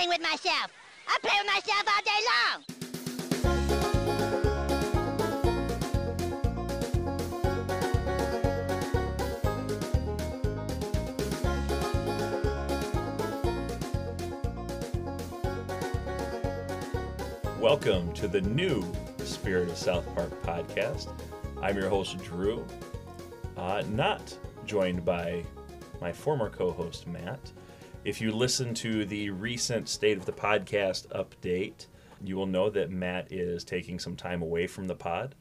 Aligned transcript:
playing 0.00 0.08
with 0.08 0.22
myself. 0.22 0.72
I 1.06 1.18
play 1.20 1.36
with 1.42 1.52
myself 1.52 1.84
all 1.86 2.02
day 2.04 2.20
long. 2.30 2.64
Welcome 17.60 18.12
to 18.14 18.26
the 18.26 18.40
new 18.40 18.82
Spirit 19.18 19.68
of 19.68 19.76
South 19.76 20.06
Park 20.14 20.30
podcast. 20.42 21.12
I'm 21.60 21.76
your 21.76 21.90
host, 21.90 22.16
Drew. 22.24 22.64
Uh, 23.58 23.82
not 23.90 24.34
joined 24.64 25.04
by 25.04 25.44
my 26.00 26.10
former 26.10 26.48
co 26.48 26.70
host, 26.70 27.06
Matt. 27.06 27.52
If 28.02 28.18
you 28.18 28.32
listen 28.32 28.72
to 28.76 29.04
the 29.04 29.28
recent 29.28 29.86
State 29.86 30.16
of 30.16 30.24
the 30.24 30.32
Podcast 30.32 31.06
update, 31.08 31.86
you 32.24 32.34
will 32.34 32.46
know 32.46 32.70
that 32.70 32.90
Matt 32.90 33.30
is 33.30 33.62
taking 33.62 33.98
some 33.98 34.16
time 34.16 34.40
away 34.40 34.66
from 34.66 34.86
the 34.86 34.94
pod. 34.94 35.34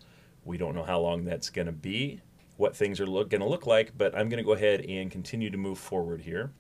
We 0.44 0.58
don't 0.58 0.76
know 0.76 0.84
how 0.84 1.00
long 1.00 1.24
that's 1.24 1.50
going 1.50 1.68
to 1.68 1.72
be, 1.72 2.20
what 2.58 2.76
things 2.76 3.00
are 3.00 3.06
going 3.06 3.30
to 3.30 3.48
look 3.48 3.66
like, 3.66 3.98
but 3.98 4.14
I'm 4.14 4.28
going 4.28 4.44
to 4.44 4.46
go 4.46 4.52
ahead 4.52 4.82
and 4.82 5.10
continue 5.10 5.50
to 5.50 5.58
move 5.58 5.78
forward 5.80 6.20
here. 6.20 6.52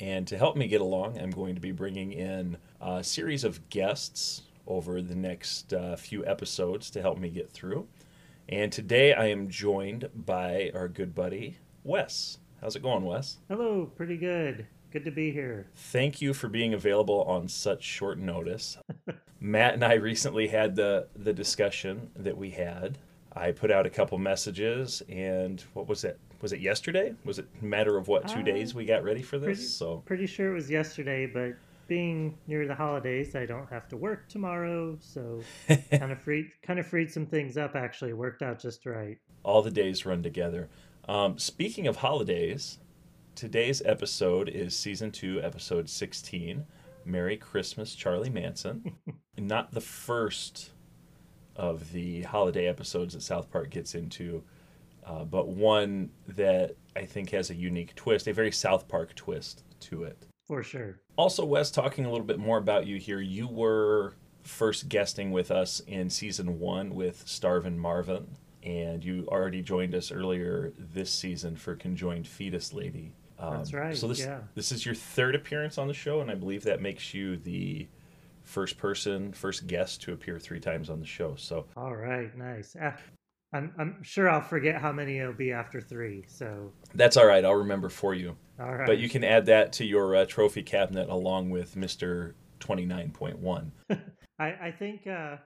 And 0.00 0.26
to 0.26 0.36
help 0.36 0.56
me 0.56 0.66
get 0.66 0.80
along, 0.80 1.16
I'm 1.16 1.30
going 1.30 1.54
to 1.54 1.60
be 1.60 1.70
bringing 1.70 2.12
in 2.12 2.56
a 2.80 3.04
series 3.04 3.44
of 3.44 3.68
guests 3.68 4.42
over 4.66 5.00
the 5.00 5.14
next 5.14 5.72
uh, 5.72 5.94
few 5.94 6.26
episodes 6.26 6.90
to 6.90 7.02
help 7.02 7.18
me 7.18 7.28
get 7.28 7.52
through. 7.52 7.86
And 8.48 8.72
today 8.72 9.14
I 9.14 9.26
am 9.26 9.48
joined 9.48 10.10
by 10.12 10.72
our 10.74 10.88
good 10.88 11.14
buddy, 11.14 11.58
Wes. 11.84 12.38
How's 12.60 12.74
it 12.74 12.82
going, 12.82 13.04
Wes? 13.04 13.38
Hello, 13.48 13.86
pretty 13.94 14.16
good. 14.16 14.66
Good 14.92 15.04
to 15.04 15.10
be 15.10 15.30
here. 15.30 15.68
Thank 15.76 16.20
you 16.20 16.34
for 16.34 16.48
being 16.48 16.74
available 16.74 17.22
on 17.22 17.46
such 17.48 17.82
short 17.84 18.18
notice. 18.18 18.76
Matt 19.40 19.74
and 19.74 19.84
I 19.84 19.94
recently 19.94 20.48
had 20.48 20.74
the, 20.74 21.06
the 21.14 21.32
discussion 21.32 22.10
that 22.16 22.36
we 22.36 22.50
had. 22.50 22.98
I 23.32 23.52
put 23.52 23.70
out 23.70 23.86
a 23.86 23.90
couple 23.90 24.18
messages, 24.18 25.02
and 25.08 25.60
what 25.74 25.86
was 25.86 26.02
it? 26.02 26.18
Was 26.42 26.52
it 26.52 26.60
yesterday? 26.60 27.14
Was 27.24 27.38
it 27.38 27.46
a 27.60 27.64
matter 27.64 27.96
of 27.96 28.08
what, 28.08 28.26
two 28.26 28.40
Uh, 28.40 28.42
days 28.42 28.74
we 28.74 28.84
got 28.84 29.04
ready 29.04 29.22
for 29.22 29.38
this? 29.38 29.46
Pretty, 29.46 29.62
So 29.62 30.02
pretty 30.06 30.26
sure 30.26 30.50
it 30.50 30.54
was 30.54 30.68
yesterday, 30.68 31.26
but 31.26 31.54
being 31.86 32.36
near 32.48 32.66
the 32.66 32.74
holidays, 32.74 33.36
I 33.36 33.46
don't 33.46 33.68
have 33.70 33.88
to 33.88 33.96
work 33.96 34.28
tomorrow, 34.28 34.96
so 35.00 35.40
kind 35.68 36.10
of 36.10 36.20
freed 36.20 36.50
kind 36.62 36.80
of 36.80 36.86
freed 36.86 37.10
some 37.12 37.26
things 37.26 37.56
up. 37.56 37.76
Actually, 37.76 38.12
worked 38.14 38.42
out 38.42 38.58
just 38.58 38.86
right. 38.86 39.18
all 39.44 39.62
the 39.62 39.70
days 39.70 40.04
run 40.04 40.22
together. 40.22 40.68
Um, 41.08 41.38
speaking 41.38 41.86
of 41.86 41.96
holidays, 41.96 42.78
today's 43.40 43.80
episode 43.86 44.50
is 44.50 44.76
season 44.76 45.10
two, 45.10 45.40
episode 45.42 45.88
16 45.88 46.62
Merry 47.06 47.38
Christmas, 47.38 47.94
Charlie 47.94 48.28
Manson. 48.28 48.98
Not 49.38 49.72
the 49.72 49.80
first 49.80 50.72
of 51.56 51.90
the 51.92 52.20
holiday 52.20 52.66
episodes 52.66 53.14
that 53.14 53.22
South 53.22 53.50
Park 53.50 53.70
gets 53.70 53.94
into, 53.94 54.42
uh, 55.06 55.24
but 55.24 55.48
one 55.48 56.10
that 56.28 56.76
I 56.94 57.06
think 57.06 57.30
has 57.30 57.48
a 57.48 57.54
unique 57.54 57.94
twist, 57.94 58.28
a 58.28 58.34
very 58.34 58.52
South 58.52 58.86
Park 58.88 59.14
twist 59.14 59.64
to 59.88 60.02
it. 60.02 60.26
For 60.46 60.62
sure. 60.62 61.00
Also, 61.16 61.42
Wes, 61.42 61.70
talking 61.70 62.04
a 62.04 62.10
little 62.10 62.26
bit 62.26 62.38
more 62.38 62.58
about 62.58 62.86
you 62.86 62.98
here, 62.98 63.22
you 63.22 63.48
were 63.48 64.16
first 64.42 64.90
guesting 64.90 65.30
with 65.30 65.50
us 65.50 65.80
in 65.86 66.10
season 66.10 66.60
one 66.60 66.94
with 66.94 67.26
Starvin 67.26 67.78
Marvin, 67.78 68.36
and 68.62 69.02
you 69.02 69.26
already 69.28 69.62
joined 69.62 69.94
us 69.94 70.12
earlier 70.12 70.74
this 70.76 71.10
season 71.10 71.56
for 71.56 71.74
Conjoined 71.74 72.28
Fetus 72.28 72.74
Lady. 72.74 73.14
Um, 73.40 73.56
That's 73.56 73.72
right, 73.72 73.96
So 73.96 74.06
this 74.06 74.20
yeah. 74.20 74.40
this 74.54 74.70
is 74.70 74.84
your 74.84 74.94
third 74.94 75.34
appearance 75.34 75.78
on 75.78 75.88
the 75.88 75.94
show, 75.94 76.20
and 76.20 76.30
I 76.30 76.34
believe 76.34 76.62
that 76.64 76.82
makes 76.82 77.14
you 77.14 77.36
the 77.38 77.88
first 78.42 78.76
person, 78.76 79.32
first 79.32 79.66
guest 79.66 80.02
to 80.02 80.12
appear 80.12 80.38
three 80.38 80.60
times 80.60 80.90
on 80.90 81.00
the 81.00 81.06
show. 81.06 81.34
So 81.36 81.66
All 81.76 81.96
right, 81.96 82.36
nice. 82.36 82.76
Ah, 82.80 82.96
I'm 83.52 83.72
I'm 83.78 84.02
sure 84.02 84.28
I'll 84.28 84.42
forget 84.42 84.80
how 84.80 84.92
many 84.92 85.18
it'll 85.18 85.32
be 85.32 85.52
after 85.52 85.80
three. 85.80 86.24
So, 86.28 86.70
that's 86.94 87.16
all 87.16 87.26
right. 87.26 87.44
I'll 87.44 87.54
remember 87.54 87.88
for 87.88 88.14
you. 88.14 88.36
all 88.60 88.74
right. 88.74 88.86
But 88.86 88.98
you 88.98 89.08
can 89.08 89.24
add 89.24 89.46
that 89.46 89.72
to 89.74 89.84
your 89.84 90.14
uh, 90.16 90.26
trophy 90.26 90.62
cabinet 90.62 91.08
along 91.08 91.50
with 91.50 91.76
Mister 91.76 92.34
Twenty 92.60 92.84
Nine 92.84 93.10
Point 93.10 93.38
One. 93.38 93.72
I, 94.38 94.46
I 94.46 94.74
think 94.78 95.06
uh, 95.06 95.36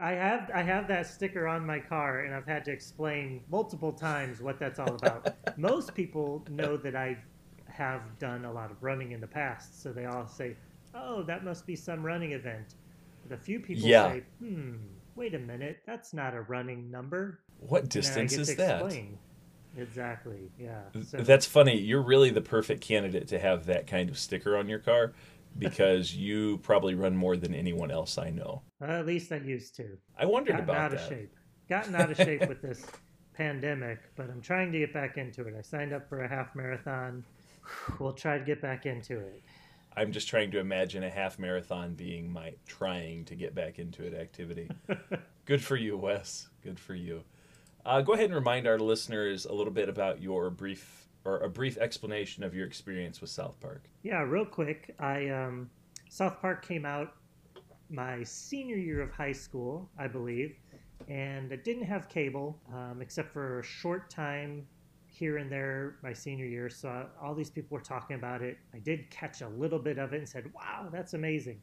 I 0.00 0.12
have 0.12 0.50
I 0.54 0.62
have 0.62 0.88
that 0.88 1.06
sticker 1.06 1.46
on 1.46 1.66
my 1.66 1.78
car, 1.78 2.20
and 2.20 2.34
I've 2.34 2.46
had 2.46 2.64
to 2.64 2.72
explain 2.72 3.44
multiple 3.48 3.92
times 3.92 4.40
what 4.40 4.58
that's 4.58 4.78
all 4.78 4.94
about. 4.94 5.28
Most 5.56 5.94
people 5.94 6.44
know 6.48 6.76
that 6.78 6.96
I 6.96 7.18
have 7.68 8.18
done 8.18 8.44
a 8.44 8.52
lot 8.52 8.70
of 8.70 8.82
running 8.82 9.12
in 9.12 9.20
the 9.20 9.26
past, 9.28 9.82
so 9.82 9.92
they 9.92 10.06
all 10.06 10.26
say, 10.26 10.56
"Oh, 10.94 11.22
that 11.24 11.44
must 11.44 11.66
be 11.66 11.76
some 11.76 12.04
running 12.04 12.32
event." 12.32 12.74
But 13.22 13.32
a 13.32 13.40
few 13.40 13.60
people 13.60 13.88
Yeah. 13.88 14.06
say, 14.06 14.24
"Hmm, 14.40 14.76
wait 15.14 15.34
a 15.34 15.38
minute, 15.38 15.82
that's 15.86 16.14
not 16.14 16.34
a 16.34 16.42
running 16.42 16.90
number." 16.90 17.40
What 17.58 17.82
And 17.82 17.90
distance 17.90 18.32
is 18.32 18.54
that? 18.56 18.80
explain. 18.80 19.18
Exactly. 19.76 20.50
Yeah. 20.58 20.82
So, 21.04 21.18
That's 21.18 21.46
funny. 21.46 21.78
You're 21.78 22.02
really 22.02 22.30
the 22.30 22.40
perfect 22.40 22.80
candidate 22.80 23.28
to 23.28 23.38
have 23.38 23.66
that 23.66 23.86
kind 23.86 24.10
of 24.10 24.18
sticker 24.18 24.56
on 24.56 24.68
your 24.68 24.80
car 24.80 25.12
because 25.58 26.14
you 26.14 26.58
probably 26.58 26.94
run 26.94 27.16
more 27.16 27.36
than 27.36 27.54
anyone 27.54 27.90
else 27.90 28.18
I 28.18 28.30
know. 28.30 28.62
at 28.80 29.06
least 29.06 29.32
I 29.32 29.36
used 29.36 29.76
to. 29.76 29.96
I 30.18 30.26
wondered 30.26 30.52
gotten 30.52 30.64
about 30.64 30.76
out 30.76 30.90
that. 30.92 31.00
of 31.00 31.08
shape. 31.08 31.34
Gotten 31.68 31.94
out 31.94 32.10
of 32.10 32.16
shape 32.16 32.48
with 32.48 32.62
this 32.62 32.84
pandemic, 33.34 33.98
but 34.16 34.28
I'm 34.30 34.40
trying 34.40 34.72
to 34.72 34.78
get 34.78 34.92
back 34.92 35.16
into 35.16 35.46
it. 35.46 35.54
I 35.58 35.62
signed 35.62 35.92
up 35.92 36.08
for 36.08 36.22
a 36.24 36.28
half 36.28 36.54
marathon. 36.54 37.24
We'll 37.98 38.12
try 38.12 38.38
to 38.38 38.44
get 38.44 38.60
back 38.60 38.86
into 38.86 39.18
it. 39.18 39.42
I'm 39.96 40.12
just 40.12 40.28
trying 40.28 40.50
to 40.52 40.58
imagine 40.58 41.02
a 41.02 41.10
half 41.10 41.38
marathon 41.38 41.94
being 41.94 42.32
my 42.32 42.54
trying 42.66 43.24
to 43.26 43.34
get 43.34 43.54
back 43.54 43.78
into 43.78 44.04
it 44.04 44.14
activity. 44.14 44.70
Good 45.44 45.62
for 45.62 45.76
you, 45.76 45.96
Wes. 45.96 46.48
Good 46.62 46.78
for 46.78 46.94
you. 46.94 47.24
Uh, 47.84 48.00
go 48.00 48.12
ahead 48.12 48.26
and 48.26 48.34
remind 48.34 48.66
our 48.66 48.78
listeners 48.78 49.46
a 49.46 49.52
little 49.52 49.72
bit 49.72 49.88
about 49.88 50.22
your 50.22 50.50
brief 50.50 50.99
or 51.24 51.38
a 51.40 51.48
brief 51.48 51.76
explanation 51.78 52.42
of 52.42 52.54
your 52.54 52.66
experience 52.66 53.20
with 53.20 53.30
South 53.30 53.58
Park. 53.60 53.84
Yeah, 54.02 54.22
real 54.22 54.44
quick. 54.44 54.94
I 54.98 55.28
um, 55.28 55.70
South 56.08 56.40
Park 56.40 56.66
came 56.66 56.84
out 56.84 57.14
my 57.90 58.22
senior 58.22 58.76
year 58.76 59.02
of 59.02 59.10
high 59.10 59.32
school, 59.32 59.90
I 59.98 60.06
believe, 60.06 60.56
and 61.08 61.52
I 61.52 61.56
didn't 61.56 61.84
have 61.84 62.08
cable 62.08 62.58
um, 62.72 62.98
except 63.00 63.32
for 63.32 63.60
a 63.60 63.64
short 63.64 64.10
time 64.10 64.66
here 65.06 65.38
and 65.38 65.50
there 65.50 65.96
my 66.02 66.12
senior 66.12 66.46
year. 66.46 66.70
So 66.70 66.88
uh, 66.88 67.06
all 67.22 67.34
these 67.34 67.50
people 67.50 67.76
were 67.76 67.82
talking 67.82 68.16
about 68.16 68.42
it. 68.42 68.58
I 68.72 68.78
did 68.78 69.10
catch 69.10 69.40
a 69.42 69.48
little 69.48 69.78
bit 69.78 69.98
of 69.98 70.12
it 70.12 70.18
and 70.18 70.28
said, 70.28 70.50
"Wow, 70.54 70.88
that's 70.90 71.14
amazing." 71.14 71.60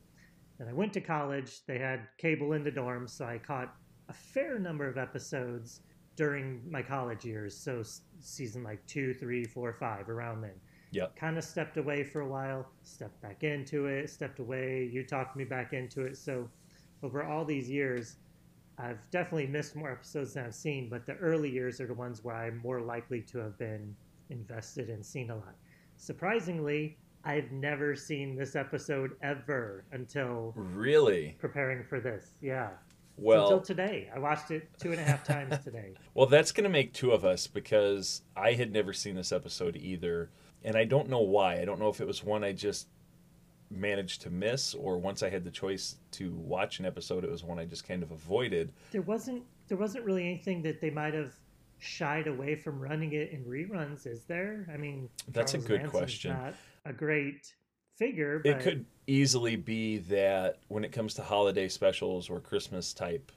And 0.60 0.70
I 0.70 0.74
went 0.74 0.94
to 0.94 1.02
college. 1.02 1.66
They 1.66 1.78
had 1.78 2.08
cable 2.18 2.54
in 2.54 2.64
the 2.64 2.72
dorms, 2.72 3.12
so 3.12 3.26
I 3.26 3.38
caught 3.38 3.74
a 4.10 4.14
fair 4.14 4.60
number 4.60 4.88
of 4.88 4.98
episodes 4.98 5.82
during 6.18 6.70
my 6.70 6.82
college 6.82 7.24
years. 7.24 7.56
So 7.56 7.84
season 8.20 8.64
like 8.64 8.86
two, 8.88 9.14
three, 9.14 9.46
four, 9.46 9.72
five, 9.74 10.10
around 10.10 10.42
then 10.42 10.60
Yep. 10.92 11.16
kind 11.16 11.38
of 11.38 11.44
stepped 11.44 11.78
away 11.78 12.04
for 12.04 12.22
a 12.22 12.28
while, 12.28 12.66
stepped 12.84 13.22
back 13.22 13.44
into 13.44 13.86
it, 13.88 14.10
stepped 14.10 14.40
away. 14.40 14.90
You 14.92 15.06
talked 15.06 15.36
me 15.36 15.44
back 15.46 15.74
into 15.74 16.06
it. 16.06 16.18
So, 16.18 16.50
over 17.04 17.24
all 17.24 17.46
these 17.46 17.70
years, 17.70 18.18
I've 18.80 19.00
definitely 19.12 19.48
missed 19.48 19.76
more 19.76 19.92
episodes 19.92 20.34
than 20.34 20.46
I've 20.46 20.56
seen, 20.56 20.90
but 20.90 21.06
the 21.06 21.16
early 21.16 21.50
years 21.50 21.82
are 21.82 21.88
the 21.88 21.94
ones 21.94 22.24
where 22.24 22.36
I'm 22.36 22.58
more 22.58 22.82
likely 22.82 23.22
to 23.24 23.38
have 23.40 23.58
been 23.58 23.96
invested 24.30 24.90
and 24.90 25.06
seen 25.06 25.30
a 25.30 25.36
lot. 25.36 25.56
Surprisingly, 25.98 26.98
I've 27.24 27.52
never 27.52 27.96
seen 27.96 28.36
this 28.36 28.56
episode 28.56 29.12
ever 29.22 29.86
until 29.92 30.54
Really? 30.56 31.36
preparing 31.40 31.84
for 31.84 32.00
this. 32.00 32.38
Yeah. 32.42 32.70
Well, 33.18 33.44
until 33.44 33.62
today. 33.62 34.10
I 34.16 34.20
watched 34.20 34.52
it 34.52 34.70
two 34.80 34.92
and 34.92 35.00
a 35.00 35.04
half 35.04 35.24
times 35.24 35.58
today. 35.64 35.94
Well, 36.14 36.28
that's 36.28 36.52
going 36.52 36.64
to 36.64 36.70
make 36.70 36.94
two 36.94 37.12
of 37.12 37.26
us 37.26 37.46
because 37.46 38.22
I 38.36 38.54
had 38.54 38.72
never 38.72 38.92
seen 38.94 39.16
this 39.16 39.32
episode 39.32 39.76
either. 39.76 40.32
And 40.64 40.76
I 40.76 40.84
don't 40.86 41.10
know 41.10 41.22
why. 41.22 41.60
I 41.60 41.66
don't 41.66 41.80
know 41.80 41.90
if 41.90 42.02
it 42.02 42.08
was 42.08 42.24
one 42.24 42.44
I 42.44 42.54
just 42.54 42.88
managed 43.70 44.22
to 44.24 44.30
miss 44.30 44.74
or 44.74 44.98
once 44.98 45.22
I 45.22 45.30
had 45.30 45.44
the 45.44 45.52
choice 45.52 45.98
to 46.14 46.32
watch 46.34 46.80
an 46.80 46.86
episode, 46.86 47.24
it 47.24 47.30
was 47.30 47.44
one 47.44 47.60
I 47.60 47.66
just 47.66 47.88
kind 47.88 48.02
of 48.02 48.12
avoided. 48.12 48.72
there 48.92 49.02
wasn't 49.04 49.44
there 49.68 49.78
wasn't 49.78 50.06
really 50.06 50.24
anything 50.24 50.62
that 50.64 50.80
they 50.82 50.90
might 50.90 51.14
have 51.14 51.34
shied 51.78 52.26
away 52.28 52.56
from 52.56 52.80
running 52.80 53.14
it 53.14 53.32
in 53.32 53.44
reruns, 53.44 54.08
is 54.08 54.24
there? 54.24 54.66
I 54.74 54.78
mean, 54.78 55.10
That's 55.28 55.54
a 55.54 55.58
Charles 55.58 55.68
good 55.68 55.82
Manson's 55.82 56.00
question. 56.00 56.32
Not 56.34 56.54
a 56.86 56.94
great 56.94 57.54
figure, 57.98 58.40
but 58.40 58.50
It 58.52 58.60
could 58.62 58.86
easily 59.08 59.56
be 59.56 59.98
that 60.00 60.58
when 60.68 60.84
it 60.84 60.92
comes 60.92 61.14
to 61.16 61.24
holiday 61.24 61.68
specials 61.68 62.30
or 62.30 62.40
Christmas 62.40 62.94
type 62.94 63.32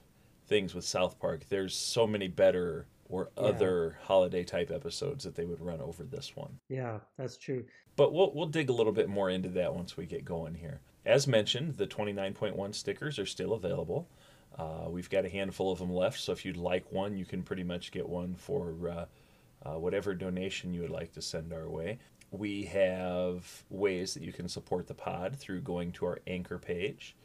things 0.47 0.75
with 0.75 0.83
South 0.85 1.19
Park, 1.19 1.47
there's 1.49 1.75
so 1.75 2.05
many 2.05 2.27
better 2.27 2.87
or 3.09 3.29
Yeah. 3.35 3.43
other 3.43 3.97
holiday 4.03 4.43
type 4.43 4.71
episodes 4.71 5.23
that 5.25 5.35
they 5.35 5.45
would 5.45 5.59
run 5.61 5.81
over 5.81 6.03
this 6.03 6.35
one. 6.35 6.59
yeah, 6.69 6.99
that's 7.17 7.37
true. 7.37 7.65
But 7.97 8.13
we'll 8.13 8.33
we'll 8.33 8.47
dig 8.47 8.69
a 8.69 8.73
little 8.73 8.93
bit 8.93 9.09
more 9.09 9.29
into 9.29 9.49
that 9.49 9.75
once 9.75 9.97
we 9.97 10.05
get 10.05 10.23
going 10.23 10.55
here. 10.55 10.79
As 11.05 11.27
mentioned, 11.27 11.75
the 11.75 11.87
29.1 11.87 12.73
stickers 12.73 13.19
are 13.19 13.25
still 13.25 13.53
available. 13.53 14.07
Uh, 14.57 14.85
we've 14.87 15.09
got 15.09 15.25
a 15.25 15.29
handful 15.29 15.71
of 15.71 15.79
them 15.79 15.91
left, 15.91 16.19
so 16.19 16.31
if 16.31 16.45
you'd 16.45 16.57
like 16.57 16.89
one, 16.91 17.17
you 17.17 17.25
can 17.25 17.41
pretty 17.43 17.63
much 17.63 17.91
get 17.91 18.07
one 18.07 18.35
for 18.35 18.75
uh, 18.89 19.05
uh, 19.65 19.77
whatever 19.79 20.13
donation 20.13 20.73
you 20.73 20.81
would 20.81 20.89
like 20.89 21.11
to 21.13 21.21
send 21.21 21.51
our 21.53 21.67
way. 21.69 21.97
We 22.31 22.63
have 22.65 23.63
ways 23.69 24.13
that 24.13 24.23
you 24.23 24.31
can 24.31 24.47
support 24.47 24.87
the 24.87 24.93
pod 24.93 25.35
through 25.37 25.61
going 25.61 25.91
to 25.93 26.05
our 26.05 26.19
anchor 26.27 26.57
page, 26.57 27.15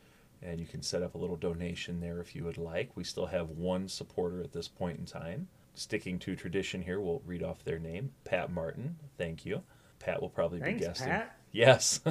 and 0.42 0.58
you 0.58 0.66
can 0.66 0.82
set 0.82 1.02
up 1.02 1.14
a 1.14 1.18
little 1.18 1.36
donation 1.36 2.00
there 2.00 2.20
if 2.20 2.34
you 2.34 2.44
would 2.44 2.58
like. 2.58 2.90
We 2.96 3.04
still 3.04 3.26
have 3.26 3.50
one 3.50 3.88
supporter 3.88 4.42
at 4.42 4.52
this 4.52 4.66
point 4.66 4.98
in 4.98 5.04
time. 5.06 5.46
Sticking 5.74 6.18
to 6.20 6.34
tradition 6.34 6.82
here, 6.82 7.00
we'll 7.00 7.22
read 7.24 7.42
off 7.42 7.62
their 7.62 7.78
name 7.78 8.10
Pat 8.24 8.50
Martin. 8.50 8.96
Thank 9.16 9.44
you. 9.46 9.62
Pat 10.00 10.20
will 10.20 10.28
probably 10.28 10.58
Thanks, 10.60 10.80
be 10.80 10.86
guesting. 10.86 11.08
Pat. 11.08 11.36
Yes. 11.52 12.00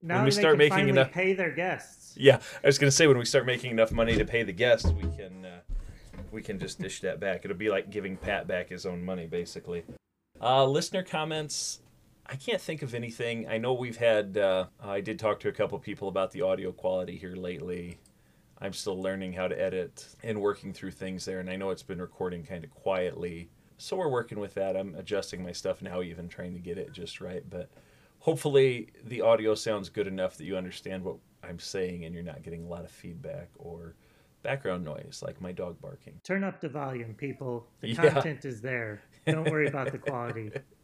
Now 0.00 0.22
we 0.24 0.30
they 0.30 0.40
start 0.40 0.56
making 0.58 0.88
enough- 0.88 1.10
pay 1.10 1.32
their 1.32 1.50
guests. 1.50 2.14
Yeah, 2.16 2.38
I 2.62 2.66
was 2.66 2.78
gonna 2.78 2.92
say 2.92 3.08
when 3.08 3.18
we 3.18 3.24
start 3.24 3.46
making 3.46 3.72
enough 3.72 3.90
money 3.90 4.16
to 4.16 4.24
pay 4.24 4.44
the 4.44 4.52
guests, 4.52 4.88
we 4.88 5.02
can 5.16 5.44
uh, 5.44 5.60
we 6.30 6.40
can 6.40 6.58
just 6.60 6.80
dish 6.80 7.00
that 7.00 7.18
back. 7.18 7.44
It'll 7.44 7.56
be 7.56 7.68
like 7.68 7.90
giving 7.90 8.16
Pat 8.16 8.46
back 8.46 8.68
his 8.68 8.86
own 8.86 9.04
money, 9.04 9.26
basically. 9.26 9.82
Uh, 10.40 10.64
listener 10.66 11.02
comments. 11.02 11.80
I 12.28 12.36
can't 12.36 12.60
think 12.60 12.82
of 12.82 12.94
anything. 12.94 13.48
I 13.48 13.58
know 13.58 13.72
we've 13.72 13.96
had. 13.96 14.36
Uh, 14.36 14.66
I 14.82 15.00
did 15.00 15.18
talk 15.18 15.40
to 15.40 15.48
a 15.48 15.52
couple 15.52 15.78
people 15.78 16.08
about 16.08 16.30
the 16.32 16.42
audio 16.42 16.72
quality 16.72 17.16
here 17.16 17.34
lately. 17.34 17.98
I'm 18.60 18.72
still 18.72 19.00
learning 19.00 19.32
how 19.32 19.48
to 19.48 19.58
edit 19.60 20.06
and 20.22 20.40
working 20.40 20.72
through 20.72 20.90
things 20.90 21.24
there, 21.24 21.40
and 21.40 21.48
I 21.48 21.56
know 21.56 21.70
it's 21.70 21.82
been 21.82 22.00
recording 22.00 22.44
kind 22.44 22.64
of 22.64 22.70
quietly. 22.70 23.48
So 23.78 23.96
we're 23.96 24.08
working 24.08 24.40
with 24.40 24.54
that. 24.54 24.76
I'm 24.76 24.94
adjusting 24.96 25.42
my 25.42 25.52
stuff 25.52 25.80
now, 25.80 26.02
even 26.02 26.28
trying 26.28 26.52
to 26.54 26.58
get 26.58 26.76
it 26.76 26.92
just 26.92 27.20
right. 27.20 27.44
But 27.48 27.70
hopefully 28.18 28.88
the 29.04 29.20
audio 29.22 29.54
sounds 29.54 29.88
good 29.88 30.08
enough 30.08 30.36
that 30.36 30.44
you 30.44 30.56
understand 30.56 31.04
what 31.04 31.16
I'm 31.44 31.60
saying 31.60 32.04
and 32.04 32.12
you're 32.12 32.24
not 32.24 32.42
getting 32.42 32.64
a 32.64 32.68
lot 32.68 32.84
of 32.84 32.90
feedback 32.90 33.48
or 33.54 33.94
background 34.42 34.84
noise 34.84 35.22
like 35.24 35.40
my 35.40 35.52
dog 35.52 35.80
barking. 35.80 36.20
Turn 36.24 36.42
up 36.42 36.60
the 36.60 36.68
volume, 36.68 37.14
people. 37.14 37.68
The 37.80 37.90
Yeah. 37.90 38.10
content 38.10 38.44
is 38.44 38.60
there. 38.60 39.00
Don't 39.26 39.48
worry 39.48 39.68
about 39.68 39.92
the 39.92 39.98
quality. 39.98 40.50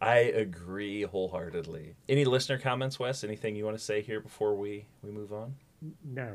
I 0.00 0.16
agree 0.18 1.02
wholeheartedly. 1.02 1.94
Any 2.08 2.24
listener 2.24 2.58
comments, 2.58 2.98
Wes? 2.98 3.24
Anything 3.24 3.56
you 3.56 3.64
want 3.64 3.78
to 3.78 3.82
say 3.82 4.02
here 4.02 4.20
before 4.20 4.54
we 4.54 4.86
we 5.02 5.10
move 5.10 5.32
on? 5.32 5.54
No. 6.04 6.34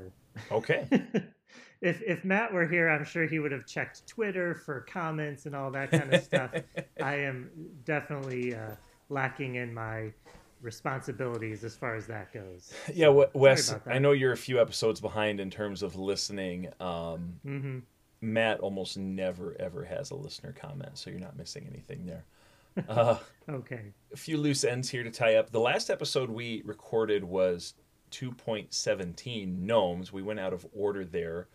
Okay. 0.52 0.88
if 1.81 2.02
if 2.02 2.24
Matt 2.24 2.54
were 2.54 2.68
here, 2.68 2.90
I'm 2.90 3.04
sure 3.04 3.28
he 3.28 3.40
would 3.40 3.52
have 3.52 3.66
checked 3.66 4.08
Twitter 4.08 4.56
for 4.56 4.81
comments 4.81 5.46
and 5.46 5.56
all 5.56 5.72
that 5.72 5.92
kind 5.92 6.13
of 6.13 6.24
stuff. 6.24 6.52
I 7.02 7.16
am 7.16 7.50
definitely 7.86 8.56
uh, 8.56 8.75
lacking 9.10 9.56
in 9.56 9.74
my 9.74 10.12
responsibilities 10.62 11.64
as 11.64 11.75
far 11.75 11.96
as 11.96 12.06
that 12.07 12.31
goes. 12.31 12.72
yeah, 12.94 13.10
Wes. 13.34 13.75
I 13.88 14.00
know 14.00 14.12
you're 14.12 14.31
a 14.31 14.38
few 14.38 14.62
episodes 14.62 15.02
behind 15.02 15.40
in 15.40 15.50
terms 15.50 15.84
of 15.84 15.96
listening. 15.96 16.69
Um, 16.80 17.40
hmm 17.44 17.80
Matt 18.24 18.60
almost 18.60 19.00
never 19.00 19.56
ever 19.60 19.84
has 19.84 20.12
a 20.12 20.16
listener 20.16 20.54
comment, 20.54 20.96
so 20.98 21.10
you're 21.10 21.19
not 21.19 21.36
missing 21.36 21.68
anything 21.68 22.06
there. 22.06 22.24
Uh, 22.88 23.18
Okay. 23.50 23.94
a 24.13 24.18
few 24.18 24.38
loose 24.38 24.63
ends 24.63 24.89
here 24.89 25.03
to 25.03 25.12
tie 25.12 25.35
up. 25.35 25.50
The 25.51 25.59
last 25.59 25.89
episode 25.89 26.29
we 26.29 26.62
recorded 26.65 27.23
was 27.23 27.73
2.17 28.12 29.59
gnomes. 29.59 30.13
We 30.13 30.21
went 30.21 30.39
out 30.39 30.53
of 30.53 30.65
order 30.73 31.03
there 31.03 31.47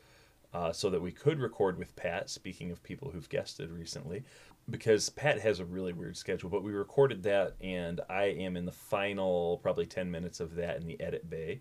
uh, 0.52 0.72
so 0.72 0.90
that 0.90 1.00
we 1.00 1.12
could 1.12 1.38
record 1.38 1.78
with 1.78 1.94
Pat. 1.96 2.28
Speaking 2.28 2.70
of 2.70 2.82
people 2.82 3.10
who've 3.10 3.28
guested 3.28 3.70
recently, 3.70 4.24
because 4.68 5.08
Pat 5.10 5.40
has 5.40 5.60
a 5.60 5.64
really 5.64 5.92
weird 5.92 6.16
schedule, 6.16 6.50
but 6.50 6.62
we 6.64 6.72
recorded 6.72 7.22
that, 7.22 7.54
and 7.60 8.00
I 8.10 8.24
am 8.24 8.56
in 8.56 8.66
the 8.66 8.72
final 8.72 9.58
probably 9.62 9.86
10 9.86 10.10
minutes 10.10 10.40
of 10.40 10.54
that 10.56 10.76
in 10.78 10.86
the 10.86 11.00
edit 11.00 11.30
bay, 11.30 11.60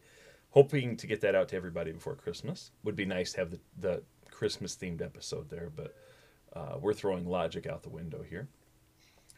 hoping 0.50 0.98
to 0.98 1.08
get 1.08 1.22
that 1.22 1.36
out 1.36 1.50
to 1.50 1.56
everybody 1.56 1.92
before 1.92 2.16
Christmas. 2.16 2.72
Would 2.84 2.96
be 2.96 3.06
nice 3.06 3.34
to 3.34 3.40
have 3.42 3.52
the, 3.52 3.60
the 3.80 4.04
Christmas 4.32 4.76
themed 4.76 5.02
episode 5.02 5.50
there, 5.50 5.72
but 5.76 5.96
uh, 6.54 6.78
we're 6.80 6.94
throwing 6.94 7.26
logic 7.28 7.68
out 7.68 7.84
the 7.84 7.90
window 7.90 8.24
here. 8.28 8.48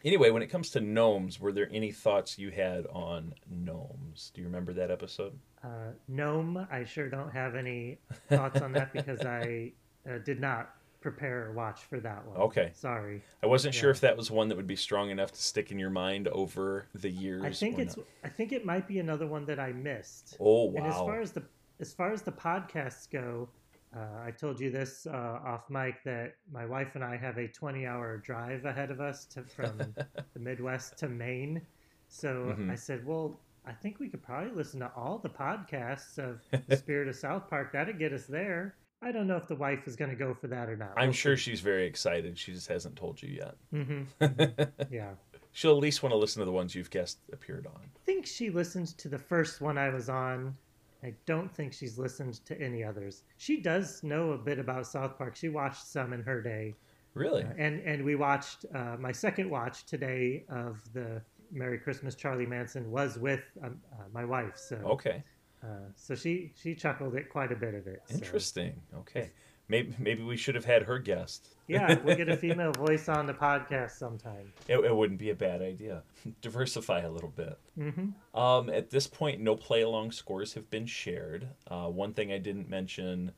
Anyway, 0.04 0.30
when 0.30 0.42
it 0.42 0.46
comes 0.48 0.70
to 0.70 0.80
gnomes, 0.80 1.40
were 1.40 1.52
there 1.52 1.68
any 1.72 1.90
thoughts 1.90 2.38
you 2.38 2.50
had 2.50 2.86
on 2.86 3.34
gnomes? 3.50 4.30
Do 4.34 4.40
you 4.40 4.46
remember 4.46 4.72
that 4.74 4.90
episode? 4.90 5.38
Uh, 5.62 5.92
Gnome, 6.06 6.66
I 6.70 6.84
sure 6.84 7.08
don't 7.08 7.30
have 7.30 7.56
any 7.56 7.98
thoughts 8.28 8.60
on 8.60 8.72
that 8.72 8.92
because 8.92 9.20
I 9.22 9.72
uh, 10.08 10.18
did 10.18 10.40
not 10.40 10.70
prepare 11.00 11.46
or 11.46 11.52
watch 11.52 11.82
for 11.82 12.00
that 12.00 12.26
one. 12.26 12.36
Okay. 12.36 12.70
Sorry. 12.74 13.22
I 13.42 13.46
wasn't 13.46 13.74
sure 13.74 13.90
if 13.90 14.00
that 14.00 14.16
was 14.16 14.30
one 14.30 14.48
that 14.48 14.56
would 14.56 14.66
be 14.66 14.76
strong 14.76 15.10
enough 15.10 15.32
to 15.32 15.42
stick 15.42 15.70
in 15.70 15.78
your 15.78 15.90
mind 15.90 16.28
over 16.28 16.86
the 16.94 17.10
years. 17.10 17.42
I 17.44 17.50
think 17.50 17.78
it's. 17.78 17.96
not. 17.96 18.06
I 18.24 18.28
think 18.28 18.52
it 18.52 18.64
might 18.64 18.86
be 18.86 18.98
another 18.98 19.26
one 19.26 19.44
that 19.46 19.58
I 19.58 19.72
missed. 19.72 20.36
Oh 20.38 20.66
wow! 20.66 20.76
And 20.76 20.86
as 20.86 20.96
far 20.96 21.20
as 21.20 21.32
the 21.32 21.42
as 21.80 21.92
far 21.92 22.12
as 22.12 22.22
the 22.22 22.32
podcasts 22.32 23.10
go, 23.10 23.48
uh, 23.96 24.22
I 24.24 24.30
told 24.30 24.60
you 24.60 24.70
this 24.70 25.06
uh, 25.06 25.38
off 25.44 25.68
mic 25.70 26.02
that 26.04 26.34
my 26.52 26.66
wife 26.66 26.94
and 26.94 27.02
I 27.04 27.16
have 27.16 27.38
a 27.38 27.48
20 27.48 27.86
hour 27.86 28.18
drive 28.18 28.64
ahead 28.64 28.90
of 28.90 29.00
us 29.00 29.24
to, 29.26 29.42
from 29.42 29.78
the 30.34 30.38
Midwest 30.40 30.98
to 30.98 31.08
Maine. 31.08 31.62
So 32.08 32.54
Mhm. 32.58 32.70
I 32.70 32.74
said, 32.74 33.04
well, 33.06 33.40
I 33.66 33.72
think 33.72 33.98
we 34.00 34.08
could 34.08 34.22
probably 34.22 34.50
listen 34.52 34.80
to 34.80 34.90
all 34.96 35.18
the 35.18 35.28
podcasts 35.28 36.18
of 36.18 36.40
the 36.66 36.76
Spirit 36.84 37.08
of 37.08 37.16
South 37.16 37.48
Park. 37.50 37.72
That'd 37.72 37.98
get 37.98 38.12
us 38.12 38.26
there. 38.26 38.76
I 39.00 39.12
don't 39.12 39.26
know 39.28 39.36
if 39.36 39.46
the 39.46 39.54
wife 39.54 39.86
is 39.86 39.94
going 39.94 40.10
to 40.10 40.16
go 40.16 40.34
for 40.34 40.48
that 40.48 40.68
or 40.68 40.76
not. 40.76 40.92
I'm 40.96 41.12
sure 41.12 41.36
she's 41.36 41.60
very 41.60 41.86
excited. 41.86 42.36
She 42.38 42.52
just 42.52 42.66
hasn't 42.68 42.96
told 42.96 43.22
you 43.22 43.28
yet. 43.30 43.54
hmm 43.70 44.02
Yeah. 44.90 45.12
She'll 45.52 45.72
at 45.72 45.78
least 45.78 46.02
want 46.02 46.12
to 46.12 46.16
listen 46.16 46.40
to 46.40 46.46
the 46.46 46.52
ones 46.52 46.74
you've 46.74 46.90
guest 46.90 47.18
appeared 47.32 47.66
on. 47.66 47.80
I 47.82 47.98
think 48.04 48.26
she 48.26 48.50
listened 48.50 48.96
to 48.98 49.08
the 49.08 49.18
first 49.18 49.60
one 49.60 49.76
I 49.78 49.88
was 49.88 50.08
on. 50.08 50.56
I 51.02 51.14
don't 51.26 51.50
think 51.54 51.72
she's 51.72 51.96
listened 51.98 52.44
to 52.46 52.60
any 52.60 52.82
others. 52.82 53.22
She 53.36 53.60
does 53.60 54.02
know 54.02 54.32
a 54.32 54.38
bit 54.38 54.58
about 54.58 54.86
South 54.86 55.16
Park. 55.16 55.36
She 55.36 55.48
watched 55.48 55.86
some 55.86 56.12
in 56.12 56.22
her 56.22 56.42
day, 56.42 56.74
Really? 57.14 57.42
Uh, 57.42 57.48
and 57.56 57.80
and 57.80 58.04
we 58.04 58.14
watched 58.14 58.64
uh, 58.74 58.96
my 58.98 59.12
second 59.12 59.50
watch 59.50 59.84
today 59.86 60.44
of 60.48 60.80
the 60.92 61.20
Merry 61.50 61.78
Christmas 61.78 62.14
Charlie 62.14 62.46
Manson 62.46 62.90
was 62.90 63.18
with 63.18 63.42
um, 63.62 63.80
uh, 63.92 64.04
my 64.12 64.24
wife. 64.24 64.56
So 64.56 64.76
Okay. 64.76 65.22
uh, 65.62 65.66
so 65.96 66.14
she 66.14 66.52
she 66.54 66.74
chuckled 66.74 67.16
at 67.16 67.28
quite 67.28 67.50
a 67.50 67.56
bit 67.56 67.74
of 67.74 67.86
it. 67.86 68.02
so. 68.06 68.14
Interesting. 68.14 68.80
Okay. 68.94 69.30
Maybe 69.70 69.94
maybe 69.98 70.22
we 70.22 70.36
should 70.36 70.54
have 70.54 70.64
had 70.64 70.84
her 70.84 70.98
guest. 70.98 71.48
Yeah, 71.66 71.98
we'll 72.02 72.16
get 72.16 72.30
a 72.30 72.36
female 72.36 72.72
voice 72.76 73.08
on 73.08 73.26
the 73.26 73.34
podcast 73.34 73.90
sometime. 73.98 74.52
It, 74.66 74.78
it 74.78 74.96
wouldn't 74.96 75.18
be 75.18 75.28
a 75.30 75.34
bad 75.34 75.60
idea. 75.60 76.02
Diversify 76.40 77.00
a 77.00 77.10
little 77.10 77.28
bit. 77.28 77.58
hmm 77.78 78.10
Um, 78.38 78.70
at 78.70 78.88
this 78.90 79.06
point, 79.06 79.40
no 79.40 79.54
play 79.56 79.82
along 79.82 80.12
scores 80.12 80.54
have 80.54 80.70
been 80.70 80.86
shared. 80.86 81.48
Uh, 81.70 81.88
one 81.88 82.14
thing 82.14 82.32
I 82.32 82.38
didn't 82.38 82.70
mention, 82.70 83.32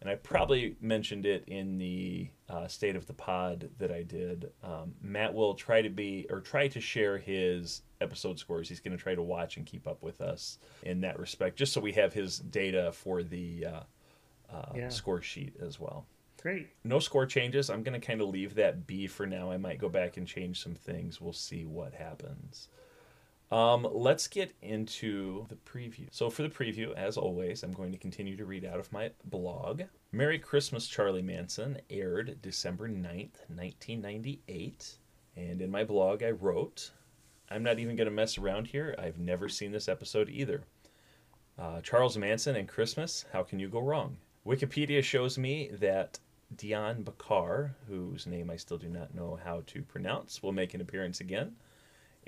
and 0.00 0.10
I 0.10 0.16
probably 0.16 0.74
mentioned 0.80 1.24
it 1.24 1.44
in 1.46 1.78
the 1.78 2.30
uh, 2.48 2.66
state 2.66 2.96
of 2.96 3.06
the 3.06 3.12
pod 3.12 3.70
that 3.78 3.92
I 3.92 4.02
did. 4.02 4.50
Um, 4.64 4.94
Matt 5.00 5.34
will 5.34 5.54
try 5.54 5.82
to 5.82 5.90
be 5.90 6.26
or 6.28 6.40
try 6.40 6.66
to 6.66 6.80
share 6.80 7.18
his 7.18 7.82
episode 8.00 8.40
scores. 8.40 8.68
He's 8.68 8.80
going 8.80 8.96
to 8.96 9.02
try 9.02 9.14
to 9.14 9.22
watch 9.22 9.56
and 9.56 9.64
keep 9.64 9.86
up 9.86 10.02
with 10.02 10.20
us 10.20 10.58
in 10.82 11.00
that 11.02 11.20
respect, 11.20 11.56
just 11.56 11.72
so 11.72 11.80
we 11.80 11.92
have 11.92 12.12
his 12.12 12.38
data 12.40 12.90
for 12.92 13.22
the 13.22 13.66
uh, 13.66 13.80
uh, 14.52 14.72
Yeah. 14.74 14.88
score 14.88 15.20
sheet 15.22 15.54
as 15.60 15.78
well 15.80 16.06
Great. 16.40 16.68
no 16.84 16.98
score 16.98 17.26
changes. 17.26 17.68
I'm 17.70 17.82
going 17.82 17.98
to 18.00 18.06
kind 18.06 18.20
of 18.20 18.28
leave 18.28 18.54
that 18.56 18.86
be 18.86 19.06
for 19.06 19.26
now. 19.26 19.50
I 19.50 19.56
might 19.56 19.78
go 19.78 19.88
back 19.88 20.16
and 20.16 20.26
change 20.26 20.62
some 20.62 20.74
things. 20.74 21.20
We'll 21.20 21.32
see 21.32 21.64
what 21.64 21.94
happens. 21.94 22.68
Um, 23.50 23.86
let's 23.90 24.26
get 24.26 24.52
into 24.60 25.46
the 25.48 25.54
preview. 25.54 26.08
So, 26.10 26.30
for 26.30 26.42
the 26.42 26.48
preview, 26.48 26.92
as 26.94 27.16
always, 27.16 27.62
I'm 27.62 27.72
going 27.72 27.92
to 27.92 27.98
continue 27.98 28.36
to 28.36 28.44
read 28.44 28.64
out 28.64 28.80
of 28.80 28.90
my 28.92 29.12
blog. 29.24 29.82
Merry 30.10 30.38
Christmas, 30.40 30.88
Charlie 30.88 31.22
Manson 31.22 31.78
aired 31.88 32.42
December 32.42 32.88
9th, 32.88 33.38
1998. 33.48 34.96
And 35.36 35.60
in 35.62 35.70
my 35.70 35.84
blog, 35.84 36.22
I 36.22 36.30
wrote, 36.30 36.90
I'm 37.50 37.62
not 37.62 37.78
even 37.78 37.94
going 37.96 38.06
to 38.08 38.14
mess 38.14 38.38
around 38.38 38.66
here. 38.68 38.94
I've 38.98 39.18
never 39.18 39.48
seen 39.48 39.70
this 39.72 39.88
episode 39.88 40.28
either. 40.28 40.64
Uh, 41.58 41.80
Charles 41.82 42.16
Manson 42.16 42.56
and 42.56 42.68
Christmas, 42.68 43.24
how 43.32 43.42
can 43.42 43.58
you 43.58 43.68
go 43.68 43.80
wrong? 43.80 44.16
Wikipedia 44.46 45.02
shows 45.02 45.36
me 45.36 45.70
that 45.80 46.20
Dian 46.54 47.02
Bachar, 47.02 47.72
whose 47.88 48.28
name 48.28 48.48
I 48.48 48.56
still 48.56 48.78
do 48.78 48.88
not 48.88 49.12
know 49.12 49.38
how 49.42 49.64
to 49.66 49.82
pronounce, 49.82 50.40
will 50.40 50.52
make 50.52 50.72
an 50.72 50.80
appearance 50.80 51.18
again, 51.18 51.56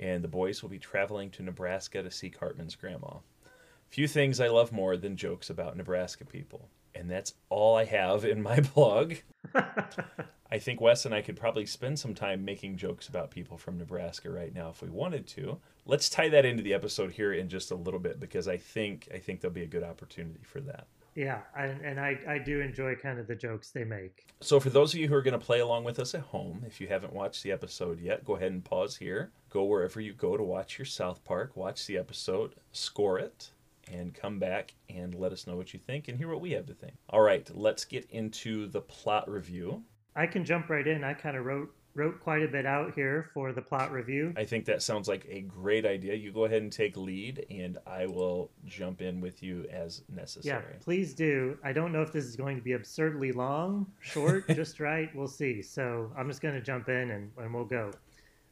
and 0.01 0.21
the 0.21 0.27
boys 0.27 0.61
will 0.61 0.69
be 0.69 0.79
traveling 0.79 1.29
to 1.31 1.43
Nebraska 1.43 2.03
to 2.03 2.11
see 2.11 2.29
Cartman's 2.29 2.75
grandma. 2.75 3.19
Few 3.87 4.05
things 4.05 4.41
I 4.41 4.49
love 4.49 4.73
more 4.73 4.97
than 4.97 5.15
jokes 5.15 5.49
about 5.49 5.77
Nebraska 5.77 6.25
people. 6.25 6.67
And 6.93 7.09
that's 7.09 7.35
all 7.49 7.77
I 7.77 7.85
have 7.85 8.25
in 8.25 8.41
my 8.41 8.59
blog. 8.75 9.13
I 10.51 10.57
think 10.57 10.81
Wes 10.81 11.05
and 11.05 11.15
I 11.15 11.21
could 11.21 11.37
probably 11.37 11.65
spend 11.65 11.99
some 11.99 12.15
time 12.15 12.43
making 12.43 12.75
jokes 12.75 13.07
about 13.07 13.31
people 13.31 13.57
from 13.57 13.77
Nebraska 13.77 14.29
right 14.29 14.53
now 14.53 14.69
if 14.69 14.81
we 14.81 14.89
wanted 14.89 15.25
to. 15.27 15.59
Let's 15.85 16.09
tie 16.09 16.29
that 16.29 16.45
into 16.45 16.63
the 16.63 16.73
episode 16.73 17.11
here 17.11 17.31
in 17.31 17.47
just 17.47 17.71
a 17.71 17.75
little 17.75 17.99
bit 17.99 18.19
because 18.19 18.47
I 18.47 18.57
think 18.57 19.07
I 19.13 19.19
think 19.19 19.39
there'll 19.39 19.53
be 19.53 19.63
a 19.63 19.67
good 19.67 19.83
opportunity 19.83 20.41
for 20.43 20.59
that. 20.61 20.87
Yeah, 21.19 21.41
and, 21.53 21.81
and 21.81 21.99
I, 21.99 22.17
I 22.25 22.37
do 22.37 22.61
enjoy 22.61 22.95
kind 22.95 23.19
of 23.19 23.27
the 23.27 23.35
jokes 23.35 23.71
they 23.71 23.83
make. 23.83 24.25
So, 24.39 24.57
for 24.57 24.69
those 24.69 24.93
of 24.93 25.01
you 25.01 25.09
who 25.09 25.15
are 25.15 25.21
going 25.21 25.37
to 25.37 25.45
play 25.45 25.59
along 25.59 25.83
with 25.83 25.99
us 25.99 26.15
at 26.15 26.21
home, 26.21 26.63
if 26.65 26.79
you 26.79 26.87
haven't 26.87 27.11
watched 27.11 27.43
the 27.43 27.51
episode 27.51 27.99
yet, 27.99 28.23
go 28.23 28.37
ahead 28.37 28.53
and 28.53 28.63
pause 28.63 28.95
here. 28.95 29.29
Go 29.49 29.65
wherever 29.65 29.99
you 29.99 30.13
go 30.13 30.37
to 30.37 30.43
watch 30.43 30.79
your 30.79 30.85
South 30.85 31.21
Park, 31.25 31.57
watch 31.57 31.87
the 31.87 31.97
episode, 31.97 32.55
score 32.71 33.19
it, 33.19 33.49
and 33.91 34.13
come 34.13 34.39
back 34.39 34.75
and 34.89 35.13
let 35.13 35.33
us 35.33 35.45
know 35.45 35.57
what 35.57 35.73
you 35.73 35.79
think 35.81 36.07
and 36.07 36.17
hear 36.17 36.29
what 36.29 36.39
we 36.39 36.51
have 36.51 36.67
to 36.67 36.73
think. 36.73 36.93
All 37.09 37.19
right, 37.19 37.45
let's 37.53 37.83
get 37.83 38.09
into 38.11 38.67
the 38.67 38.79
plot 38.79 39.29
review. 39.29 39.83
I 40.15 40.25
can 40.25 40.45
jump 40.45 40.69
right 40.69 40.87
in. 40.87 41.03
I 41.03 41.15
kind 41.15 41.35
of 41.35 41.43
wrote 41.43 41.75
wrote 41.95 42.19
quite 42.19 42.43
a 42.43 42.47
bit 42.47 42.65
out 42.65 42.93
here 42.93 43.29
for 43.33 43.51
the 43.51 43.61
plot 43.61 43.91
review. 43.91 44.33
I 44.37 44.45
think 44.45 44.65
that 44.65 44.81
sounds 44.81 45.07
like 45.07 45.25
a 45.29 45.41
great 45.41 45.85
idea. 45.85 46.13
You 46.13 46.31
go 46.31 46.45
ahead 46.45 46.61
and 46.61 46.71
take 46.71 46.95
lead, 46.95 47.45
and 47.49 47.77
I 47.85 48.05
will 48.05 48.51
jump 48.65 49.01
in 49.01 49.21
with 49.21 49.41
you 49.43 49.65
as 49.71 50.03
necessary. 50.13 50.63
Yeah, 50.71 50.77
please 50.83 51.13
do. 51.13 51.57
I 51.63 51.73
don't 51.73 51.91
know 51.91 52.01
if 52.01 52.11
this 52.11 52.25
is 52.25 52.35
going 52.35 52.57
to 52.57 52.63
be 52.63 52.73
absurdly 52.73 53.31
long, 53.31 53.87
short, 53.99 54.47
just 54.55 54.79
right. 54.79 55.13
We'll 55.15 55.27
see. 55.27 55.61
So 55.61 56.11
I'm 56.17 56.27
just 56.27 56.41
going 56.41 56.55
to 56.55 56.61
jump 56.61 56.89
in 56.89 57.11
and, 57.11 57.31
and 57.37 57.53
we'll 57.53 57.65
go. 57.65 57.91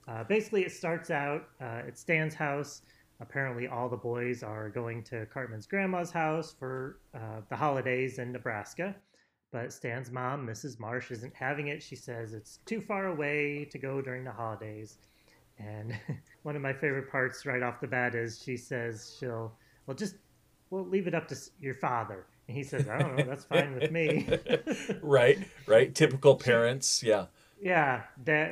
Uh, 0.08 0.24
basically, 0.24 0.63
it 0.63 0.72
starts 0.72 1.12
out 1.12 1.50
uh, 1.62 1.84
at 1.88 1.98
Stan's 1.98 2.34
house. 2.34 2.82
Apparently, 3.20 3.67
all 3.67 3.89
the 3.89 3.98
boys 3.98 4.44
are 4.44 4.70
going 4.70 5.03
to 5.03 5.25
Cartman's 5.27 5.65
grandma's 5.65 6.12
house 6.12 6.56
for 6.58 7.00
uh, 7.15 7.41
the 7.50 7.56
holidays 7.56 8.20
in 8.20 8.32
Nebraska. 8.32 8.96
But 9.51 9.71
Stan's 9.71 10.11
mom, 10.11 10.45
Mrs. 10.45 10.79
Marsh, 10.79 11.11
isn't 11.11 11.33
having 11.33 11.67
it. 11.67 11.81
She 11.81 11.95
says 11.95 12.33
it's 12.33 12.59
too 12.65 12.81
far 12.81 13.07
away 13.07 13.65
to 13.71 13.77
go 13.77 14.01
during 14.01 14.23
the 14.23 14.31
holidays. 14.31 14.97
And 15.57 15.97
one 16.43 16.55
of 16.55 16.61
my 16.61 16.73
favorite 16.73 17.09
parts 17.09 17.45
right 17.45 17.63
off 17.63 17.79
the 17.79 17.87
bat 17.87 18.13
is 18.13 18.41
she 18.43 18.57
says 18.57 19.15
she'll, 19.19 19.53
well, 19.85 19.95
just, 19.95 20.15
we'll 20.69 20.85
leave 20.85 21.07
it 21.07 21.15
up 21.15 21.27
to 21.29 21.37
your 21.59 21.75
father. 21.75 22.25
And 22.47 22.55
he 22.55 22.63
says, 22.63 22.87
I 22.87 22.99
don't 22.99 23.15
know, 23.15 23.25
that's 23.25 23.45
fine 23.45 23.73
with 23.75 23.91
me. 23.91 24.27
right, 25.01 25.39
right. 25.65 25.93
Typical 25.93 26.35
parents. 26.37 27.03
Yeah. 27.03 27.25
Yeah, 27.59 28.03
that, 28.25 28.51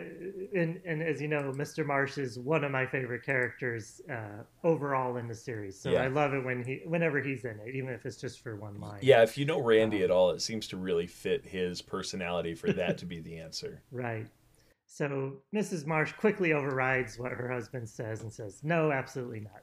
and, 0.55 0.81
and 0.85 1.03
as 1.03 1.21
you 1.21 1.27
know, 1.27 1.53
Mr. 1.55 1.85
Marsh 1.85 2.17
is 2.17 2.39
one 2.39 2.63
of 2.63 2.71
my 2.71 2.85
favorite 2.85 3.24
characters 3.24 4.01
uh, 4.12 4.43
overall 4.63 5.17
in 5.17 5.27
the 5.27 5.35
series. 5.35 5.79
So 5.79 5.91
Yeah. 5.91 6.01
I 6.01 6.07
love 6.07 6.33
it 6.33 6.43
when 6.43 6.63
he, 6.63 6.81
whenever 6.85 7.21
he's 7.21 7.45
in 7.45 7.59
it, 7.59 7.75
even 7.75 7.89
if 7.91 8.05
it's 8.05 8.17
just 8.17 8.41
for 8.41 8.55
one 8.55 8.79
line. 8.79 9.00
Yeah, 9.01 9.21
if 9.21 9.38
you 9.38 9.45
know 9.45 9.62
Randy 9.62 10.03
at 10.03 10.12
all, 10.12 10.31
it 10.31 10.41
seems 10.41 10.67
to 10.69 10.77
really 10.77 11.07
fit 11.07 11.45
his 11.45 11.81
personality 11.81 12.55
for 12.55 12.71
that 12.74 12.97
to 13.00 13.05
be 13.05 13.19
the 13.19 13.38
answer. 13.38 13.83
Right. 13.91 14.27
So 14.88 15.38
Mrs. 15.53 15.85
Marsh 15.85 16.13
quickly 16.13 16.53
overrides 16.53 17.17
what 17.17 17.31
her 17.31 17.51
husband 17.51 17.89
says 17.89 18.21
and 18.21 18.31
says, 18.31 18.62
No, 18.63 18.91
absolutely 18.91 19.39
not. 19.39 19.62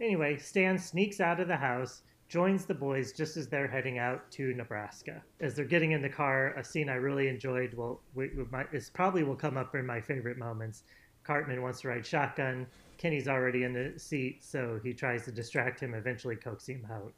Anyway, 0.00 0.38
Stan 0.38 0.78
sneaks 0.78 1.20
out 1.20 1.40
of 1.40 1.48
the 1.48 1.56
house, 1.56 2.02
joins 2.30 2.64
the 2.64 2.74
boys 2.74 3.12
just 3.12 3.36
as 3.36 3.48
they're 3.48 3.66
heading 3.66 3.98
out 3.98 4.30
to 4.30 4.54
Nebraska. 4.54 5.20
As 5.40 5.56
they're 5.56 5.64
getting 5.64 5.90
in 5.90 6.00
the 6.00 6.08
car, 6.08 6.54
a 6.56 6.62
scene 6.62 6.88
I 6.88 6.94
really 6.94 7.26
enjoyed, 7.26 7.74
well, 7.74 8.00
we, 8.14 8.28
we 8.36 8.44
might, 8.52 8.68
probably 8.94 9.24
will 9.24 9.34
come 9.34 9.56
up 9.56 9.74
in 9.74 9.84
my 9.84 10.00
favorite 10.00 10.38
moments. 10.38 10.84
Cartman 11.24 11.60
wants 11.60 11.80
to 11.80 11.88
ride 11.88 12.06
shotgun. 12.06 12.68
Kenny's 12.98 13.26
already 13.26 13.64
in 13.64 13.72
the 13.72 13.98
seat, 13.98 14.44
so 14.44 14.78
he 14.82 14.94
tries 14.94 15.24
to 15.24 15.32
distract 15.32 15.80
him, 15.80 15.92
eventually 15.92 16.36
coaxing 16.36 16.78
him 16.78 16.88
out 16.92 17.12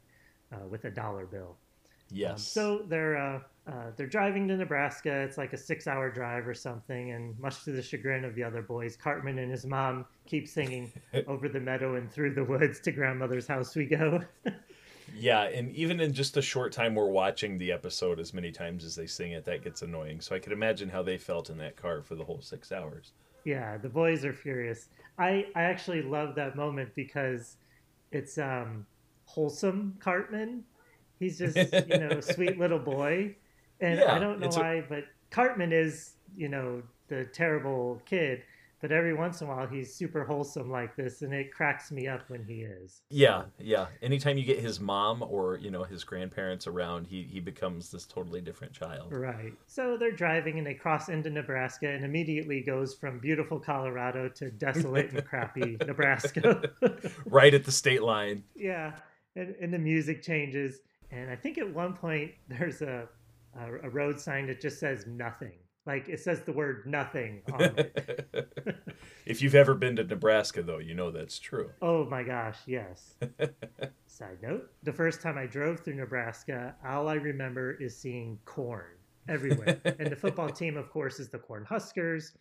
uh, 0.51 0.67
with 0.67 0.85
a 0.85 0.91
dollar 0.91 1.25
bill. 1.27 1.49
Um, 1.49 1.55
Yes. 2.11 2.43
so 2.43 2.83
they're 2.89 3.17
uh, 3.17 3.39
uh, 3.65 3.91
they're 3.95 4.05
driving 4.07 4.47
to 4.49 4.57
Nebraska. 4.57 5.21
It's 5.21 5.37
like 5.37 5.53
a 5.53 5.57
six-hour 5.57 6.11
drive 6.11 6.47
or 6.47 6.53
something, 6.53 7.11
and 7.11 7.39
much 7.39 7.63
to 7.63 7.71
the 7.71 7.81
chagrin 7.81 8.23
of 8.25 8.35
the 8.35 8.43
other 8.43 8.61
boys, 8.61 8.95
Cartman 8.95 9.39
and 9.39 9.49
his 9.49 9.65
mom 9.65 10.05
keep 10.27 10.47
singing 10.47 10.91
"Over 11.27 11.49
the 11.49 11.59
Meadow 11.59 11.95
and 11.95 12.11
Through 12.11 12.35
the 12.35 12.43
Woods 12.43 12.79
to 12.81 12.91
Grandmother's 12.91 13.47
House 13.47 13.75
We 13.75 13.85
Go." 13.85 14.21
Yeah, 15.15 15.43
and 15.43 15.71
even 15.75 15.99
in 15.99 16.13
just 16.13 16.37
a 16.37 16.41
short 16.41 16.71
time 16.71 16.95
we're 16.95 17.07
watching 17.09 17.57
the 17.57 17.71
episode 17.71 18.19
as 18.19 18.33
many 18.33 18.51
times 18.51 18.83
as 18.83 18.95
they 18.95 19.05
sing 19.07 19.31
it, 19.33 19.45
that 19.45 19.63
gets 19.63 19.81
annoying. 19.81 20.21
So 20.21 20.35
I 20.35 20.39
could 20.39 20.51
imagine 20.53 20.89
how 20.89 21.03
they 21.03 21.17
felt 21.17 21.49
in 21.49 21.57
that 21.59 21.75
car 21.75 22.01
for 22.01 22.15
the 22.15 22.23
whole 22.23 22.41
six 22.41 22.71
hours. 22.71 23.13
yeah, 23.45 23.77
the 23.77 23.89
boys 23.89 24.23
are 24.25 24.33
furious. 24.33 24.89
I 25.17 25.45
I 25.55 25.63
actually 25.63 26.01
love 26.01 26.35
that 26.35 26.55
moment 26.55 26.89
because 26.95 27.57
it's 28.11 28.37
um, 28.37 28.85
wholesome 29.25 29.95
Cartman. 29.99 30.63
He's 31.19 31.37
just 31.37 31.55
you 31.57 31.97
know 31.99 32.19
sweet 32.19 32.57
little 32.57 32.79
boy, 32.95 33.35
and 33.81 33.99
Yeah, 33.99 34.15
I 34.15 34.19
don't 34.19 34.39
know 34.39 34.47
it's 34.47 34.57
a- 34.57 34.59
why, 34.59 34.83
but 34.87 35.03
Cartman 35.29 35.71
is 35.73 36.13
you 36.35 36.49
know 36.49 36.81
the 37.07 37.25
terrible 37.25 38.01
kid. 38.05 38.41
But 38.83 38.91
every 38.91 39.13
once 39.13 39.39
in 39.39 39.47
a 39.47 39.49
while, 39.49 39.65
he's 39.65 39.95
super 39.95 40.25
wholesome 40.25 40.69
like 40.69 40.97
this, 40.97 41.21
and 41.21 41.33
it 41.33 41.53
cracks 41.53 41.89
me 41.89 42.05
up 42.05 42.29
when 42.29 42.43
he 42.43 42.63
is. 42.63 43.01
Yeah, 43.09 43.43
yeah. 43.57 43.85
Anytime 44.01 44.37
you 44.37 44.43
get 44.43 44.59
his 44.59 44.81
mom 44.81 45.23
or, 45.23 45.55
you 45.55 45.71
know, 45.71 45.85
his 45.85 46.03
grandparents 46.03 46.67
around, 46.67 47.07
he, 47.07 47.23
he 47.23 47.39
becomes 47.39 47.91
this 47.91 48.05
totally 48.05 48.41
different 48.41 48.73
child. 48.73 49.13
Right. 49.13 49.53
So 49.67 49.95
they're 49.97 50.11
driving 50.11 50.57
and 50.57 50.67
they 50.67 50.73
cross 50.73 51.07
into 51.07 51.29
Nebraska 51.29 51.87
and 51.87 52.03
immediately 52.03 52.59
goes 52.59 52.93
from 52.93 53.19
beautiful 53.19 53.57
Colorado 53.57 54.27
to 54.27 54.51
desolate 54.51 55.13
and 55.13 55.23
crappy 55.23 55.77
Nebraska. 55.87 56.69
Right 57.25 57.53
at 57.53 57.63
the 57.63 57.71
state 57.71 58.03
line. 58.03 58.43
yeah. 58.53 58.97
And, 59.37 59.55
and 59.61 59.73
the 59.73 59.79
music 59.79 60.21
changes. 60.23 60.81
And 61.09 61.29
I 61.31 61.37
think 61.37 61.57
at 61.57 61.73
one 61.73 61.93
point 61.93 62.31
there's 62.49 62.81
a, 62.81 63.07
a, 63.57 63.75
a 63.83 63.89
road 63.89 64.19
sign 64.19 64.47
that 64.47 64.59
just 64.59 64.77
says 64.77 65.07
nothing. 65.07 65.53
Like 65.85 66.07
it 66.07 66.19
says 66.21 66.41
the 66.41 66.53
word 66.53 66.85
nothing 66.85 67.41
on 67.53 67.61
it. 67.61 68.77
if 69.25 69.41
you've 69.41 69.55
ever 69.55 69.73
been 69.73 69.95
to 69.97 70.03
Nebraska, 70.03 70.63
though, 70.63 70.77
you 70.77 70.93
know 70.93 71.11
that's 71.11 71.39
true. 71.39 71.71
Oh 71.81 72.05
my 72.05 72.23
gosh, 72.23 72.57
yes. 72.65 73.15
Side 74.07 74.37
note 74.41 74.69
the 74.83 74.93
first 74.93 75.21
time 75.21 75.37
I 75.37 75.45
drove 75.45 75.81
through 75.81 75.95
Nebraska, 75.95 76.75
all 76.87 77.07
I 77.07 77.15
remember 77.15 77.73
is 77.81 77.97
seeing 77.97 78.39
corn 78.45 78.97
everywhere. 79.27 79.81
and 79.99 80.11
the 80.11 80.15
football 80.15 80.49
team, 80.49 80.77
of 80.77 80.89
course, 80.89 81.19
is 81.19 81.29
the 81.29 81.39
Corn 81.39 81.65
Huskers. 81.67 82.33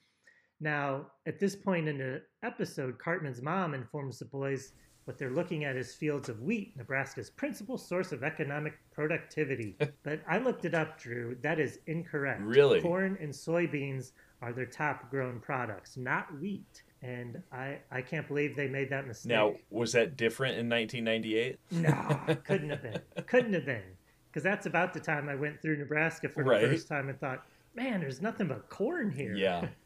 Now, 0.60 1.06
at 1.26 1.40
this 1.40 1.56
point 1.56 1.88
in 1.88 1.98
the 1.98 2.22
episode, 2.44 2.98
Cartman's 2.98 3.42
mom 3.42 3.74
informs 3.74 4.20
the 4.20 4.26
boys 4.26 4.72
what 5.04 5.18
they're 5.18 5.30
looking 5.30 5.64
at 5.64 5.76
is 5.76 5.94
fields 5.94 6.28
of 6.28 6.40
wheat, 6.42 6.76
Nebraska's 6.76 7.30
principal 7.30 7.76
source 7.76 8.12
of 8.12 8.22
economic 8.22 8.74
productivity. 8.94 9.76
but 10.02 10.20
I 10.28 10.38
looked 10.38 10.64
it 10.64 10.74
up, 10.74 10.98
Drew. 10.98 11.36
That 11.42 11.58
is 11.58 11.78
incorrect. 11.86 12.40
Really? 12.42 12.80
Corn 12.80 13.18
and 13.20 13.32
soybeans 13.32 14.12
are 14.40 14.52
their 14.52 14.66
top 14.66 15.10
grown 15.10 15.40
products, 15.40 15.96
not 15.96 16.26
wheat. 16.40 16.82
And 17.02 17.42
I, 17.52 17.78
I 17.90 18.00
can't 18.00 18.28
believe 18.28 18.54
they 18.54 18.68
made 18.68 18.90
that 18.90 19.08
mistake. 19.08 19.30
Now, 19.30 19.54
was 19.70 19.92
that 19.92 20.16
different 20.16 20.56
in 20.58 20.68
1998? 20.68 21.58
No, 21.72 22.36
couldn't 22.44 22.70
have 22.70 22.82
been. 22.82 23.00
Couldn't 23.26 23.54
have 23.54 23.66
been. 23.66 23.82
Because 24.30 24.44
that's 24.44 24.66
about 24.66 24.94
the 24.94 25.00
time 25.00 25.28
I 25.28 25.34
went 25.34 25.60
through 25.60 25.78
Nebraska 25.78 26.28
for 26.28 26.44
Right. 26.44 26.62
the 26.62 26.68
first 26.68 26.86
time 26.88 27.08
and 27.08 27.18
thought, 27.18 27.44
man, 27.74 28.00
there's 28.00 28.22
nothing 28.22 28.46
but 28.48 28.68
corn 28.68 29.10
here. 29.10 29.34
Yeah. 29.34 29.66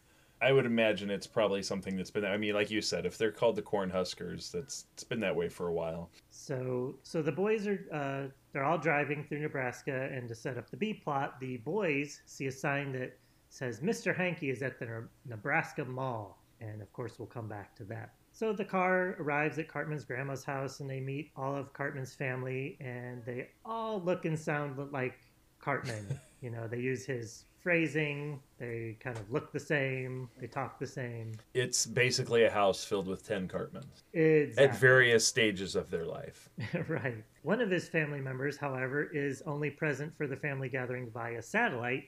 I 0.42 0.52
would 0.52 0.66
imagine 0.66 1.10
it's 1.10 1.26
probably 1.26 1.62
something 1.62 1.96
that's 1.96 2.10
been. 2.10 2.24
I 2.24 2.36
mean, 2.36 2.54
like 2.54 2.70
you 2.70 2.82
said, 2.82 3.06
if 3.06 3.16
they're 3.16 3.32
called 3.32 3.56
the 3.56 3.62
Corn 3.62 3.88
Huskers, 3.88 4.52
that's 4.52 4.84
it's 4.92 5.04
been 5.04 5.20
that 5.20 5.34
way 5.34 5.48
for 5.48 5.68
a 5.68 5.72
while. 5.72 6.10
So, 6.30 6.96
so 7.02 7.22
the 7.22 7.32
boys 7.32 7.66
are 7.66 7.80
uh, 7.92 8.30
they're 8.52 8.64
all 8.64 8.78
driving 8.78 9.24
through 9.24 9.40
Nebraska, 9.40 10.10
and 10.12 10.28
to 10.28 10.34
set 10.34 10.58
up 10.58 10.70
the 10.70 10.76
B 10.76 10.92
plot, 10.92 11.40
the 11.40 11.56
boys 11.58 12.20
see 12.26 12.46
a 12.46 12.52
sign 12.52 12.92
that 12.92 13.18
says 13.48 13.80
Mr. 13.80 14.14
Hankey 14.14 14.50
is 14.50 14.62
at 14.62 14.78
the 14.78 15.08
Nebraska 15.24 15.84
Mall, 15.84 16.42
and 16.60 16.82
of 16.82 16.92
course 16.92 17.18
we'll 17.18 17.28
come 17.28 17.48
back 17.48 17.74
to 17.76 17.84
that. 17.84 18.12
So 18.32 18.52
the 18.52 18.66
car 18.66 19.16
arrives 19.18 19.58
at 19.58 19.66
Cartman's 19.66 20.04
grandma's 20.04 20.44
house, 20.44 20.80
and 20.80 20.90
they 20.90 21.00
meet 21.00 21.30
all 21.36 21.56
of 21.56 21.72
Cartman's 21.72 22.14
family, 22.14 22.76
and 22.80 23.24
they 23.24 23.48
all 23.64 24.02
look 24.02 24.26
and 24.26 24.38
sound 24.38 24.92
like 24.92 25.18
Cartman. 25.58 26.20
you 26.42 26.50
know, 26.50 26.68
they 26.68 26.78
use 26.78 27.06
his 27.06 27.45
phrasing, 27.66 28.38
they 28.60 28.96
kind 29.00 29.18
of 29.18 29.28
look 29.28 29.50
the 29.52 29.58
same, 29.58 30.28
they 30.40 30.46
talk 30.46 30.78
the 30.78 30.86
same. 30.86 31.32
It's 31.52 31.84
basically 31.84 32.44
a 32.44 32.50
house 32.50 32.84
filled 32.84 33.08
with 33.08 33.26
10 33.26 33.48
Cartmans 33.48 34.04
Exactly. 34.12 34.64
at 34.64 34.78
various 34.78 35.26
stages 35.26 35.74
of 35.74 35.90
their 35.90 36.04
life. 36.04 36.48
right. 36.88 37.24
One 37.42 37.60
of 37.60 37.68
his 37.68 37.88
family 37.88 38.20
members, 38.20 38.56
however, 38.56 39.10
is 39.12 39.42
only 39.46 39.70
present 39.70 40.16
for 40.16 40.28
the 40.28 40.36
family 40.36 40.68
gathering 40.68 41.10
via 41.12 41.42
satellite. 41.42 42.04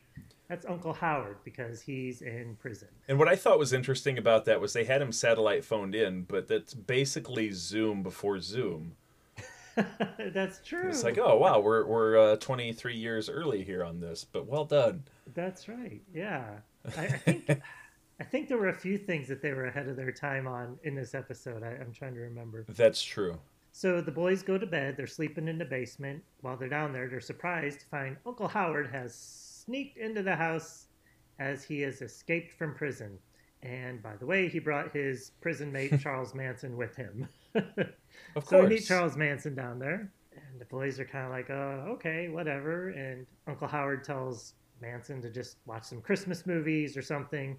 That's 0.49 0.65
Uncle 0.65 0.93
Howard 0.93 1.39
because 1.45 1.81
he's 1.83 2.23
in 2.23 2.57
prison. 2.61 2.87
And 3.09 3.19
what 3.19 3.27
I 3.27 3.35
thought 3.35 3.59
was 3.59 3.73
interesting 3.73 4.17
about 4.17 4.45
that 4.45 4.61
was 4.61 4.75
they 4.75 4.85
had 4.85 5.03
him 5.03 5.11
satellite 5.11 5.65
phoned 5.65 5.97
in, 5.97 6.23
but 6.23 6.47
that's 6.47 6.73
basically 6.73 7.51
Zoom 7.51 8.05
before 8.05 8.39
Zoom. 8.39 8.93
That's 10.33 10.61
true. 10.65 10.89
It's 10.89 11.05
like, 11.05 11.19
oh 11.19 11.37
wow, 11.37 11.61
we're 11.61 11.85
we're 11.85 12.33
uh, 12.33 12.37
23 12.37 12.97
years 12.97 13.29
early 13.29 13.63
here 13.63 13.85
on 13.85 14.01
this, 14.01 14.25
but 14.25 14.47
well 14.47 14.65
done. 14.65 15.05
That's 15.35 15.69
right. 15.69 16.03
Yeah. 16.15 16.45
I, 16.97 17.05
I 17.05 17.09
think 17.09 17.51
I 18.21 18.25
think 18.25 18.49
there 18.49 18.59
were 18.59 18.69
a 18.69 18.75
few 18.75 18.99
things 18.99 19.29
that 19.29 19.43
they 19.43 19.53
were 19.53 19.67
ahead 19.67 19.89
of 19.89 19.97
their 19.97 20.13
time 20.13 20.47
on 20.47 20.79
in 20.83 20.95
this 20.95 21.15
episode. 21.15 21.63
I, 21.63 21.69
I'm 21.81 21.93
trying 21.93 22.15
to 22.15 22.21
remember. 22.21 22.65
That's 22.69 23.03
true. 23.03 23.39
So 23.73 24.01
the 24.01 24.11
boys 24.11 24.43
go 24.43 24.59
to 24.59 24.67
bed. 24.67 24.97
They're 24.97 25.07
sleeping 25.07 25.47
in 25.47 25.59
the 25.59 25.65
basement. 25.65 26.23
While 26.41 26.57
they're 26.57 26.69
down 26.69 26.93
there, 26.93 27.09
they're 27.09 27.21
surprised 27.21 27.81
to 27.81 27.87
find 27.87 28.17
Uncle 28.27 28.49
Howard 28.49 28.89
has 28.91 29.15
sneaked 29.15 29.99
into 29.99 30.23
the 30.23 30.35
house 30.35 30.87
as 31.39 31.63
he 31.63 31.81
has 31.83 32.03
escaped 32.03 32.53
from 32.53 32.75
prison. 32.75 33.19
And 33.63 34.03
by 34.03 34.17
the 34.17 34.27
way, 34.27 34.49
he 34.49 34.59
brought 34.59 34.93
his 34.93 35.33
prison 35.41 35.71
mate 35.71 35.93
Charles 36.01 36.35
Manson 36.35 36.77
with 36.77 36.97
him. 36.97 37.29
Of 38.37 38.45
so 38.45 38.63
we 38.63 38.69
meet 38.69 38.85
Charles 38.85 39.17
Manson 39.17 39.55
down 39.55 39.79
there, 39.79 40.11
and 40.33 40.61
the 40.61 40.67
boys 40.67 41.01
are 41.01 41.05
kind 41.05 41.25
of 41.25 41.31
like, 41.31 41.49
"Uh, 41.51 41.91
okay, 41.95 42.29
whatever." 42.29 42.91
And 42.91 43.27
Uncle 43.47 43.67
Howard 43.67 44.05
tells 44.05 44.55
Manson 44.83 45.23
to 45.23 45.31
just 45.31 45.57
watch 45.67 45.85
some 45.85 46.01
Christmas 46.01 46.47
movies 46.47 46.97
or 46.97 47.03
something. 47.03 47.59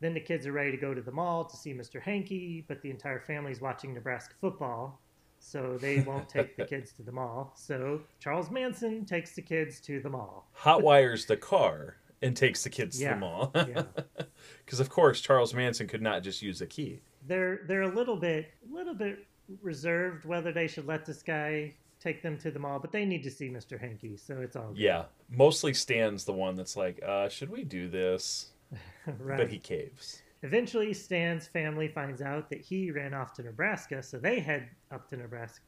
Then 0.00 0.12
the 0.12 0.20
kids 0.20 0.46
are 0.46 0.52
ready 0.52 0.70
to 0.70 0.76
go 0.76 0.92
to 0.92 1.00
the 1.00 1.10
mall 1.10 1.44
to 1.44 1.56
see 1.56 1.72
Mr. 1.72 2.02
Hankey, 2.02 2.64
but 2.68 2.82
the 2.82 2.90
entire 2.90 3.20
family's 3.20 3.60
watching 3.60 3.94
Nebraska 3.94 4.34
football, 4.40 5.00
so 5.38 5.78
they 5.80 6.00
won't 6.00 6.28
take 6.28 6.56
the 6.56 6.64
kids 6.66 6.92
to 6.94 7.02
the 7.02 7.12
mall. 7.12 7.52
So 7.56 8.02
Charles 8.20 8.50
Manson 8.50 9.06
takes 9.06 9.34
the 9.34 9.42
kids 9.42 9.80
to 9.80 10.00
the 10.00 10.10
mall. 10.10 10.48
hot 10.52 10.82
wires 10.82 11.24
the 11.26 11.36
car 11.38 11.96
and 12.20 12.36
takes 12.36 12.62
the 12.62 12.70
kids 12.70 12.98
to 12.98 13.04
the 13.06 13.16
mall. 13.16 13.52
yeah. 13.54 13.84
Because 14.64 14.80
of 14.80 14.90
course 14.90 15.20
Charles 15.20 15.54
Manson 15.54 15.86
could 15.86 16.02
not 16.02 16.22
just 16.22 16.42
use 16.42 16.60
a 16.60 16.66
key. 16.66 17.00
They're 17.26 17.60
they're 17.66 17.82
a 17.82 17.94
little 17.94 18.16
bit 18.16 18.50
little 18.70 18.94
bit 18.94 19.26
reserved 19.62 20.24
whether 20.24 20.52
they 20.52 20.66
should 20.66 20.86
let 20.86 21.04
this 21.04 21.22
guy 21.22 21.74
take 22.00 22.22
them 22.22 22.36
to 22.38 22.50
the 22.50 22.58
mall, 22.58 22.78
but 22.78 22.92
they 22.92 23.04
need 23.04 23.22
to 23.22 23.30
see 23.30 23.48
Mr. 23.48 23.80
Hankey, 23.80 24.16
so 24.16 24.40
it's 24.40 24.56
all 24.56 24.68
good. 24.68 24.78
Yeah, 24.78 25.04
mostly 25.30 25.72
Stan's 25.72 26.24
the 26.24 26.32
one 26.32 26.54
that's 26.54 26.76
like, 26.76 27.02
uh, 27.02 27.28
should 27.28 27.50
we 27.50 27.64
do 27.64 27.88
this? 27.88 28.50
right. 29.18 29.38
But 29.38 29.50
he 29.50 29.58
caves. 29.58 30.22
Eventually, 30.42 30.92
Stan's 30.92 31.46
family 31.46 31.88
finds 31.88 32.20
out 32.20 32.50
that 32.50 32.60
he 32.60 32.90
ran 32.90 33.14
off 33.14 33.32
to 33.34 33.42
Nebraska, 33.42 34.02
so 34.02 34.18
they 34.18 34.40
head 34.40 34.68
up 34.92 35.08
to 35.08 35.16
Nebraska, 35.16 35.64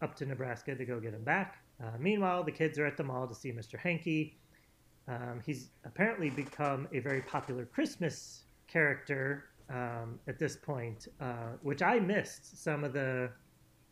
up 0.00 0.14
to 0.16 0.24
Nebraska 0.24 0.74
to 0.74 0.84
go 0.86 0.98
get 0.98 1.12
him 1.12 1.24
back. 1.24 1.58
Uh, 1.82 1.90
meanwhile, 1.98 2.42
the 2.42 2.52
kids 2.52 2.78
are 2.78 2.86
at 2.86 2.96
the 2.96 3.04
mall 3.04 3.26
to 3.26 3.34
see 3.34 3.52
Mr. 3.52 3.78
Hankey. 3.78 4.38
Um, 5.06 5.40
he's 5.44 5.68
apparently 5.84 6.30
become 6.30 6.88
a 6.92 7.00
very 7.00 7.20
popular 7.20 7.66
Christmas 7.66 8.44
character 8.66 9.44
um, 9.70 10.18
at 10.26 10.38
this 10.38 10.56
point, 10.56 11.08
uh, 11.20 11.52
which 11.62 11.82
I 11.82 11.98
missed 11.98 12.62
some 12.62 12.84
of 12.84 12.92
the 12.92 13.30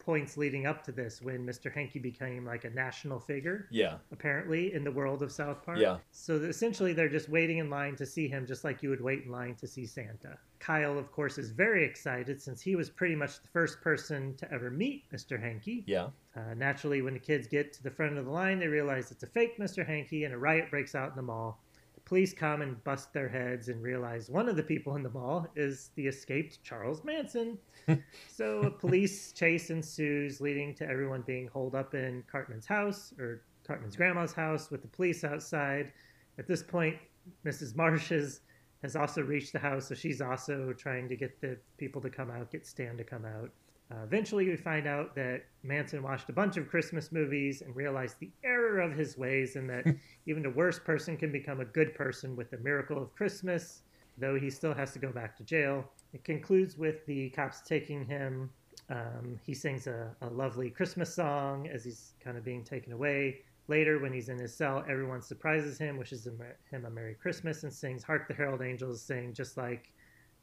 points 0.07 0.37
leading 0.37 0.67
up 0.67 0.85
to 0.85 0.93
this 0.93 1.21
when 1.21 1.45
Mr. 1.45 1.73
Hankey 1.73 1.99
became 1.99 2.47
like 2.47 2.65
a 2.65 2.71
national 2.71 3.19
figure 3.19 3.67
Yeah, 3.73 3.97
apparently 4.13 4.73
in 4.73 4.85
the 4.85 4.91
world 4.91 5.21
of 5.21 5.33
South 5.33 5.65
Park. 5.67 5.79
Yeah. 5.81 5.99
So 6.13 6.37
essentially, 6.37 6.93
they're 6.93 7.09
just 7.09 7.29
waiting 7.29 7.59
in 7.59 7.69
line 7.69 7.97
to 7.97 8.07
see 8.07 8.29
him, 8.29 8.47
just 8.47 8.63
like 8.63 8.85
you 8.85 8.89
would 8.89 9.01
wait 9.01 9.25
in 9.25 9.33
line 9.33 9.57
to 9.57 9.67
see 9.67 9.85
Santa. 9.85 10.39
Kyle, 10.61 10.97
of 10.97 11.11
course, 11.11 11.39
is 11.39 11.51
very 11.51 11.85
excited 11.85 12.41
since 12.41 12.63
he 12.63 12.77
was 12.77 12.89
pretty 12.89 13.17
much 13.17 13.43
the 13.43 13.49
first 13.49 13.81
person 13.83 14.37
to 14.37 14.51
ever 14.53 14.71
meet 14.71 15.11
Mr. 15.13 15.41
Hankey. 15.41 15.83
yeah. 15.87 16.09
Uh, 16.37 16.55
naturally, 16.55 17.01
when 17.03 17.15
the 17.15 17.21
kids 17.21 17.49
get 17.49 17.73
to 17.73 17.83
the 17.83 17.91
front 17.91 18.17
of 18.17 18.27
the 18.27 18.31
line, 18.31 18.59
they 18.59 18.69
realize 18.69 19.11
it's 19.11 19.23
a 19.23 19.27
fake 19.27 19.59
Mr. 19.59 19.85
Hankey, 19.87 20.25
and 20.25 20.35
a 20.35 20.39
riot 20.39 20.71
breaks 20.71 20.95
out 20.95 21.09
in 21.09 21.17
the 21.17 21.23
mall. 21.23 21.63
Police 22.07 22.33
come 22.33 22.63
and 22.63 22.83
bust 22.85 23.13
their 23.13 23.29
heads 23.29 23.69
and 23.69 23.83
realize 23.83 24.31
one 24.31 24.49
of 24.49 24.55
the 24.55 24.63
people 24.63 24.95
in 24.95 25.03
the 25.03 25.11
mall 25.11 25.49
is 25.57 25.91
the 25.97 26.07
escaped 26.07 26.63
Charles 26.63 27.03
Manson. 27.03 27.59
so 28.33 28.61
a 28.61 28.71
police 28.71 29.33
chase 29.33 29.71
ensues, 29.71 30.41
leading 30.41 30.73
to 30.77 30.89
everyone 30.89 31.23
being 31.27 31.49
holed 31.49 31.75
up 31.75 31.95
in 31.95 32.23
Cartman's 32.31 32.65
house 32.65 33.13
or 33.19 33.43
Cartman's 33.67 33.97
grandma's 33.97 34.33
house 34.33 34.71
with 34.71 34.83
the 34.83 34.89
police 34.89 35.25
outside. 35.25 35.93
At 36.39 36.47
this 36.47 36.63
point, 36.63 36.97
Mrs. 37.45 37.75
Marshes 37.75 38.41
has 38.83 38.95
also 38.95 39.23
reached 39.23 39.53
the 39.53 39.59
house, 39.59 39.89
so 39.89 39.97
she's 39.97 40.21
also 40.21 40.73
trying 40.73 41.09
to 41.09 41.17
get 41.17 41.41
the 41.41 41.59
people 41.77 42.01
to 42.03 42.09
come 42.11 42.31
out, 42.31 42.53
get 42.53 42.65
Stan 42.65 42.97
to 42.99 43.05
come 43.05 43.25
out. 43.25 43.51
Uh, 43.91 44.03
eventually, 44.03 44.49
we 44.49 44.57
find 44.57 44.87
out 44.87 45.15
that 45.15 45.45
Manson 45.63 46.03
watched 46.03 46.29
a 46.29 46.33
bunch 46.33 46.57
of 46.57 46.69
Christmas 46.69 47.13
movies 47.13 47.63
and 47.63 47.75
realized 47.77 48.17
the 48.19 48.31
error 48.43 48.81
of 48.81 48.93
his 48.93 49.17
ways, 49.17 49.55
and 49.55 49.71
that 49.71 49.85
even 50.27 50.43
the 50.43 50.51
worst 50.51 50.85
person 50.85 51.17
can 51.17 51.31
become 51.31 51.61
a 51.61 51.65
good 51.65 51.95
person 51.95 52.35
with 52.35 52.51
the 52.51 52.59
miracle 52.59 53.01
of 53.01 53.15
Christmas, 53.15 53.83
though 54.19 54.39
he 54.39 54.51
still 54.51 54.75
has 54.75 54.93
to 54.93 54.99
go 54.99 55.13
back 55.13 55.37
to 55.37 55.45
jail. 55.45 55.85
It 56.13 56.25
concludes 56.25 56.77
with 56.77 57.07
the 57.07 57.31
cops 57.31 57.61
taking 57.61 58.05
him. 58.05 58.51
Um, 58.91 59.39
he 59.45 59.55
sings 59.55 59.87
a, 59.87 60.15
a 60.21 60.29
lovely 60.29 60.71
Christmas 60.71 61.15
song 61.15 61.69
as 61.69 61.85
he's 61.85 62.15
kind 62.23 62.37
of 62.37 62.45
being 62.45 62.65
taken 62.65 62.93
away. 62.93 63.43
Later, 63.69 63.99
when 63.99 64.13
he's 64.13 64.29
in 64.29 64.39
his 64.39 64.55
cell, 64.55 64.85
everyone 64.89 65.23
surprises 65.23 65.79
him, 65.79 65.97
wishes 65.97 66.27
him, 66.27 66.41
him 66.71 66.85
a 66.85 66.91
Merry 66.91 67.15
Christmas, 67.15 67.65
and 67.65 67.73
sings 67.73 68.05
Hark 68.05 68.29
the 68.29 68.35
Herald 68.35 68.63
Angels 68.63 69.03
Sing, 69.03 69.33
just 69.33 69.57
like 69.57 69.93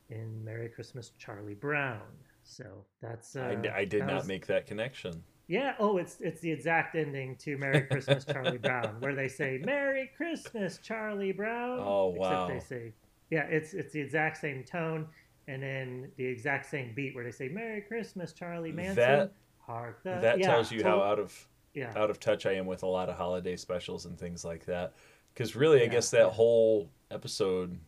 in 0.10 0.44
Merry 0.44 0.68
Christmas, 0.70 1.12
Charlie 1.18 1.54
Brown. 1.54 2.02
So 2.44 2.86
that's. 3.02 3.36
Uh, 3.36 3.56
I, 3.74 3.78
I 3.80 3.86
did 3.86 4.02
that 4.02 4.08
not 4.08 4.16
was- 4.18 4.28
make 4.28 4.46
that 4.48 4.66
connection. 4.68 5.24
yeah. 5.48 5.76
Oh, 5.80 5.98
it's 5.98 6.20
it's 6.22 6.42
the 6.42 6.52
exact 6.52 6.96
ending 6.96 7.36
to 7.38 7.58
Merry 7.58 7.82
Christmas, 7.92 8.26
Charlie 8.26 8.58
Brown, 8.58 8.98
where 9.00 9.16
they 9.16 9.28
say 9.28 9.62
Merry 9.64 10.12
Christmas, 10.18 10.78
Charlie 10.84 11.32
Brown. 11.32 11.80
Oh, 11.82 12.08
wow. 12.18 12.48
Except 12.48 12.70
they 12.70 12.76
say, 12.76 12.94
yeah, 13.30 13.44
it's 13.44 13.74
it's 13.74 13.94
the 13.94 14.02
exact 14.02 14.38
same 14.38 14.64
tone, 14.64 15.08
and 15.48 15.64
then 15.64 16.12
the 16.18 16.26
exact 16.26 16.66
same 16.70 16.94
beat 16.96 17.16
where 17.16 17.24
they 17.24 17.32
say 17.32 17.48
Merry 17.48 17.82
Christmas, 17.82 18.34
Charlie 18.34 18.72
Manson. 18.72 18.96
That- 18.96 19.32
Hark 19.66 20.04
the, 20.04 20.18
that 20.20 20.40
yeah, 20.40 20.48
tells 20.48 20.74
you 20.74 20.84
how 20.84 21.02
out 21.02 21.20
of 21.20 21.48
yeah 21.74 21.94
out 21.96 22.10
of 22.10 22.20
touch 22.20 22.46
I 22.46 22.52
am 22.52 22.66
with 22.66 22.84
a 22.84 22.86
lot 22.86 23.08
of 23.08 23.16
holiday 23.16 23.56
specials 23.56 24.06
and 24.06 24.20
things 24.20 24.44
like 24.44 24.66
that. 24.66 24.94
Because 25.34 25.56
really, 25.56 25.80
I 25.80 25.84
Yeah, 25.84 25.90
guess 25.92 26.12
that 26.12 26.32
whole 26.32 26.90
episode 27.12 27.80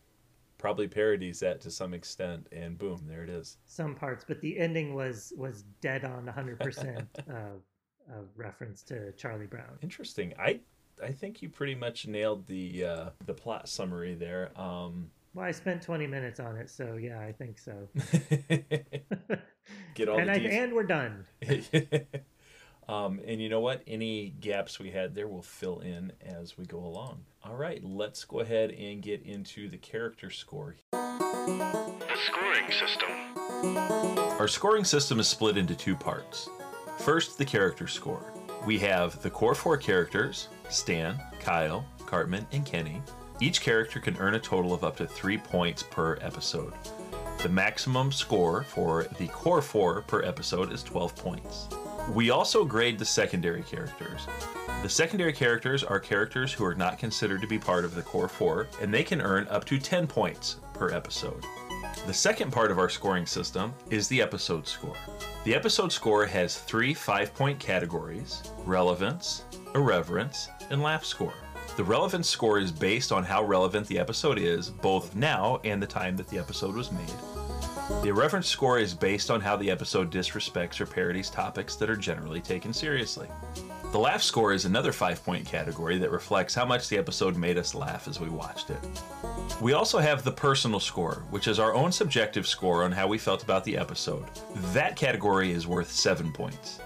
probably 0.66 0.88
parodies 0.88 1.38
that 1.38 1.60
to 1.60 1.70
some 1.70 1.94
extent, 1.94 2.48
and 2.50 2.76
boom, 2.76 3.00
there 3.06 3.22
it 3.22 3.30
is. 3.30 3.56
some 3.66 3.94
parts, 3.94 4.24
but 4.26 4.40
the 4.40 4.58
ending 4.58 4.96
was 4.96 5.32
was 5.36 5.62
dead 5.80 6.04
on 6.04 6.24
100 6.26 6.58
percent 6.58 7.06
uh, 7.30 7.54
a 8.10 8.22
reference 8.34 8.82
to 8.82 9.12
Charlie 9.12 9.46
Brown. 9.46 9.78
Interesting. 9.80 10.34
I 10.40 10.58
I 11.00 11.12
think 11.12 11.40
you 11.40 11.50
pretty 11.50 11.76
much 11.76 12.08
nailed 12.08 12.48
the 12.48 12.84
uh, 12.84 13.10
the 13.26 13.34
plot 13.34 13.68
summary 13.68 14.16
there. 14.16 14.50
Um, 14.60 15.08
Well, 15.34 15.44
I 15.44 15.52
spent 15.52 15.82
20 15.82 16.08
minutes 16.08 16.40
on 16.40 16.56
it, 16.56 16.68
so 16.68 16.96
yeah, 17.00 17.20
I 17.20 17.30
think 17.30 17.60
so. 17.60 17.88
get 19.94 20.08
all 20.08 20.18
and 20.18 20.28
the 20.28 20.32
I, 20.32 20.62
and 20.62 20.72
we're 20.72 20.82
done. 20.82 21.26
Um, 22.88 23.20
and 23.26 23.40
you 23.40 23.48
know 23.48 23.60
what? 23.60 23.82
Any 23.86 24.30
gaps 24.40 24.78
we 24.78 24.90
had 24.90 25.14
there, 25.14 25.26
we'll 25.26 25.42
fill 25.42 25.80
in 25.80 26.12
as 26.24 26.56
we 26.56 26.64
go 26.66 26.78
along. 26.78 27.20
All 27.44 27.56
right, 27.56 27.82
let's 27.82 28.24
go 28.24 28.40
ahead 28.40 28.70
and 28.70 29.02
get 29.02 29.22
into 29.22 29.68
the 29.68 29.78
character 29.78 30.30
score. 30.30 30.76
The 30.92 32.16
scoring 32.26 32.70
system. 32.70 33.10
Our 34.38 34.48
scoring 34.48 34.84
system 34.84 35.20
is 35.20 35.28
split 35.28 35.56
into 35.56 35.74
two 35.74 35.96
parts. 35.96 36.48
First, 36.98 37.38
the 37.38 37.44
character 37.44 37.86
score. 37.86 38.32
We 38.66 38.78
have 38.80 39.22
the 39.22 39.30
core 39.30 39.54
four 39.54 39.76
characters 39.76 40.48
Stan, 40.68 41.20
Kyle, 41.40 41.84
Cartman, 42.06 42.46
and 42.52 42.64
Kenny. 42.64 43.00
Each 43.40 43.60
character 43.60 44.00
can 44.00 44.16
earn 44.16 44.34
a 44.34 44.40
total 44.40 44.72
of 44.72 44.82
up 44.82 44.96
to 44.96 45.06
three 45.06 45.38
points 45.38 45.82
per 45.82 46.18
episode. 46.20 46.72
The 47.42 47.48
maximum 47.48 48.10
score 48.10 48.62
for 48.64 49.04
the 49.18 49.28
core 49.28 49.62
four 49.62 50.02
per 50.02 50.22
episode 50.22 50.72
is 50.72 50.82
12 50.82 51.14
points. 51.14 51.68
We 52.14 52.30
also 52.30 52.64
grade 52.64 52.98
the 52.98 53.04
secondary 53.04 53.62
characters. 53.62 54.26
The 54.82 54.88
secondary 54.88 55.32
characters 55.32 55.82
are 55.82 55.98
characters 55.98 56.52
who 56.52 56.64
are 56.64 56.74
not 56.74 56.98
considered 56.98 57.40
to 57.40 57.48
be 57.48 57.58
part 57.58 57.84
of 57.84 57.94
the 57.94 58.02
core 58.02 58.28
four, 58.28 58.68
and 58.80 58.94
they 58.94 59.02
can 59.02 59.20
earn 59.20 59.48
up 59.48 59.64
to 59.66 59.78
10 59.78 60.06
points 60.06 60.56
per 60.72 60.92
episode. 60.92 61.44
The 62.06 62.14
second 62.14 62.52
part 62.52 62.70
of 62.70 62.78
our 62.78 62.88
scoring 62.88 63.26
system 63.26 63.74
is 63.90 64.06
the 64.06 64.22
episode 64.22 64.68
score. 64.68 64.96
The 65.44 65.54
episode 65.54 65.90
score 65.90 66.24
has 66.26 66.58
three 66.58 66.94
five 66.94 67.34
point 67.34 67.58
categories 67.58 68.44
relevance, 68.64 69.44
irreverence, 69.74 70.48
and 70.70 70.82
laugh 70.82 71.04
score. 71.04 71.34
The 71.76 71.84
relevance 71.84 72.28
score 72.28 72.60
is 72.60 72.70
based 72.70 73.10
on 73.10 73.24
how 73.24 73.42
relevant 73.42 73.88
the 73.88 73.98
episode 73.98 74.38
is, 74.38 74.70
both 74.70 75.16
now 75.16 75.60
and 75.64 75.82
the 75.82 75.86
time 75.86 76.16
that 76.16 76.28
the 76.28 76.38
episode 76.38 76.76
was 76.76 76.92
made. 76.92 77.35
The 77.88 78.08
irreverence 78.08 78.48
score 78.48 78.80
is 78.80 78.94
based 78.94 79.30
on 79.30 79.40
how 79.40 79.56
the 79.56 79.70
episode 79.70 80.10
disrespects 80.10 80.80
or 80.80 80.86
parodies 80.86 81.30
topics 81.30 81.76
that 81.76 81.88
are 81.88 81.96
generally 81.96 82.40
taken 82.40 82.72
seriously. 82.72 83.28
The 83.92 83.98
laugh 83.98 84.22
score 84.22 84.52
is 84.52 84.64
another 84.64 84.90
five 84.90 85.24
point 85.24 85.46
category 85.46 85.96
that 85.98 86.10
reflects 86.10 86.52
how 86.52 86.64
much 86.64 86.88
the 86.88 86.98
episode 86.98 87.36
made 87.36 87.56
us 87.56 87.76
laugh 87.76 88.08
as 88.08 88.18
we 88.18 88.28
watched 88.28 88.70
it. 88.70 88.78
We 89.60 89.74
also 89.74 89.98
have 89.98 90.24
the 90.24 90.32
personal 90.32 90.80
score, 90.80 91.22
which 91.30 91.46
is 91.46 91.60
our 91.60 91.74
own 91.74 91.92
subjective 91.92 92.48
score 92.48 92.82
on 92.82 92.90
how 92.90 93.06
we 93.06 93.18
felt 93.18 93.44
about 93.44 93.62
the 93.62 93.76
episode. 93.76 94.24
That 94.72 94.96
category 94.96 95.52
is 95.52 95.68
worth 95.68 95.90
7 95.92 96.32
points. 96.32 96.80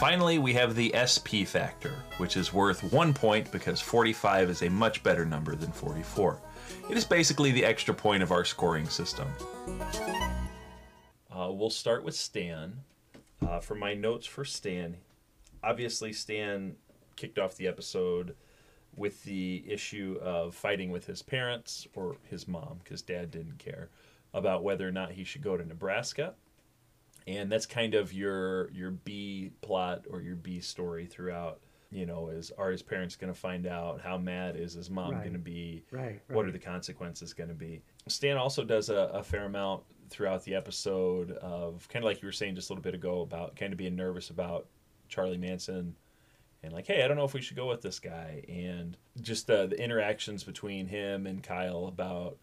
Finally, 0.00 0.38
we 0.38 0.54
have 0.54 0.74
the 0.74 0.94
SP 0.96 1.44
factor, 1.44 1.92
which 2.16 2.38
is 2.38 2.54
worth 2.54 2.90
1 2.90 3.12
point 3.12 3.52
because 3.52 3.82
45 3.82 4.48
is 4.48 4.62
a 4.62 4.70
much 4.70 5.02
better 5.02 5.26
number 5.26 5.54
than 5.54 5.72
44. 5.72 6.38
It 6.88 6.96
is 6.96 7.04
basically 7.04 7.52
the 7.52 7.66
extra 7.66 7.92
point 7.92 8.22
of 8.22 8.32
our 8.32 8.46
scoring 8.46 8.88
system. 8.88 9.28
Uh, 11.48 11.52
we'll 11.52 11.70
start 11.70 12.04
with 12.04 12.14
Stan. 12.14 12.80
Uh, 13.46 13.60
for 13.60 13.74
my 13.74 13.94
notes 13.94 14.26
for 14.26 14.44
Stan, 14.44 14.96
obviously, 15.62 16.12
Stan 16.12 16.74
kicked 17.16 17.38
off 17.38 17.56
the 17.56 17.68
episode 17.68 18.34
with 18.96 19.22
the 19.24 19.62
issue 19.66 20.18
of 20.20 20.54
fighting 20.54 20.90
with 20.90 21.06
his 21.06 21.22
parents 21.22 21.86
or 21.94 22.16
his 22.24 22.48
mom, 22.48 22.80
because 22.82 23.00
dad 23.00 23.30
didn't 23.30 23.58
care, 23.58 23.90
about 24.34 24.64
whether 24.64 24.86
or 24.86 24.90
not 24.90 25.12
he 25.12 25.22
should 25.22 25.42
go 25.42 25.56
to 25.56 25.64
Nebraska. 25.64 26.34
And 27.28 27.52
that's 27.52 27.66
kind 27.66 27.94
of 27.94 28.12
your 28.12 28.70
your 28.72 28.90
B 28.90 29.52
plot 29.60 30.06
or 30.10 30.20
your 30.20 30.36
B 30.36 30.60
story 30.60 31.06
throughout. 31.06 31.60
You 31.90 32.06
know, 32.06 32.28
is 32.28 32.50
are 32.58 32.70
his 32.70 32.82
parents 32.82 33.16
going 33.16 33.32
to 33.32 33.38
find 33.38 33.66
out? 33.66 34.00
How 34.00 34.18
mad 34.18 34.56
is 34.56 34.72
his 34.72 34.90
mom 34.90 35.12
Right. 35.12 35.20
going 35.20 35.32
to 35.34 35.38
be? 35.38 35.84
Right. 35.90 36.20
What 36.28 36.46
are 36.46 36.50
the 36.52 36.58
consequences 36.58 37.32
going 37.32 37.48
to 37.50 37.54
be? 37.54 37.82
Stan 38.08 38.36
also 38.36 38.64
does 38.64 38.88
a, 38.88 39.10
a 39.14 39.22
fair 39.22 39.44
amount 39.44 39.82
throughout 40.08 40.44
the 40.44 40.54
episode 40.54 41.32
of 41.32 41.88
kind 41.88 42.04
of 42.04 42.08
like 42.08 42.22
you 42.22 42.26
were 42.28 42.32
saying 42.32 42.54
just 42.54 42.70
a 42.70 42.72
little 42.72 42.82
bit 42.82 42.94
ago 42.94 43.20
about 43.22 43.56
kind 43.56 43.72
of 43.72 43.78
being 43.78 43.96
nervous 43.96 44.30
about 44.30 44.66
Charlie 45.08 45.38
Manson 45.38 45.96
and 46.62 46.72
like, 46.72 46.86
hey, 46.86 47.02
I 47.04 47.08
don't 47.08 47.16
know 47.16 47.24
if 47.24 47.34
we 47.34 47.40
should 47.40 47.56
go 47.56 47.68
with 47.68 47.82
this 47.82 48.00
guy, 48.00 48.42
and 48.48 48.96
just 49.20 49.46
the, 49.46 49.68
the 49.68 49.80
interactions 49.80 50.42
between 50.42 50.86
him 50.86 51.26
and 51.26 51.42
Kyle 51.42 51.86
about 51.86 52.36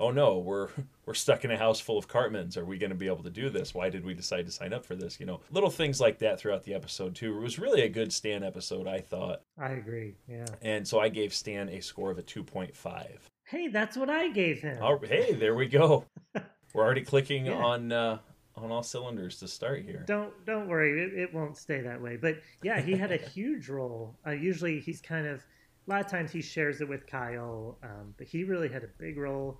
oh 0.00 0.10
no, 0.10 0.38
we're 0.38 0.68
we're 1.06 1.14
stuck 1.14 1.44
in 1.44 1.50
a 1.50 1.56
house 1.56 1.80
full 1.80 1.98
of 1.98 2.08
Cartmans. 2.08 2.56
Are 2.56 2.64
we 2.64 2.78
going 2.78 2.90
to 2.90 2.96
be 2.96 3.06
able 3.06 3.22
to 3.24 3.30
do 3.30 3.50
this? 3.50 3.74
Why 3.74 3.90
did 3.90 4.04
we 4.04 4.14
decide 4.14 4.46
to 4.46 4.52
sign 4.52 4.72
up 4.72 4.84
for 4.84 4.94
this? 4.94 5.18
You 5.20 5.26
know, 5.26 5.40
little 5.50 5.70
things 5.70 6.00
like 6.00 6.18
that 6.20 6.38
throughout 6.40 6.64
the 6.64 6.74
episode 6.74 7.14
too. 7.14 7.36
It 7.36 7.42
was 7.42 7.58
really 7.58 7.82
a 7.82 7.88
good 7.88 8.12
Stan 8.12 8.42
episode, 8.42 8.86
I 8.86 9.00
thought, 9.00 9.42
I 9.58 9.70
agree. 9.70 10.14
Yeah. 10.28 10.46
and 10.62 10.86
so 10.86 11.00
I 11.00 11.08
gave 11.08 11.34
Stan 11.34 11.68
a 11.68 11.80
score 11.80 12.10
of 12.10 12.18
a 12.18 12.22
two 12.22 12.44
point 12.44 12.74
five. 12.76 13.28
Hey, 13.44 13.68
that's 13.68 13.96
what 13.96 14.10
I 14.10 14.28
gave 14.28 14.60
him. 14.60 14.78
Oh, 14.82 14.98
hey, 15.02 15.32
there 15.32 15.54
we 15.54 15.66
go. 15.66 16.04
We're 16.72 16.84
already 16.84 17.02
clicking 17.02 17.46
Yeah. 17.46 17.54
on 17.54 17.92
uh, 17.92 18.18
on 18.56 18.70
all 18.72 18.82
cylinders 18.82 19.38
to 19.38 19.48
start 19.48 19.82
here. 19.82 20.04
Don't 20.06 20.32
don't 20.44 20.68
worry, 20.68 21.02
it, 21.02 21.14
it 21.18 21.34
won't 21.34 21.56
stay 21.56 21.80
that 21.80 22.00
way. 22.00 22.16
But 22.16 22.36
yeah, 22.62 22.80
he 22.80 22.92
had 22.96 23.12
a 23.12 23.16
huge 23.34 23.68
role. 23.68 24.16
Uh, 24.26 24.30
usually, 24.32 24.80
he's 24.80 25.00
kind 25.00 25.26
of 25.26 25.44
a 25.86 25.90
lot 25.90 26.00
of 26.04 26.10
times 26.10 26.30
he 26.32 26.42
shares 26.42 26.80
it 26.80 26.88
with 26.88 27.06
Kyle, 27.06 27.78
um, 27.82 28.14
but 28.18 28.26
he 28.26 28.44
really 28.44 28.68
had 28.68 28.84
a 28.84 28.88
big 28.98 29.16
role. 29.16 29.58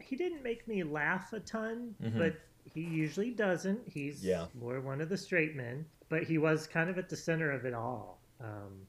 He 0.00 0.16
didn't 0.16 0.42
make 0.42 0.66
me 0.68 0.82
laugh 0.82 1.32
a 1.32 1.40
ton, 1.40 1.94
Mhm. 2.02 2.18
but 2.18 2.34
he 2.64 2.82
usually 2.82 3.30
doesn't. 3.30 3.88
He's 3.88 4.22
Yeah. 4.24 4.46
more 4.54 4.80
one 4.80 5.00
of 5.00 5.08
the 5.08 5.16
straight 5.16 5.56
men, 5.56 5.86
but 6.08 6.24
he 6.24 6.38
was 6.38 6.66
kind 6.66 6.90
of 6.90 6.98
at 6.98 7.08
the 7.08 7.16
center 7.16 7.50
of 7.50 7.64
it 7.64 7.72
all. 7.72 8.20
Um, 8.40 8.86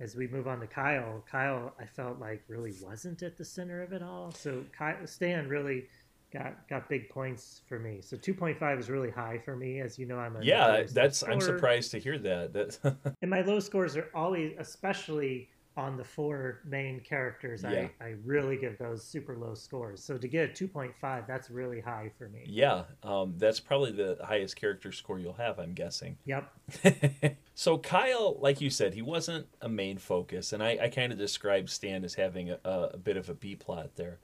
as 0.00 0.14
we 0.16 0.26
move 0.28 0.46
on 0.46 0.60
to 0.60 0.66
Kyle, 0.66 1.24
Kyle, 1.28 1.74
I 1.78 1.86
felt 1.86 2.18
like 2.20 2.42
really 2.48 2.74
wasn't 2.82 3.22
at 3.22 3.36
the 3.36 3.44
center 3.44 3.82
of 3.82 3.92
it 3.92 4.02
all. 4.02 4.30
So 4.32 4.64
Kyle, 4.72 5.06
Stan 5.06 5.48
really 5.48 5.88
got 6.34 6.68
got 6.68 6.88
big 6.88 7.08
points 7.08 7.62
for 7.68 7.78
me. 7.78 8.00
So 8.02 8.16
2.5 8.16 8.78
is 8.78 8.90
really 8.90 9.10
high 9.10 9.40
for 9.44 9.56
me. 9.56 9.80
As 9.80 9.98
you 9.98 10.04
know, 10.04 10.18
I'm 10.18 10.36
a 10.36 10.42
Yeah, 10.42 10.82
that's 10.90 11.22
I'm 11.22 11.40
surprised 11.40 11.92
to 11.92 11.98
hear 11.98 12.18
that. 12.18 12.52
That 12.52 12.96
And 13.22 13.30
my 13.30 13.40
low 13.40 13.60
scores 13.60 13.96
are 13.96 14.10
always, 14.14 14.54
especially 14.58 15.48
on 15.76 15.96
the 15.96 16.04
four 16.04 16.60
main 16.64 17.00
characters. 17.00 17.62
Yeah. 17.62 17.88
I, 18.00 18.04
I 18.04 18.14
really 18.24 18.56
give 18.56 18.78
those 18.78 19.02
super 19.04 19.36
low 19.36 19.54
scores. 19.54 20.02
So 20.02 20.16
to 20.16 20.28
get 20.28 20.50
a 20.50 20.52
2.5, 20.52 21.26
that's 21.26 21.50
really 21.50 21.80
high 21.80 22.12
for 22.16 22.28
me. 22.28 22.44
yeah, 22.46 22.84
um, 23.02 23.34
that's 23.38 23.58
probably 23.58 23.90
the 23.90 24.18
highest 24.24 24.56
character 24.56 24.92
score 24.92 25.18
you'll 25.18 25.32
have. 25.34 25.58
I'm 25.58 25.72
guessing. 25.72 26.16
Yep. 26.26 27.36
so 27.54 27.78
Kyle, 27.78 28.36
like 28.40 28.60
you 28.60 28.70
said, 28.70 28.94
he 28.94 29.02
wasn't 29.02 29.46
a 29.60 29.68
main 29.68 29.98
focus, 29.98 30.52
and 30.52 30.62
I, 30.62 30.78
I 30.82 30.88
kind 30.88 31.12
of 31.12 31.18
described 31.18 31.70
Stan 31.70 32.04
as 32.04 32.14
having 32.14 32.50
a, 32.50 32.58
a 32.64 32.96
bit 32.96 33.16
of 33.16 33.28
a 33.28 33.34
B 33.34 33.56
plot 33.56 33.96
there, 33.96 34.20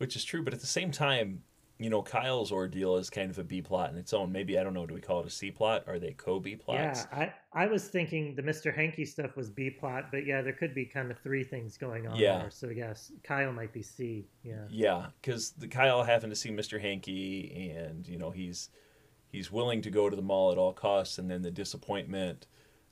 which 0.00 0.16
is 0.16 0.24
true. 0.24 0.42
But 0.42 0.54
at 0.54 0.60
the 0.60 0.66
same 0.66 0.90
time, 0.90 1.42
you 1.78 1.90
know, 1.90 2.00
Kyle's 2.00 2.50
ordeal 2.50 2.96
is 2.96 3.10
kind 3.10 3.30
of 3.30 3.38
a 3.38 3.44
B 3.44 3.60
plot 3.60 3.90
in 3.90 3.98
its 3.98 4.14
own. 4.14 4.32
Maybe 4.32 4.58
I 4.58 4.62
don't 4.64 4.72
know. 4.72 4.86
Do 4.86 4.94
we 4.94 5.00
call 5.00 5.20
it 5.20 5.26
a 5.26 5.30
C 5.30 5.50
plot? 5.50 5.84
Are 5.86 5.98
they 5.98 6.12
co 6.12 6.40
B 6.40 6.56
plots? 6.56 7.06
Yeah, 7.12 7.30
I, 7.52 7.64
I 7.64 7.66
was 7.66 7.88
thinking 7.88 8.34
the 8.34 8.42
Mr. 8.42 8.74
Hankey 8.74 9.04
stuff 9.04 9.36
was 9.36 9.50
B 9.50 9.68
plot, 9.68 10.06
but 10.10 10.24
yeah, 10.26 10.40
there 10.40 10.54
could 10.54 10.74
be 10.74 10.86
kind 10.86 11.10
of 11.10 11.18
three 11.18 11.44
things 11.44 11.76
going 11.76 12.06
on 12.06 12.16
Yeah. 12.16 12.38
there. 12.38 12.50
So 12.50 12.68
yes, 12.68 13.12
Kyle 13.22 13.52
might 13.52 13.74
be 13.74 13.82
C. 13.82 14.26
Yeah. 14.42 14.64
Yeah, 14.70 15.06
because 15.20 15.50
the 15.52 15.68
Kyle 15.68 16.02
having 16.02 16.30
to 16.30 16.36
see 16.36 16.50
Mr. 16.50 16.80
Hankey, 16.80 17.74
and 17.76 18.06
you 18.08 18.16
know 18.16 18.30
he's 18.30 18.70
he's 19.30 19.52
willing 19.52 19.82
to 19.82 19.90
go 19.90 20.08
to 20.08 20.16
the 20.16 20.22
mall 20.22 20.50
at 20.50 20.56
all 20.58 20.72
costs, 20.72 21.18
and 21.18 21.30
then 21.30 21.42
the 21.42 21.50
disappointment, 21.50 22.46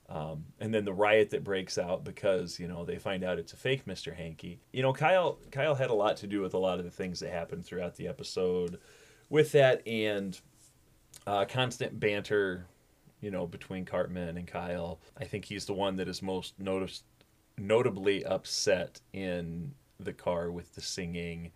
um, 0.09 0.45
and 0.59 0.73
then 0.73 0.85
the 0.85 0.93
riot 0.93 1.29
that 1.29 1.43
breaks 1.43 1.77
out 1.77 2.03
because 2.03 2.59
you 2.59 2.67
know 2.67 2.83
they 2.83 2.97
find 2.97 3.23
out 3.23 3.37
it's 3.37 3.53
a 3.53 3.57
fake 3.57 3.85
Mr. 3.85 4.15
Hankey. 4.15 4.59
You 4.73 4.81
know, 4.81 4.91
Kyle 4.91 5.37
Kyle 5.51 5.75
had 5.75 5.91
a 5.91 5.93
lot 5.93 6.17
to 6.17 6.27
do 6.27 6.41
with 6.41 6.55
a 6.55 6.57
lot 6.57 6.79
of 6.79 6.85
the 6.85 6.91
things 6.91 7.19
that 7.19 7.31
happened 7.31 7.65
throughout 7.65 7.95
the 7.95 8.07
episode, 8.07 8.79
with 9.29 9.51
that 9.51 9.87
and 9.87 10.39
uh, 11.27 11.45
constant 11.45 11.99
banter, 11.99 12.65
you 13.21 13.29
know, 13.29 13.45
between 13.45 13.85
Cartman 13.85 14.37
and 14.37 14.47
Kyle. 14.47 14.99
I 15.17 15.25
think 15.25 15.45
he's 15.45 15.65
the 15.65 15.73
one 15.73 15.95
that 15.97 16.07
is 16.07 16.23
most 16.23 16.59
noticed, 16.59 17.03
notably 17.57 18.25
upset 18.25 18.99
in 19.13 19.73
the 19.99 20.13
car 20.13 20.49
with 20.51 20.73
the 20.73 20.81
singing. 20.81 21.51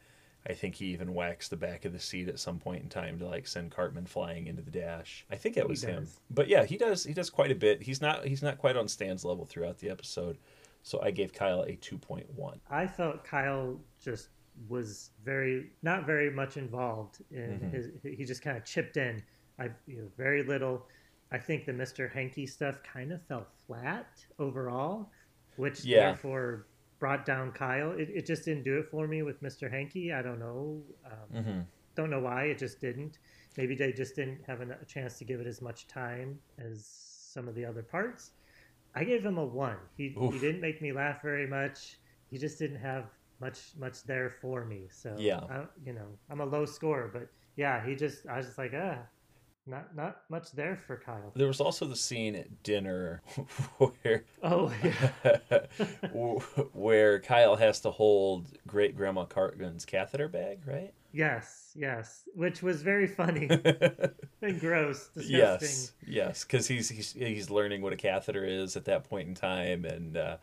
I 0.48 0.54
think 0.54 0.76
he 0.76 0.88
even 0.88 1.14
whacks 1.14 1.48
the 1.48 1.56
back 1.56 1.86
of 1.86 1.94
the 1.94 2.00
seat 2.00 2.28
at 2.28 2.38
some 2.40 2.60
point 2.60 2.84
in 2.84 2.90
time 2.90 3.18
to 3.20 3.26
like 3.26 3.48
send 3.48 3.72
Cartman 3.72 4.06
flying 4.06 4.48
into 4.48 4.62
the 4.62 4.72
dash. 4.72 5.26
I 5.32 5.36
think 5.38 5.56
that 5.56 5.68
was 5.70 5.84
him. 5.84 6.08
But 6.30 6.48
yeah, 6.50 6.66
he 6.66 6.78
does 6.78 7.04
he 7.06 7.14
does 7.14 7.30
quite 7.30 7.52
a 7.52 7.56
bit. 7.56 7.82
He's 7.82 8.02
not 8.02 8.26
he's 8.26 8.44
not 8.44 8.58
quite 8.58 8.76
on 8.76 8.88
Stan's 8.88 9.24
level 9.24 9.46
throughout 9.46 9.78
the 9.80 9.90
episode. 9.90 10.38
So 10.82 11.02
I 11.02 11.12
gave 11.12 11.32
Kyle 11.32 11.62
a 11.62 11.78
2.1. 11.78 12.60
I 12.70 12.86
felt 12.88 13.24
Kyle 13.24 13.80
just 14.04 14.28
was 14.68 15.12
very 15.24 15.72
not 15.82 16.06
very 16.06 16.30
much 16.30 16.58
involved 16.58 17.20
in 17.32 17.60
Mhm. 17.62 17.72
his. 17.72 17.90
He 18.18 18.26
just 18.26 18.42
kind 18.42 18.58
of 18.58 18.66
chipped 18.66 18.98
in. 18.98 19.24
I 19.58 19.70
you 19.88 19.98
know 20.02 20.12
very 20.18 20.44
little. 20.44 20.86
I 21.32 21.38
think 21.40 21.66
the 21.66 21.72
Mr. 21.72 22.12
Hankey 22.12 22.46
stuff 22.46 22.84
kind 22.84 23.12
of 23.14 23.22
fell 23.24 23.48
flat 23.66 24.24
overall, 24.40 25.10
which 25.56 25.86
Yeah. 25.86 26.08
therefore 26.10 26.68
brought 27.04 27.26
down 27.26 27.52
Kyle. 27.52 27.92
It, 27.92 28.10
it 28.20 28.26
just 28.26 28.46
didn't 28.46 28.64
do 28.64 28.78
it 28.80 28.88
for 28.90 29.08
me 29.08 29.24
with 29.24 29.42
Mr. 29.44 29.70
Hankey. 29.70 30.14
I 30.14 30.22
don't 30.22 30.40
know. 30.40 30.84
Um, 31.06 31.30
Mm-hmm. 31.36 31.62
don't 31.96 32.10
know 32.10 32.22
why 32.22 32.44
it 32.46 32.58
just 32.58 32.80
didn't. 32.80 33.18
Maybe 33.58 33.76
they 33.76 33.92
just 33.92 34.16
didn't 34.16 34.40
have 34.48 34.62
a 34.62 34.86
chance 34.86 35.18
to 35.20 35.26
give 35.26 35.42
it 35.42 35.48
as 35.48 35.62
much 35.62 35.88
time 35.88 36.40
as 36.58 36.88
some 37.34 37.50
of 37.50 37.56
the 37.56 37.66
other 37.66 37.84
parts. 37.84 38.32
I 38.96 39.04
gave 39.04 39.26
him 39.26 39.38
a 39.38 39.46
one. 39.46 39.78
He 39.98 40.16
Oof. 40.22 40.34
he 40.34 40.40
didn't 40.40 40.62
make 40.62 40.82
me 40.82 40.94
laugh 40.94 41.22
very 41.22 41.46
much. 41.46 41.98
He 42.32 42.38
just 42.38 42.58
didn't 42.58 42.80
have 42.80 43.06
much 43.42 43.60
much 43.78 44.04
there 44.06 44.30
for 44.42 44.64
me. 44.66 44.88
So 44.90 45.10
Yeah. 45.18 45.42
I, 45.50 45.66
you 45.86 45.94
know, 45.94 46.10
I'm 46.30 46.40
a 46.42 46.46
low 46.46 46.66
score, 46.66 47.10
but 47.12 47.28
yeah, 47.58 47.86
he 47.86 47.96
just 47.96 48.26
I 48.28 48.38
was 48.38 48.46
just 48.46 48.58
like 48.58 48.74
ah, 48.76 49.00
not 49.66 49.96
not 49.96 50.22
much 50.30 50.52
there 50.52 50.76
for 50.76 50.98
Kyle. 50.98 51.32
There 51.36 51.48
was 51.48 51.62
also 51.62 51.86
the 51.86 51.96
scene 51.96 52.36
at 52.36 52.64
dinner 52.64 53.22
where 53.78 54.24
Oh 54.42 54.72
yeah, 54.84 55.10
where 56.74 57.20
Kyle 57.20 57.56
has 57.56 57.80
to 57.82 57.92
hold 57.92 58.48
great 58.68 58.96
grandma 58.96 59.26
Cartman's 59.26 59.86
catheter 59.86 60.28
bag, 60.28 60.60
right? 60.66 60.94
yes, 61.12 61.72
yes, 61.76 62.24
which 62.36 62.62
was 62.64 62.82
very 62.82 63.08
funny 63.08 63.48
and 64.42 64.60
gross, 64.60 65.10
disgusting. 65.14 65.30
yes, 65.30 65.94
yes, 66.06 66.44
because 66.44 66.68
he's 66.68 66.90
he's 66.90 67.14
he's 67.14 67.50
learning 67.50 67.82
what 67.82 67.94
a 67.94 67.98
catheter 67.98 68.46
is 68.46 68.76
at 68.76 68.86
that 68.86 69.04
point 69.10 69.28
in 69.28 69.36
time, 69.36 69.86
and 69.86 70.18
uh, 70.18 70.38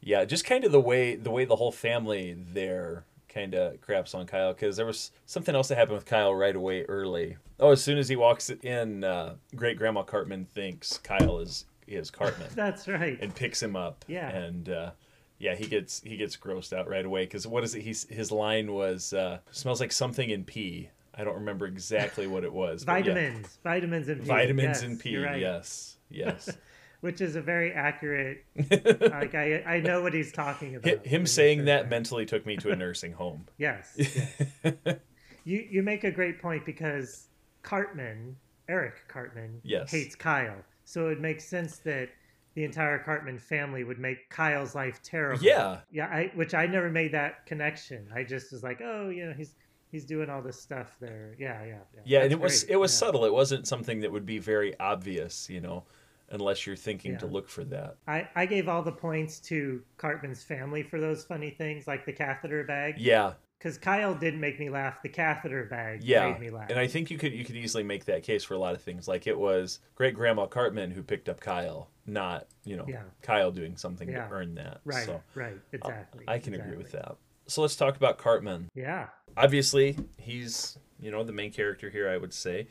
yeah, 0.00 0.24
just 0.24 0.44
kind 0.44 0.64
of 0.64 0.72
the 0.72 0.80
way 0.80 1.14
the 1.16 1.30
way 1.30 1.44
the 1.44 1.56
whole 1.56 1.72
family 1.72 2.34
there 2.36 3.04
kind 3.28 3.54
of 3.54 3.80
craps 3.80 4.14
on 4.14 4.26
Kyle 4.26 4.52
because 4.52 4.76
there 4.76 4.86
was 4.86 5.10
something 5.26 5.54
else 5.54 5.68
that 5.68 5.76
happened 5.78 5.96
with 5.96 6.06
Kyle 6.06 6.34
right 6.34 6.54
away 6.56 6.82
early. 6.84 7.36
Oh, 7.60 7.72
as 7.72 7.82
soon 7.82 7.98
as 7.98 8.08
he 8.08 8.16
walks 8.16 8.50
in, 8.50 9.04
uh, 9.04 9.34
great 9.56 9.76
grandma 9.78 10.02
Cartman 10.02 10.44
thinks 10.46 10.98
Kyle 10.98 11.38
is 11.40 11.64
is 11.86 12.10
Cartman 12.10 12.48
That's 12.54 12.86
right. 12.86 13.18
and 13.20 13.34
picks 13.34 13.62
him 13.62 13.74
up. 13.76 14.04
Yeah. 14.08 14.28
and 14.28 14.68
uh, 14.68 14.90
yeah, 15.38 15.54
he 15.54 15.66
gets 15.66 16.00
he 16.02 16.16
gets 16.16 16.36
grossed 16.36 16.72
out 16.72 16.88
right 16.88 17.04
away 17.04 17.24
because 17.24 17.46
what 17.46 17.64
is 17.64 17.74
it? 17.74 17.82
He's 17.82 18.08
his 18.08 18.30
line 18.32 18.72
was 18.72 19.12
uh, 19.12 19.38
smells 19.50 19.80
like 19.80 19.92
something 19.92 20.28
in 20.30 20.44
pee. 20.44 20.90
I 21.14 21.24
don't 21.24 21.34
remember 21.36 21.66
exactly 21.66 22.26
what 22.28 22.44
it 22.44 22.52
was. 22.52 22.84
but 22.84 23.04
yeah. 23.04 23.12
vitamins, 23.14 23.58
vitamins 23.64 24.08
and 24.08 24.20
pee. 24.22 24.26
Vitamins 24.28 24.66
Yes, 24.68 24.82
and 24.82 25.00
pee. 25.00 25.16
right. 25.16 25.40
Yes, 25.40 25.96
yes. 26.10 26.56
which 27.00 27.20
is 27.20 27.36
a 27.36 27.40
very 27.40 27.72
accurate. 27.72 28.44
like 28.56 29.34
I, 29.34 29.62
I 29.66 29.80
know 29.80 30.02
what 30.02 30.14
he's 30.14 30.32
talking 30.32 30.76
about. 30.76 31.06
Him 31.06 31.26
saying 31.26 31.66
that 31.66 31.88
mentally 31.88 32.26
took 32.26 32.44
me 32.46 32.56
to 32.58 32.70
a 32.70 32.76
nursing 32.76 33.12
home. 33.12 33.46
Yes, 33.58 33.92
yes. 33.96 34.42
you 35.44 35.66
you 35.70 35.82
make 35.82 36.04
a 36.04 36.10
great 36.10 36.40
point 36.40 36.64
because 36.66 37.26
Cartman, 37.62 38.36
Eric 38.68 38.94
Cartman, 39.08 39.60
Yes. 39.64 39.90
hates 39.90 40.14
Kyle, 40.14 40.56
so 40.84 41.08
it 41.08 41.20
makes 41.20 41.44
sense 41.44 41.78
that 41.78 42.08
the 42.54 42.64
entire 42.64 42.98
Cartman 42.98 43.38
family 43.38 43.84
would 43.84 43.98
make 43.98 44.28
Kyle's 44.30 44.74
life 44.74 45.00
terrible. 45.02 45.42
Yeah. 45.44 45.78
yeah. 45.92 46.06
I 46.06 46.32
which 46.34 46.54
I 46.54 46.66
never 46.66 46.90
made 46.90 47.12
that 47.12 47.46
connection. 47.46 48.08
I 48.14 48.24
just 48.24 48.50
was 48.52 48.62
like, 48.62 48.80
oh, 48.82 49.10
you 49.10 49.26
know, 49.26 49.32
he's 49.32 49.54
he's 49.92 50.04
doing 50.04 50.28
all 50.28 50.42
this 50.42 50.60
stuff 50.60 50.96
there. 51.00 51.34
Yeah, 51.38 51.64
yeah, 51.64 51.74
yeah. 51.94 52.00
Yeah, 52.04 52.22
and 52.24 52.32
it 52.32 52.40
was 52.40 52.64
great. 52.64 52.72
it 52.74 52.76
was 52.76 52.92
Yeah. 52.92 53.06
subtle. 53.06 53.24
It 53.24 53.32
wasn't 53.32 53.66
something 53.68 54.00
that 54.00 54.10
would 54.10 54.26
be 54.26 54.38
very 54.38 54.78
obvious, 54.80 55.48
you 55.48 55.60
know, 55.60 55.84
unless 56.30 56.66
you're 56.66 56.76
thinking 56.76 57.16
to 57.18 57.26
look 57.26 57.48
for 57.48 57.64
that. 57.64 57.96
I, 58.06 58.28
I 58.36 58.46
gave 58.46 58.68
all 58.68 58.82
the 58.82 58.92
points 58.92 59.38
to 59.40 59.82
Cartman's 59.96 60.42
family 60.42 60.82
for 60.82 61.00
those 61.00 61.24
funny 61.24 61.50
things, 61.50 61.86
like 61.86 62.04
the 62.04 62.12
catheter 62.12 62.64
bag. 62.64 62.96
Yeah, 62.98 63.32
Because 63.58 63.78
Kyle 63.78 64.14
didn't 64.14 64.40
make 64.40 64.60
me 64.60 64.68
laugh. 64.70 65.02
The 65.02 65.08
catheter 65.08 65.64
bag 65.64 66.04
yeah. 66.04 66.30
made 66.30 66.40
me 66.40 66.50
laugh. 66.50 66.70
And 66.70 66.78
I 66.78 66.86
think 66.86 67.10
you 67.10 67.18
could 67.18 67.32
you 67.32 67.44
could 67.44 67.56
easily 67.56 67.82
make 67.82 68.04
that 68.06 68.22
case 68.22 68.44
for 68.44 68.54
a 68.54 68.58
lot 68.58 68.74
of 68.74 68.82
things. 68.82 69.08
Like 69.08 69.26
it 69.26 69.38
was 69.38 69.80
great 69.94 70.14
grandma 70.14 70.46
Cartman 70.46 70.90
who 70.90 71.02
picked 71.02 71.28
up 71.28 71.40
Kyle, 71.40 71.90
not 72.06 72.46
you 72.64 72.76
know 72.76 72.84
Yeah. 72.88 73.02
Kyle 73.22 73.50
doing 73.50 73.76
something 73.76 74.08
Yeah. 74.08 74.26
to 74.28 74.32
earn 74.34 74.54
that. 74.56 74.80
right, 74.84 75.04
So 75.06 75.22
right, 75.34 75.56
exactly. 75.72 76.24
I 76.28 76.38
can 76.38 76.54
agree 76.54 76.76
with 76.76 76.92
that. 76.92 77.16
So 77.46 77.62
let's 77.62 77.76
talk 77.76 77.96
about 77.96 78.18
Cartman. 78.18 78.68
Yeah, 78.74 79.06
obviously 79.36 79.96
he's 80.18 80.78
you 81.00 81.10
know 81.10 81.22
the 81.22 81.32
main 81.32 81.52
character 81.52 81.88
here 81.90 82.08
i 82.08 82.16
would 82.16 82.32
say 82.34 82.66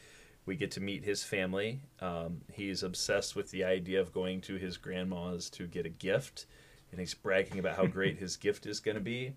we 0.47 0.55
get 0.55 0.71
to 0.71 0.79
meet 0.81 1.03
his 1.03 1.23
family. 1.23 1.81
Um, 1.99 2.41
he's 2.51 2.81
obsessed 2.83 3.35
with 3.35 3.51
the 3.51 3.63
idea 3.65 3.99
of 4.01 4.11
going 4.13 4.41
to 4.41 4.55
his 4.55 4.77
grandma's 4.77 5.49
to 5.51 5.67
get 5.67 5.85
a 5.85 5.89
gift 5.89 6.45
and 6.91 6.99
he's 6.99 7.13
bragging 7.13 7.59
about 7.59 7.75
how 7.75 7.85
great 7.97 8.17
his 8.17 8.37
gift 8.37 8.65
is 8.65 8.79
going 8.79 8.95
to 8.95 9.01
be. 9.01 9.33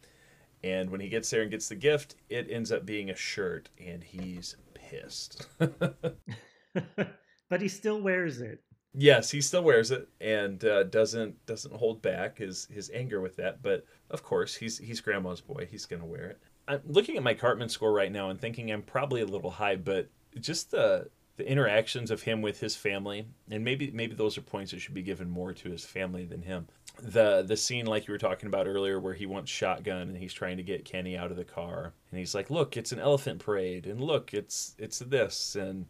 And 0.62 0.90
when 0.90 1.01
he 1.01 1.09
gets 1.09 1.29
there 1.31 1.42
and 1.42 1.51
gets 1.51 1.68
the 1.68 1.75
gift 1.75 2.14
it 2.29 2.46
ends 2.51 2.70
up 2.73 2.87
being 2.87 3.11
a 3.11 3.16
shirt 3.16 3.68
and 3.79 4.03
he's 4.05 4.57
pissed. 4.75 5.46
But 7.49 7.61
he 7.61 7.68
still 7.68 8.01
wears 8.01 8.40
it. 8.40 8.62
yes 8.94 9.31
he 9.31 9.40
still 9.40 9.62
wears 9.62 9.90
it 9.90 10.09
and 10.20 10.64
uh, 10.64 10.85
doesn't 10.85 11.44
doesn't 11.46 11.75
hold 11.75 12.01
back 12.03 12.38
his 12.38 12.66
his 12.66 12.90
anger 12.94 13.20
with 13.20 13.37
that 13.37 13.62
but 13.62 13.85
of 14.11 14.23
course 14.23 14.55
he's 14.55 14.79
he's 14.79 15.01
grandma's 15.01 15.40
boy. 15.40 15.66
He's 15.70 15.87
going 15.87 16.01
to 16.01 16.07
wear 16.07 16.27
it. 16.31 16.40
I'm 16.68 16.81
looking 16.87 17.16
at 17.16 17.23
my 17.25 17.35
Cartman 17.35 17.68
score 17.68 17.92
right 17.92 18.12
now 18.12 18.31
and 18.31 18.40
thinking 18.40 18.70
I'm 18.70 18.83
probably 18.83 19.23
a 19.23 19.27
little 19.27 19.51
high, 19.51 19.77
but 19.77 20.09
just 20.38 20.71
the 20.71 21.09
the 21.37 21.51
interactions 21.51 22.11
of 22.11 22.23
him 22.23 22.43
with 22.43 22.61
his 22.61 22.77
family, 22.77 23.27
and 23.51 23.64
maybe 23.64 23.90
maybe 23.93 24.14
those 24.14 24.37
are 24.37 24.43
points 24.43 24.73
that 24.73 24.81
should 24.81 24.95
be 24.95 25.03
given 25.03 25.31
more 25.31 25.55
to 25.55 25.71
his 25.71 25.85
family 25.85 26.27
than 26.27 26.43
him. 26.43 26.69
The 27.03 27.43
the 27.43 27.57
scene 27.57 27.87
like 27.87 28.07
you 28.07 28.12
were 28.12 28.19
talking 28.19 28.47
about 28.47 28.66
earlier, 28.66 29.01
where 29.01 29.14
he 29.14 29.25
wants 29.25 29.51
shotgun 29.51 30.09
and 30.09 30.16
he's 30.16 30.35
trying 30.35 30.59
to 30.59 30.62
get 30.62 30.85
Kenny 30.85 31.16
out 31.16 31.31
of 31.31 31.38
the 31.38 31.45
car, 31.45 31.95
and 32.11 32.19
he's 32.19 32.35
like, 32.35 32.51
"Look, 32.51 32.77
it's 32.77 32.93
an 32.93 32.99
elephant 32.99 33.38
parade, 33.38 33.87
and 33.87 34.03
look, 34.03 34.35
it's 34.35 34.75
it's 34.79 34.99
this," 34.99 35.57
and 35.57 35.87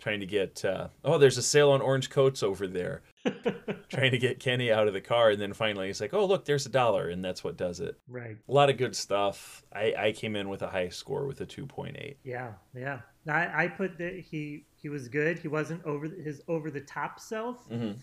trying 0.00 0.20
to 0.20 0.26
get 0.26 0.64
uh, 0.64 0.88
oh, 1.04 1.18
there's 1.18 1.38
a 1.38 1.42
sale 1.42 1.70
on 1.70 1.80
orange 1.80 2.10
coats 2.10 2.42
over 2.42 2.66
there. 2.66 3.02
trying 3.88 4.10
to 4.10 4.18
get 4.18 4.40
Kenny 4.40 4.72
out 4.72 4.88
of 4.88 4.94
the 4.94 5.00
car, 5.00 5.30
and 5.30 5.40
then 5.40 5.52
finally 5.52 5.86
he's 5.86 6.00
like, 6.00 6.14
"Oh, 6.14 6.24
look, 6.24 6.44
there's 6.44 6.66
a 6.66 6.70
dollar," 6.70 7.08
and 7.08 7.24
that's 7.24 7.44
what 7.44 7.56
does 7.56 7.80
it. 7.80 7.98
Right. 8.08 8.36
A 8.48 8.52
lot 8.52 8.70
of 8.70 8.76
good 8.76 8.96
stuff. 8.96 9.62
I, 9.72 9.94
I 9.96 10.12
came 10.12 10.36
in 10.36 10.48
with 10.48 10.62
a 10.62 10.68
high 10.68 10.88
score 10.88 11.26
with 11.26 11.40
a 11.40 11.46
2.8. 11.46 12.16
Yeah. 12.24 12.52
Yeah. 12.74 13.00
I, 13.28 13.64
I 13.64 13.68
put 13.68 13.98
that 13.98 14.18
he 14.20 14.64
he 14.76 14.88
was 14.88 15.08
good. 15.08 15.38
He 15.38 15.48
wasn't 15.48 15.84
over 15.84 16.06
his 16.06 16.42
over 16.48 16.70
the 16.70 16.80
top 16.80 17.20
self. 17.20 17.68
Mhm. 17.68 17.98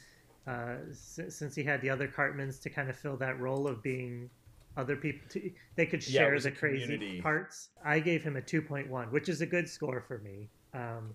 Uh, 0.45 0.77
s- 0.91 1.19
since 1.30 1.56
he 1.56 1.63
had 1.63 1.82
the 1.82 1.89
other 1.89 2.08
Cartmans 2.08 2.58
to 2.60 2.69
kind 2.69 2.89
of 2.89 2.95
fill 2.95 3.17
that 3.17 3.38
role 3.39 3.67
of 3.67 3.84
being 3.84 4.30
other 4.77 4.95
people, 4.95 5.27
to, 5.30 5.51
they 5.75 5.86
could 5.86 6.01
share 6.01 6.32
was 6.34 6.43
the 6.45 6.51
crazy 6.51 6.84
community. 6.84 7.19
parts. 7.21 7.69
I 7.84 7.99
gave 7.99 8.23
him 8.23 8.36
a 8.38 8.41
two 8.41 8.62
point 8.62 8.89
one, 8.89 9.12
which 9.12 9.27
is 9.27 9.41
a 9.41 9.45
good 9.45 9.67
score 9.67 10.01
for 10.01 10.19
me. 10.19 10.49
Um, 10.73 11.13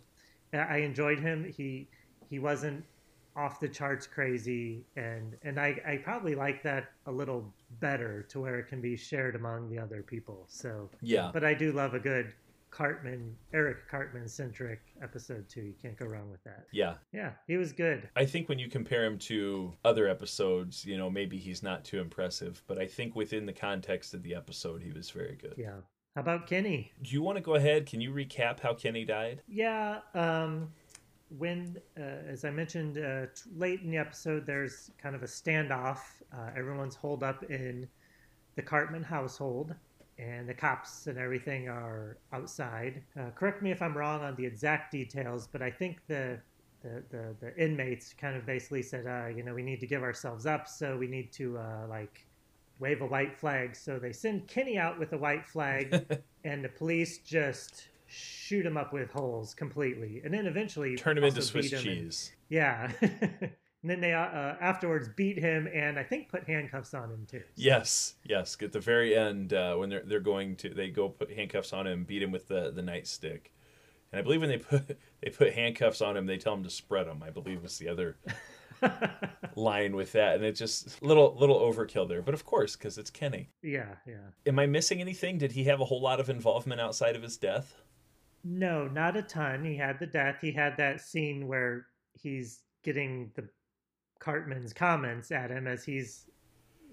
I 0.52 0.58
I 0.58 0.76
enjoyed 0.78 1.18
him. 1.20 1.44
He 1.44 1.88
he 2.28 2.38
wasn't 2.38 2.84
off 3.34 3.60
the 3.60 3.68
charts 3.68 4.06
crazy, 4.06 4.84
and 4.96 5.36
and 5.42 5.58
I 5.58 5.80
I 5.86 5.96
probably 5.98 6.34
like 6.34 6.62
that 6.64 6.92
a 7.06 7.12
little 7.12 7.54
better 7.80 8.24
to 8.24 8.40
where 8.40 8.58
it 8.58 8.66
can 8.68 8.80
be 8.82 8.96
shared 8.96 9.36
among 9.36 9.70
the 9.70 9.78
other 9.78 10.02
people. 10.02 10.44
So 10.48 10.90
Yeah. 11.00 11.30
but 11.32 11.44
I 11.44 11.54
do 11.54 11.72
love 11.72 11.94
a 11.94 12.00
good 12.00 12.34
Cartman, 12.72 13.36
Eric 13.52 13.88
Cartman 13.88 14.26
centric 14.26 14.80
episode 15.02 15.48
too. 15.48 15.60
You 15.60 15.74
can't 15.80 15.96
go 15.96 16.06
wrong 16.06 16.30
with 16.30 16.42
that. 16.44 16.66
Yeah. 16.72 16.94
Yeah, 17.12 17.32
he 17.46 17.56
was 17.58 17.72
good. 17.72 18.08
I 18.16 18.24
think 18.24 18.48
when 18.48 18.58
you 18.58 18.68
compare 18.68 19.04
him 19.04 19.18
to 19.18 19.74
other 19.84 20.08
episodes, 20.08 20.84
you 20.84 20.96
know, 20.96 21.10
maybe 21.10 21.36
he's 21.38 21.62
not 21.62 21.84
too 21.84 22.00
impressive, 22.00 22.62
but 22.66 22.78
I 22.78 22.86
think 22.86 23.14
within 23.14 23.46
the 23.46 23.52
context 23.52 24.14
of 24.14 24.22
the 24.22 24.34
episode, 24.34 24.82
he 24.82 24.90
was 24.90 25.10
very 25.10 25.36
good. 25.40 25.54
Yeah. 25.56 25.76
How 26.14 26.22
about 26.22 26.46
Kenny? 26.46 26.90
Do 27.02 27.10
you 27.10 27.22
want 27.22 27.36
to 27.36 27.42
go 27.42 27.54
ahead? 27.54 27.86
Can 27.86 28.00
you 28.00 28.10
recap 28.10 28.60
how 28.60 28.74
Kenny 28.74 29.04
died? 29.04 29.42
Yeah. 29.46 30.00
Um, 30.14 30.72
when, 31.38 31.76
uh, 31.98 32.02
as 32.26 32.44
I 32.44 32.50
mentioned 32.50 32.98
uh, 32.98 33.26
t- 33.26 33.50
late 33.54 33.82
in 33.82 33.90
the 33.90 33.98
episode, 33.98 34.46
there's 34.46 34.90
kind 34.98 35.14
of 35.14 35.22
a 35.22 35.26
standoff. 35.26 35.98
Uh, 36.32 36.50
everyone's 36.56 36.94
holed 36.94 37.22
up 37.22 37.44
in 37.44 37.86
the 38.54 38.62
Cartman 38.62 39.02
household, 39.02 39.74
and 40.22 40.48
the 40.48 40.54
cops 40.54 41.06
and 41.06 41.18
everything 41.18 41.68
are 41.68 42.16
outside. 42.32 43.02
Uh, 43.18 43.30
correct 43.34 43.62
me 43.62 43.70
if 43.70 43.82
I'm 43.82 43.96
wrong 43.96 44.22
on 44.22 44.34
the 44.36 44.46
exact 44.46 44.92
details, 44.92 45.48
but 45.50 45.62
I 45.62 45.70
think 45.70 45.98
the 46.06 46.38
the, 46.82 47.02
the, 47.10 47.34
the 47.40 47.56
inmates 47.64 48.12
kind 48.12 48.36
of 48.36 48.44
basically 48.44 48.82
said, 48.82 49.06
uh, 49.06 49.28
you 49.28 49.44
know, 49.44 49.54
we 49.54 49.62
need 49.62 49.78
to 49.80 49.86
give 49.86 50.02
ourselves 50.02 50.46
up, 50.46 50.66
so 50.66 50.96
we 50.96 51.06
need 51.06 51.30
to 51.34 51.56
uh, 51.56 51.86
like 51.88 52.26
wave 52.80 53.02
a 53.02 53.06
white 53.06 53.36
flag. 53.38 53.76
So 53.76 54.00
they 54.00 54.12
send 54.12 54.48
Kenny 54.48 54.78
out 54.78 54.98
with 54.98 55.12
a 55.12 55.18
white 55.18 55.46
flag, 55.46 56.04
and 56.44 56.64
the 56.64 56.68
police 56.68 57.18
just 57.18 57.86
shoot 58.06 58.66
him 58.66 58.76
up 58.76 58.92
with 58.92 59.10
holes 59.12 59.54
completely, 59.54 60.22
and 60.24 60.34
then 60.34 60.46
eventually 60.46 60.96
Turn 60.96 61.16
him 61.16 61.24
into 61.24 61.40
Swiss 61.42 61.70
him 61.70 61.78
and- 61.78 61.84
cheese. 61.86 62.32
yeah. 62.48 62.90
and 63.82 63.90
then 63.90 64.00
they 64.00 64.12
uh, 64.12 64.20
uh, 64.20 64.56
afterwards 64.60 65.08
beat 65.16 65.38
him 65.38 65.68
and 65.72 65.98
I 65.98 66.04
think 66.04 66.28
put 66.28 66.44
handcuffs 66.44 66.94
on 66.94 67.10
him 67.10 67.26
too. 67.28 67.42
Yes, 67.56 68.14
yes. 68.24 68.56
At 68.62 68.72
the 68.72 68.80
very 68.80 69.16
end, 69.16 69.52
uh, 69.52 69.74
when 69.76 69.88
they're 69.88 70.02
they're 70.04 70.20
going 70.20 70.56
to, 70.56 70.68
they 70.70 70.88
go 70.88 71.08
put 71.08 71.32
handcuffs 71.32 71.72
on 71.72 71.86
him, 71.86 72.04
beat 72.04 72.22
him 72.22 72.30
with 72.30 72.48
the 72.48 72.70
the 72.70 72.82
nightstick, 72.82 73.50
and 74.12 74.18
I 74.18 74.22
believe 74.22 74.40
when 74.40 74.50
they 74.50 74.58
put 74.58 74.86
they 75.22 75.30
put 75.30 75.52
handcuffs 75.54 76.00
on 76.00 76.16
him, 76.16 76.26
they 76.26 76.38
tell 76.38 76.54
him 76.54 76.62
to 76.64 76.70
spread 76.70 77.06
them. 77.06 77.22
I 77.24 77.30
believe 77.30 77.62
was 77.62 77.78
the 77.78 77.88
other 77.88 78.16
line 79.56 79.96
with 79.96 80.12
that, 80.12 80.36
and 80.36 80.44
it's 80.44 80.60
just 80.60 81.02
little 81.02 81.36
little 81.38 81.58
overkill 81.58 82.08
there. 82.08 82.22
But 82.22 82.34
of 82.34 82.44
course, 82.44 82.76
because 82.76 82.98
it's 82.98 83.10
Kenny. 83.10 83.50
yeah, 83.62 83.96
yeah. 84.06 84.30
Am 84.46 84.58
I 84.58 84.66
missing 84.66 85.00
anything? 85.00 85.38
Did 85.38 85.52
he 85.52 85.64
have 85.64 85.80
a 85.80 85.84
whole 85.84 86.00
lot 86.00 86.20
of 86.20 86.30
involvement 86.30 86.80
outside 86.80 87.16
of 87.16 87.22
his 87.22 87.36
death? 87.36 87.82
No, 88.44 88.88
not 88.88 89.16
a 89.16 89.22
ton. 89.22 89.64
He 89.64 89.76
had 89.76 89.98
the 89.98 90.06
death. 90.06 90.36
He 90.40 90.52
had 90.52 90.76
that 90.76 91.00
scene 91.00 91.46
where 91.46 91.86
he's 92.12 92.60
getting 92.82 93.30
the 93.34 93.48
Cartman's 94.22 94.72
comments 94.72 95.32
at 95.32 95.50
him 95.50 95.66
as 95.66 95.84
he's 95.84 96.26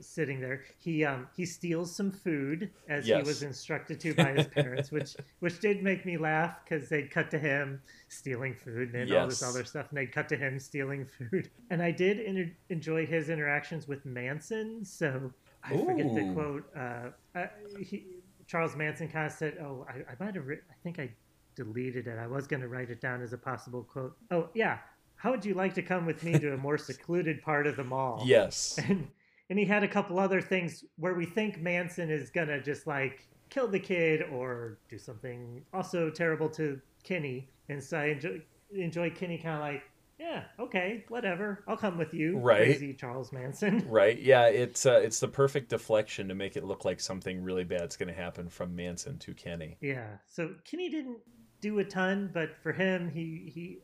sitting 0.02 0.40
there. 0.40 0.64
He 0.80 1.06
um 1.06 1.28
he 1.36 1.46
steals 1.46 1.96
some 1.96 2.12
food 2.12 2.72
as 2.88 3.06
he 3.20 3.28
was 3.28 3.44
instructed 3.44 4.00
to 4.00 4.14
by 4.16 4.32
his 4.32 4.48
parents, 4.48 4.92
which 4.96 5.16
which 5.40 5.60
did 5.60 5.84
make 5.84 6.06
me 6.06 6.18
laugh 6.18 6.56
because 6.64 6.90
they'd 6.90 7.12
cut 7.12 7.30
to 7.32 7.38
him 7.38 7.82
stealing 8.08 8.56
food 8.56 8.96
and 8.96 9.10
all 9.22 9.28
this 9.28 9.44
other 9.44 9.64
stuff, 9.64 9.88
and 9.90 9.98
they'd 9.98 10.12
cut 10.12 10.28
to 10.30 10.38
him 10.38 10.60
stealing 10.60 11.06
food. 11.06 11.50
And 11.70 11.84
I 11.84 11.92
did 11.92 12.20
inter- 12.20 12.52
enjoy 12.70 13.06
his 13.06 13.30
interactions 13.30 13.88
with 13.88 14.06
Manson. 14.06 14.84
So 14.84 15.32
I 15.64 15.74
forget 15.86 16.08
the 16.16 16.34
quote. 16.34 16.64
Uh, 16.76 17.10
uh, 17.38 17.48
he, 17.80 18.06
Charles 18.48 18.76
Manson 18.76 19.08
kind 19.08 19.28
of 19.28 19.34
said, 19.34 19.58
"Oh, 19.62 19.86
I, 19.88 19.98
I 20.12 20.16
might 20.24 20.34
have. 20.36 20.46
I 20.50 20.76
think 20.84 20.98
I 20.98 21.12
deleted 21.56 22.08
it. 22.08 22.18
I 22.18 22.26
was 22.26 22.48
going 22.48 22.62
to 22.62 22.70
write 22.70 22.90
it 22.90 23.02
down 23.02 23.22
as 23.22 23.34
a 23.34 23.38
possible 23.38 23.84
quote. 23.84 24.16
Oh, 24.32 24.50
yeah. 24.54 24.78
How 25.20 25.32
would 25.32 25.44
you 25.44 25.54
like 25.54 25.74
to 25.74 25.82
come 25.82 26.06
with 26.06 26.24
me 26.24 26.40
to 26.40 26.54
a 26.54 26.58
more 26.58 26.78
secluded 26.90 27.42
part 27.42 27.68
of 27.68 27.76
the 27.76 27.84
mall? 27.84 28.24
Yes. 28.26 28.80
And, 28.90 29.08
and 29.52 29.58
he 29.58 29.66
had 29.66 29.84
a 29.84 29.88
couple 29.88 30.20
other 30.20 30.42
things 30.42 30.86
where 30.98 31.16
we 31.16 31.26
think 31.26 31.60
Manson 31.60 32.12
is 32.12 32.30
going 32.30 32.50
to 32.50 32.62
just 32.62 32.86
like 32.86 33.28
kill 33.50 33.68
the 33.68 33.80
kid 33.80 34.22
or 34.32 34.78
do 34.90 35.00
something 35.00 35.64
also 35.74 36.12
terrible 36.12 36.48
to 36.50 36.80
Kenny. 37.04 37.50
And 37.68 37.84
so 37.84 37.98
I 37.98 38.06
enjoy, 38.10 38.42
enjoy 38.72 39.10
Kenny 39.10 39.40
kind 39.40 39.56
of 39.56 39.62
like, 39.62 39.84
yeah, 40.20 40.44
okay, 40.60 41.04
whatever. 41.08 41.64
I'll 41.68 41.78
come 41.78 41.98
with 41.98 42.14
you. 42.14 42.38
Right. 42.38 42.66
Crazy 42.66 42.94
Charles 42.94 43.32
Manson. 43.32 43.86
Right. 43.90 44.22
Yeah. 44.22 44.46
It's 44.48 44.86
uh, 44.86 45.02
it's 45.04 45.20
the 45.20 45.28
perfect 45.28 45.70
deflection 45.70 46.28
to 46.28 46.36
make 46.36 46.56
it 46.56 46.64
look 46.64 46.86
like 46.86 47.00
something 47.00 47.42
really 47.44 47.64
bad's 47.64 47.98
going 47.98 48.10
to 48.10 48.22
happen 48.22 48.50
from 48.50 48.76
Manson 48.76 49.18
to 49.18 49.34
Kenny. 49.34 49.78
Yeah. 49.82 50.18
So 50.28 50.52
Kenny 50.64 50.90
didn't 50.90 51.18
do 51.62 51.80
a 51.80 51.84
ton, 51.84 52.30
but 52.34 52.56
for 52.62 52.72
him, 52.72 53.10
he 53.10 53.52
he 53.54 53.80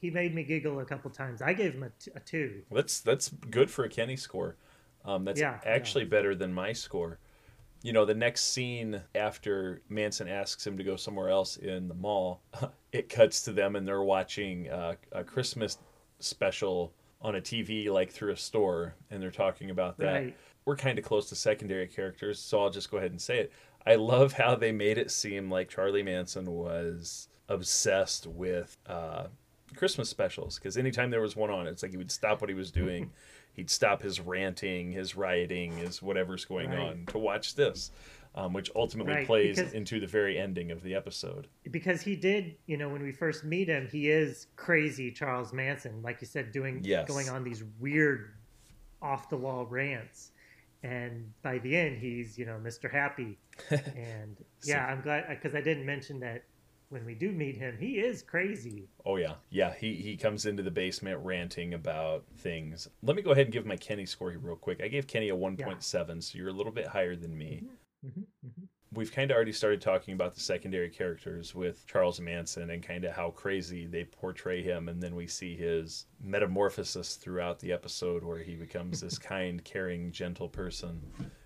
he 0.00 0.10
made 0.10 0.34
me 0.34 0.42
giggle 0.44 0.80
a 0.80 0.84
couple 0.84 1.10
times. 1.10 1.42
I 1.42 1.52
gave 1.52 1.74
him 1.74 1.82
a, 1.84 1.90
t- 2.00 2.10
a 2.14 2.20
two. 2.20 2.62
That's 2.70 3.00
that's 3.00 3.28
good 3.50 3.70
for 3.70 3.84
a 3.84 3.88
Kenny 3.88 4.16
score. 4.16 4.56
Um, 5.04 5.24
that's 5.24 5.40
Yeah, 5.40 5.58
yeah. 5.64 5.70
actually 5.70 6.04
better 6.04 6.34
than 6.34 6.52
my 6.52 6.72
score. 6.72 7.18
You 7.82 7.92
know, 7.92 8.04
the 8.04 8.14
next 8.14 8.52
scene 8.52 9.00
after 9.14 9.82
Manson 9.88 10.28
asks 10.28 10.66
him 10.66 10.76
to 10.78 10.84
go 10.84 10.96
somewhere 10.96 11.28
else 11.28 11.56
in 11.56 11.86
the 11.88 11.94
mall, 11.94 12.40
it 12.92 13.08
cuts 13.08 13.42
to 13.42 13.52
them 13.52 13.76
and 13.76 13.86
they're 13.86 14.02
watching 14.02 14.68
uh, 14.68 14.94
a 15.12 15.22
Christmas 15.22 15.78
special 16.18 16.92
on 17.20 17.36
a 17.36 17.40
TV, 17.40 17.88
like 17.88 18.10
through 18.10 18.32
a 18.32 18.36
store, 18.36 18.94
and 19.10 19.22
they're 19.22 19.30
talking 19.30 19.70
about 19.70 19.96
that. 19.98 20.12
Right. 20.12 20.36
We're 20.64 20.76
kind 20.76 20.98
of 20.98 21.04
close 21.04 21.28
to 21.30 21.34
secondary 21.36 21.86
characters, 21.86 22.38
so 22.38 22.60
I'll 22.60 22.70
just 22.70 22.90
go 22.90 22.98
ahead 22.98 23.10
and 23.12 23.20
say 23.20 23.38
it. 23.38 23.52
I 23.86 23.94
love 23.94 24.32
how 24.32 24.54
they 24.54 24.70
made 24.72 24.98
it 24.98 25.10
seem 25.10 25.50
like 25.50 25.68
Charlie 25.68 26.02
Manson 26.02 26.50
was 26.50 27.28
obsessed 27.48 28.26
with 28.26 28.76
uh, 28.86 29.28
Christmas 29.76 30.08
specials 30.08 30.58
because 30.58 30.76
anytime 30.76 31.10
there 31.10 31.20
was 31.20 31.36
one 31.36 31.50
on, 31.50 31.66
it's 31.66 31.82
like 31.82 31.92
he 31.92 31.96
would 31.98 32.10
stop 32.10 32.40
what 32.40 32.48
he 32.50 32.54
was 32.54 32.70
doing, 32.70 33.10
he'd 33.54 33.70
stop 33.70 34.02
his 34.02 34.20
ranting, 34.20 34.92
his 34.92 35.16
rioting, 35.16 35.76
his 35.76 36.02
whatever's 36.02 36.44
going 36.44 36.70
Right. 36.70 36.78
on 36.78 37.06
to 37.08 37.18
watch 37.18 37.54
this, 37.54 37.90
um, 38.34 38.52
which 38.52 38.70
ultimately 38.76 39.12
Right, 39.14 39.26
plays 39.26 39.56
because- 39.56 39.72
into 39.72 40.00
the 40.00 40.06
very 40.06 40.38
ending 40.38 40.70
of 40.70 40.82
the 40.82 40.94
episode. 40.94 41.48
Because 41.70 42.02
he 42.02 42.16
did, 42.16 42.56
you 42.66 42.76
know, 42.76 42.88
when 42.88 43.02
we 43.02 43.12
first 43.12 43.44
meet 43.44 43.68
him, 43.68 43.88
he 43.90 44.08
is 44.10 44.46
crazy 44.56 45.10
Charles 45.10 45.52
Manson, 45.52 46.02
like 46.02 46.20
you 46.20 46.26
said, 46.26 46.52
doing 46.52 46.80
Yes. 46.82 47.08
going 47.08 47.28
on 47.28 47.44
these 47.44 47.64
weird, 47.78 48.34
off 49.02 49.28
the 49.30 49.36
wall 49.36 49.66
rants. 49.66 50.32
And 50.84 51.32
by 51.42 51.58
the 51.58 51.76
end, 51.76 51.98
he's 51.98 52.38
you 52.38 52.46
know 52.46 52.56
Mr. 52.62 52.88
Happy. 52.90 53.36
And 53.70 54.36
yeah, 54.62 54.86
I'm 54.86 55.00
glad 55.00 55.28
because 55.28 55.54
I 55.56 55.60
didn't 55.60 55.84
mention 55.84 56.20
that 56.20 56.44
when 56.90 57.04
we 57.04 57.14
do 57.14 57.32
meet 57.32 57.56
him, 57.56 57.76
he 57.78 57.98
is 57.98 58.22
crazy. 58.22 58.88
Oh 59.04 59.16
yeah, 59.16 59.34
yeah. 59.50 59.74
He 59.74 59.94
he 59.94 60.16
comes 60.16 60.46
into 60.46 60.62
the 60.62 60.70
basement 60.70 61.18
ranting 61.22 61.74
about 61.74 62.24
things. 62.38 62.88
Let 63.02 63.16
me 63.16 63.22
go 63.22 63.32
ahead 63.32 63.46
and 63.46 63.52
give 63.52 63.66
my 63.66 63.76
Kenny 63.76 64.06
score 64.06 64.30
here 64.30 64.40
real 64.40 64.56
quick. 64.56 64.80
I 64.82 64.88
gave 64.88 65.06
Kenny 65.06 65.28
a 65.28 65.36
one 65.36 65.56
point 65.56 65.82
seven, 65.82 66.20
so 66.20 66.38
you're 66.38 66.48
a 66.48 66.52
little 66.52 66.72
bit 66.72 66.86
higher 66.86 67.16
than 67.16 67.36
me. 67.36 67.64
hmm 68.02 68.22
hmm 68.42 68.64
We've 68.90 69.12
kind 69.12 69.30
of 69.30 69.34
already 69.34 69.52
started 69.52 69.82
talking 69.82 70.14
about 70.14 70.34
the 70.34 70.40
secondary 70.40 70.88
characters 70.88 71.54
with 71.54 71.86
Charles 71.86 72.20
Manson 72.20 72.70
and 72.70 72.82
kind 72.82 73.04
of 73.04 73.12
how 73.12 73.32
crazy 73.32 73.86
they 73.86 74.04
portray 74.04 74.62
him, 74.62 74.88
and 74.88 74.98
then 75.02 75.14
we 75.14 75.26
see 75.26 75.54
his 75.54 76.06
metamorphosis 76.22 77.16
throughout 77.16 77.58
the 77.58 77.70
episode 77.70 78.24
where 78.24 78.38
he 78.38 78.54
becomes 78.54 79.02
this 79.02 79.18
kind, 79.18 79.62
caring, 79.62 80.10
gentle 80.10 80.48
person, 80.48 81.02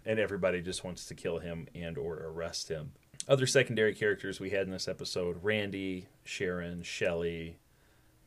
and 0.06 0.20
everybody 0.20 0.62
just 0.62 0.84
wants 0.84 1.04
to 1.06 1.16
kill 1.16 1.40
him 1.40 1.66
and 1.74 1.98
or 1.98 2.14
arrest 2.26 2.68
him. 2.68 2.92
Other 3.28 3.46
secondary 3.46 3.94
characters 3.94 4.40
we 4.40 4.50
had 4.50 4.66
in 4.66 4.72
this 4.72 4.88
episode: 4.88 5.38
Randy, 5.42 6.06
Sharon, 6.24 6.82
Shelley, 6.82 7.56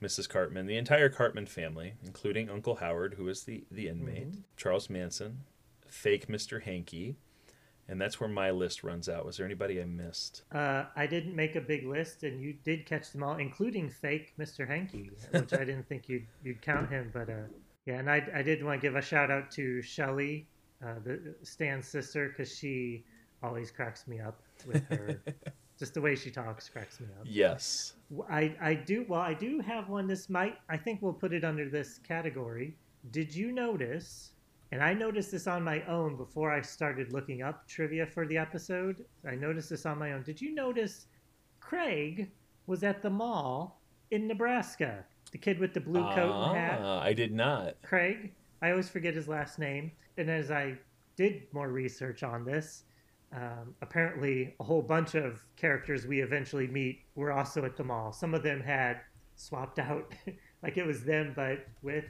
Mrs. 0.01 0.29
Cartman, 0.29 0.67
the 0.67 0.77
entire 0.77 1.09
Cartman 1.09 1.47
family, 1.47 1.93
including 2.03 2.49
Uncle 2.49 2.75
Howard, 2.75 3.15
who 3.15 3.27
is 3.27 3.43
the 3.43 3.65
the 3.71 3.87
inmate, 3.87 4.27
Charles 4.55 4.89
Manson, 4.89 5.39
fake 5.87 6.27
Mr. 6.27 6.61
Hankey, 6.61 7.15
And 7.87 7.99
that's 7.99 8.19
where 8.19 8.29
my 8.29 8.51
list 8.51 8.83
runs 8.83 9.07
out. 9.09 9.25
Was 9.25 9.37
there 9.37 9.45
anybody 9.45 9.81
I 9.81 9.85
missed? 9.85 10.43
Uh, 10.51 10.85
I 10.95 11.07
didn't 11.07 11.35
make 11.35 11.55
a 11.55 11.61
big 11.61 11.85
list, 11.85 12.23
and 12.23 12.41
you 12.41 12.53
did 12.63 12.85
catch 12.85 13.11
them 13.11 13.21
all, 13.23 13.35
including 13.37 13.89
fake 13.89 14.33
Mr. 14.39 14.67
Hankey, 14.67 15.11
which 15.31 15.53
I 15.53 15.65
didn't 15.65 15.87
think 15.87 16.07
you'd 16.07 16.27
you'd 16.43 16.61
count 16.61 16.89
him. 16.89 17.11
But 17.13 17.29
uh, 17.29 17.47
yeah, 17.85 17.99
and 17.99 18.09
I, 18.09 18.25
I 18.33 18.41
did 18.41 18.63
want 18.63 18.81
to 18.81 18.87
give 18.87 18.95
a 18.95 19.01
shout 19.01 19.29
out 19.29 19.51
to 19.51 19.81
Shelley, 19.81 20.47
uh, 20.83 20.95
the 21.03 21.35
Stan's 21.43 21.87
sister, 21.87 22.29
because 22.29 22.55
she 22.57 23.03
always 23.43 23.71
cracks 23.71 24.07
me 24.07 24.19
up 24.19 24.41
with 24.65 24.87
her. 24.89 25.21
Just 25.79 25.93
the 25.93 26.01
way 26.01 26.15
she 26.15 26.31
talks 26.31 26.69
cracks 26.69 26.99
me 26.99 27.07
up. 27.19 27.25
Yes. 27.25 27.93
I, 28.29 28.55
I 28.61 28.73
do 28.75 29.05
well 29.09 29.19
I 29.19 29.33
do 29.33 29.59
have 29.59 29.89
one 29.89 30.07
this 30.07 30.29
might 30.29 30.57
I 30.69 30.77
think 30.77 31.01
we'll 31.01 31.13
put 31.13 31.33
it 31.33 31.43
under 31.43 31.67
this 31.69 31.99
category. 31.99 32.77
Did 33.11 33.35
you 33.35 33.51
notice 33.51 34.31
and 34.71 34.83
I 34.83 34.93
noticed 34.93 35.31
this 35.31 35.47
on 35.47 35.63
my 35.63 35.83
own 35.83 36.17
before 36.17 36.51
I 36.51 36.61
started 36.61 37.13
looking 37.13 37.41
up 37.41 37.67
trivia 37.67 38.05
for 38.05 38.25
the 38.25 38.37
episode. 38.37 39.05
I 39.25 39.35
noticed 39.35 39.69
this 39.69 39.85
on 39.85 39.99
my 39.99 40.13
own. 40.13 40.23
Did 40.23 40.41
you 40.41 40.53
notice 40.53 41.05
Craig 41.59 42.29
was 42.67 42.83
at 42.83 43.01
the 43.01 43.09
mall 43.09 43.79
in 44.11 44.27
Nebraska? 44.27 45.05
The 45.31 45.37
kid 45.37 45.59
with 45.59 45.73
the 45.73 45.81
blue 45.81 46.03
coat 46.13 46.47
and 46.47 46.57
hat. 46.57 46.79
Ah, 46.81 47.01
I 47.01 47.13
did 47.13 47.31
not. 47.31 47.75
Craig. 47.83 48.33
I 48.61 48.71
always 48.71 48.89
forget 48.89 49.13
his 49.13 49.27
last 49.27 49.59
name. 49.59 49.91
And 50.17 50.29
as 50.29 50.49
I 50.51 50.77
did 51.15 51.43
more 51.53 51.69
research 51.69 52.23
on 52.23 52.43
this, 52.43 52.83
um, 53.33 53.75
apparently 53.81 54.55
a 54.59 54.63
whole 54.63 54.81
bunch 54.81 55.15
of 55.15 55.43
characters 55.55 56.05
we 56.05 56.21
eventually 56.21 56.67
meet 56.67 56.99
were 57.15 57.31
also 57.31 57.65
at 57.65 57.75
the 57.77 57.83
mall. 57.83 58.11
Some 58.13 58.33
of 58.33 58.43
them 58.43 58.61
had 58.61 59.01
swapped 59.35 59.79
out, 59.79 60.13
like 60.63 60.77
it 60.77 60.85
was 60.85 61.03
them 61.03 61.33
but 61.35 61.65
with 61.81 62.05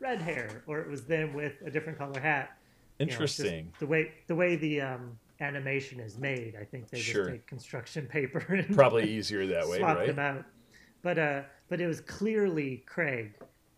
red 0.00 0.20
hair, 0.20 0.62
or 0.66 0.80
it 0.80 0.88
was 0.88 1.04
them 1.04 1.32
with 1.34 1.54
a 1.64 1.70
different 1.70 1.98
color 1.98 2.20
hat. 2.20 2.56
You 2.98 3.06
know, 3.06 3.12
Interesting. 3.12 3.72
the 3.78 3.86
way 3.86 4.12
the 4.26 4.34
way 4.34 4.56
the 4.56 4.80
um, 4.80 5.18
animation 5.40 6.00
is 6.00 6.18
made, 6.18 6.56
I 6.60 6.64
think 6.64 6.90
they 6.90 6.98
Sure. 6.98 7.24
just 7.24 7.32
take 7.32 7.46
construction 7.46 8.06
paper 8.10 8.38
and 8.48 8.74
Probably 8.74 9.10
easier 9.10 9.46
that 9.46 9.68
way, 9.68 9.78
swap 9.78 9.98
right? 9.98 10.06
them 10.08 10.18
out. 10.18 10.44
But 11.02 11.18
uh, 11.18 11.42
but 11.68 11.80
it 11.80 11.86
was 11.86 12.00
clearly 12.00 12.82
Craig, 12.86 13.34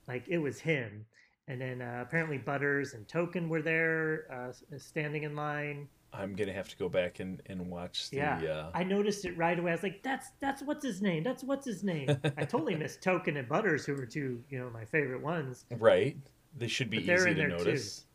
like 0.08 0.24
it 0.28 0.38
was 0.38 0.58
him. 0.60 1.04
And 1.48 1.60
then 1.60 1.82
uh, 1.82 2.04
apparently 2.06 2.38
Butters 2.38 2.94
and 2.94 3.06
Token 3.08 3.48
were 3.48 3.60
there, 3.60 4.26
uh, 4.32 4.76
standing 4.78 5.24
in 5.24 5.34
line. 5.34 5.88
I'm 6.12 6.34
gonna 6.34 6.52
have 6.52 6.68
to 6.68 6.76
go 6.76 6.88
back 6.88 7.20
and, 7.20 7.40
and 7.46 7.70
watch 7.70 8.10
the. 8.10 8.16
Yeah, 8.18 8.38
Uh, 8.42 8.70
I 8.74 8.84
noticed 8.84 9.24
it 9.24 9.36
right 9.36 9.58
away. 9.58 9.70
I 9.70 9.74
was 9.74 9.82
like, 9.82 10.02
"That's 10.02 10.28
that's 10.40 10.62
what's 10.62 10.84
his 10.84 11.00
name? 11.02 11.22
That's 11.22 11.42
what's 11.44 11.64
his 11.66 11.82
name?" 11.84 12.08
I 12.36 12.44
totally 12.44 12.74
missed 12.74 13.02
Token 13.02 13.36
and 13.36 13.48
Butters, 13.48 13.86
who 13.86 13.94
were 13.94 14.06
two, 14.06 14.42
you 14.50 14.58
know, 14.58 14.70
my 14.70 14.84
favorite 14.84 15.22
ones. 15.22 15.64
right. 15.78 16.16
They 16.58 16.66
should 16.66 16.90
be 16.90 16.98
But 16.98 17.14
easy 17.14 17.30
in 17.30 17.36
to 17.36 17.40
there 17.42 17.50
too. 17.50 17.56
notice. 17.58 18.06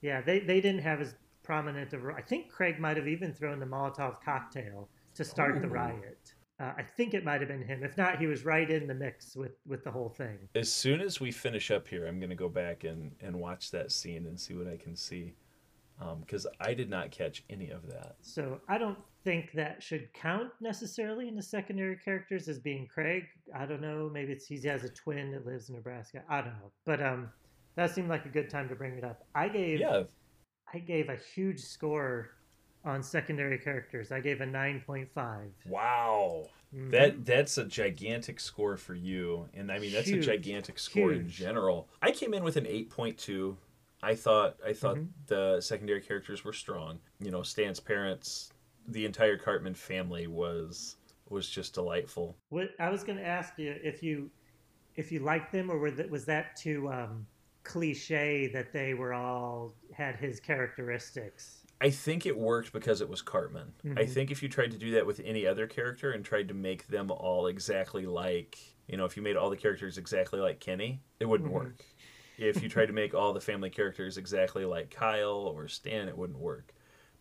Yeah, 0.00 0.20
they 0.20 0.38
they 0.40 0.60
didn't 0.60 0.82
have 0.82 1.00
as 1.00 1.14
prominent 1.42 1.92
of. 1.92 2.04
I 2.06 2.20
think 2.22 2.50
Craig 2.50 2.78
might 2.78 2.96
have 2.96 3.08
even 3.08 3.32
thrown 3.32 3.58
the 3.58 3.66
Molotov 3.66 4.22
cocktail 4.24 4.88
to 5.14 5.24
start 5.24 5.60
the 5.60 5.68
riot. 5.68 6.34
Uh, 6.60 6.72
I 6.76 6.82
think 6.82 7.14
it 7.14 7.24
might 7.24 7.40
have 7.40 7.48
been 7.48 7.62
him. 7.64 7.82
If 7.82 7.96
not, 7.96 8.18
he 8.20 8.26
was 8.26 8.44
right 8.44 8.70
in 8.70 8.86
the 8.86 8.94
mix 8.94 9.34
with 9.34 9.52
with 9.66 9.82
the 9.82 9.90
whole 9.90 10.10
thing. 10.10 10.38
As 10.54 10.72
soon 10.72 11.00
as 11.00 11.18
we 11.18 11.32
finish 11.32 11.70
up 11.72 11.88
here, 11.88 12.06
I'm 12.06 12.20
gonna 12.20 12.34
go 12.36 12.48
back 12.48 12.84
and 12.84 13.10
and 13.20 13.34
watch 13.40 13.70
that 13.72 13.90
scene 13.90 14.26
and 14.26 14.38
see 14.38 14.54
what 14.54 14.68
I 14.68 14.76
can 14.76 14.94
see, 14.94 15.34
because 16.20 16.46
I 16.60 16.74
did 16.74 16.88
not 16.88 17.10
catch 17.10 17.44
any 17.50 17.70
of 17.70 17.86
that. 17.88 18.16
So 18.20 18.60
I 18.68 18.78
don't 18.78 18.98
think 19.24 19.52
that 19.52 19.82
should 19.82 20.12
count 20.14 20.50
necessarily 20.60 21.28
in 21.28 21.36
the 21.36 21.42
secondary 21.42 21.96
characters 21.96 22.48
as 22.48 22.58
being 22.58 22.86
Craig. 22.86 23.24
I 23.54 23.66
don't 23.66 23.82
know. 23.82 24.10
Maybe 24.12 24.32
it's 24.32 24.46
he 24.46 24.60
has 24.68 24.84
a 24.84 24.88
twin 24.88 25.32
that 25.32 25.46
lives 25.46 25.68
in 25.68 25.76
Nebraska. 25.76 26.22
I 26.28 26.40
don't 26.40 26.54
know. 26.54 26.72
But 26.84 27.02
um, 27.02 27.30
that 27.76 27.94
seemed 27.94 28.08
like 28.08 28.24
a 28.24 28.30
good 28.30 28.50
time 28.50 28.68
to 28.68 28.74
bring 28.74 28.94
it 28.94 29.04
up. 29.04 29.26
I 29.34 29.48
gave 29.48 29.80
Yeah, 29.80 30.04
I 30.72 30.78
gave 30.78 31.08
a 31.08 31.16
huge 31.34 31.60
score 31.60 32.30
on 32.84 33.02
secondary 33.02 33.58
characters. 33.58 34.10
I 34.10 34.20
gave 34.20 34.40
a 34.40 34.46
nine 34.46 34.82
point 34.86 35.10
five. 35.14 35.50
Wow. 35.66 36.46
Mm-hmm. 36.74 36.90
That 36.90 37.24
that's 37.24 37.58
a 37.58 37.64
gigantic 37.64 38.38
score 38.38 38.76
for 38.76 38.94
you, 38.94 39.48
and 39.54 39.72
I 39.72 39.80
mean 39.80 39.92
that's 39.92 40.08
Huge. 40.08 40.28
a 40.28 40.30
gigantic 40.30 40.78
score 40.78 41.12
in 41.12 41.28
general. 41.28 41.88
I 42.00 42.12
came 42.12 42.32
in 42.32 42.44
with 42.44 42.56
an 42.56 42.66
eight 42.66 42.90
point 42.90 43.18
two. 43.18 43.56
I 44.02 44.14
thought 44.14 44.56
I 44.64 44.72
thought 44.72 44.96
Mhm. 44.96 45.08
the 45.26 45.60
secondary 45.60 46.00
characters 46.00 46.44
were 46.44 46.52
strong. 46.52 47.00
You 47.20 47.30
know, 47.30 47.42
Stan's 47.42 47.80
parents, 47.80 48.50
the 48.88 49.04
entire 49.04 49.36
Cartman 49.36 49.74
family 49.74 50.26
was 50.26 50.96
was 51.28 51.48
just 51.48 51.74
delightful. 51.74 52.36
What 52.48 52.70
I 52.80 52.90
was 52.90 53.04
going 53.04 53.18
to 53.18 53.26
ask 53.26 53.58
you 53.58 53.78
if 53.82 54.02
you 54.02 54.30
if 54.96 55.12
you 55.12 55.20
liked 55.20 55.52
them 55.52 55.70
or 55.70 55.78
was 55.78 56.24
that 56.24 56.56
too 56.56 56.90
um, 56.92 57.26
cliche 57.62 58.48
that 58.48 58.72
they 58.72 58.94
were 58.94 59.12
all 59.12 59.74
had 59.94 60.16
his 60.16 60.40
characteristics? 60.40 61.64
I 61.80 61.90
think 61.90 62.26
it 62.26 62.36
worked 62.36 62.72
because 62.72 63.00
it 63.00 63.08
was 63.08 63.22
Cartman. 63.22 63.72
I 63.96 64.04
Mhm. 64.04 64.08
think 64.08 64.30
if 64.30 64.42
you 64.42 64.48
tried 64.48 64.70
to 64.72 64.78
do 64.78 64.90
that 64.92 65.06
with 65.06 65.20
any 65.24 65.46
other 65.46 65.66
character 65.66 66.10
and 66.12 66.24
tried 66.24 66.48
to 66.48 66.54
make 66.54 66.88
them 66.88 67.10
all 67.10 67.46
exactly 67.46 68.04
like, 68.04 68.58
you 68.86 68.96
know, 68.98 69.04
if 69.06 69.16
you 69.16 69.22
made 69.22 69.36
all 69.36 69.48
the 69.48 69.56
characters 69.56 69.96
exactly 69.96 70.40
like 70.40 70.60
Kenny, 70.60 71.00
it 71.20 71.26
wouldn't 71.26 71.48
Mhm. 71.48 71.52
work. 71.52 71.84
If 72.40 72.62
you 72.62 72.68
tried 72.68 72.86
to 72.86 72.92
make 72.92 73.14
all 73.14 73.32
the 73.32 73.40
family 73.40 73.70
characters 73.70 74.16
exactly 74.16 74.64
like 74.64 74.90
Kyle 74.90 75.52
or 75.54 75.68
Stan, 75.68 76.08
it 76.08 76.16
wouldn't 76.16 76.38
work. 76.38 76.72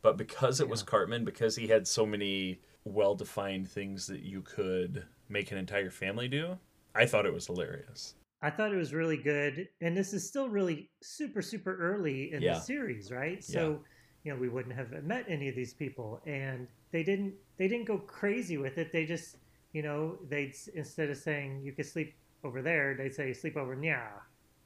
But 0.02 0.18
because 0.18 0.62
it 0.62 0.70
was 0.70 0.82
Cartman, 0.82 1.26
because 1.26 1.56
he 1.56 1.68
had 1.68 1.88
so 1.88 2.06
many 2.06 2.62
well 2.86 3.16
defined 3.16 3.70
things 3.70 4.08
that 4.08 4.22
you 4.22 4.42
could 4.42 5.06
make 5.28 5.52
an 5.52 5.58
entire 5.58 5.92
family 5.92 6.28
do, 6.30 6.58
I 6.96 7.06
thought 7.06 7.26
it 7.26 7.34
was 7.34 7.48
hilarious. 7.48 8.16
I 8.42 8.50
thought 8.50 8.72
it 8.74 8.78
was 8.78 8.94
really 8.94 9.18
good, 9.18 9.68
and 9.82 9.96
this 9.98 10.14
is 10.14 10.26
still 10.28 10.48
really 10.50 10.90
super 11.02 11.42
super 11.42 11.76
early 11.76 12.32
in 12.32 12.42
Yeah. 12.42 12.54
the 12.54 12.62
series, 12.62 13.12
right? 13.12 13.44
So, 13.44 13.84
you 14.24 14.32
know, 14.34 14.40
we 14.40 14.48
wouldn't 14.48 14.76
have 14.76 15.04
met 15.04 15.26
any 15.28 15.50
of 15.50 15.56
these 15.56 15.74
people, 15.74 16.22
and 16.26 16.68
they 16.92 17.04
didn't 17.04 17.36
they 17.58 17.68
didn't 17.68 17.86
go 17.88 17.98
crazy 18.00 18.58
with 18.58 18.78
it. 18.78 18.92
They 18.94 19.06
just, 19.06 19.36
you 19.74 19.82
know, 19.82 20.18
they'd 20.30 20.56
instead 20.74 21.10
of 21.10 21.18
saying 21.18 21.62
you 21.64 21.74
could 21.74 21.86
sleep 21.86 22.16
over 22.46 22.62
there, 22.62 22.96
they'd 22.96 23.14
say 23.14 23.34
sleep 23.34 23.58
over 23.58 23.78
yeah 23.84 24.20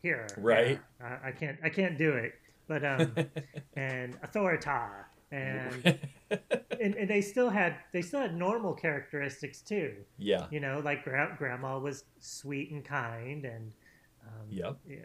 here. 0.03 0.27
Right. 0.37 0.79
yeah." 1.01 1.17
I, 1.23 1.29
I 1.29 1.31
can't 1.31 1.57
I 1.63 1.69
can't 1.69 1.97
do 1.97 2.11
it, 2.13 2.33
but 2.67 2.85
um, 2.85 3.15
and 3.75 4.15
authorita. 4.21 5.05
And, 5.31 5.97
and 6.79 6.93
and 6.93 7.09
they 7.09 7.21
still 7.21 7.49
had 7.49 7.77
they 7.91 8.03
still 8.03 8.19
had 8.19 8.35
normal 8.37 8.73
characteristics 8.75 9.61
too. 9.61 9.95
yeah. 10.19 10.45
You 10.51 10.59
know, 10.59 10.79
like 10.85 11.03
gra- 11.03 11.33
grandma 11.39 11.79
was 11.79 12.03
sweet 12.19 12.69
and 12.69 12.85
kind, 12.85 13.43
and 13.45 13.71
um, 14.27 14.45
Yep. 14.51 14.77
yeah. 14.87 14.97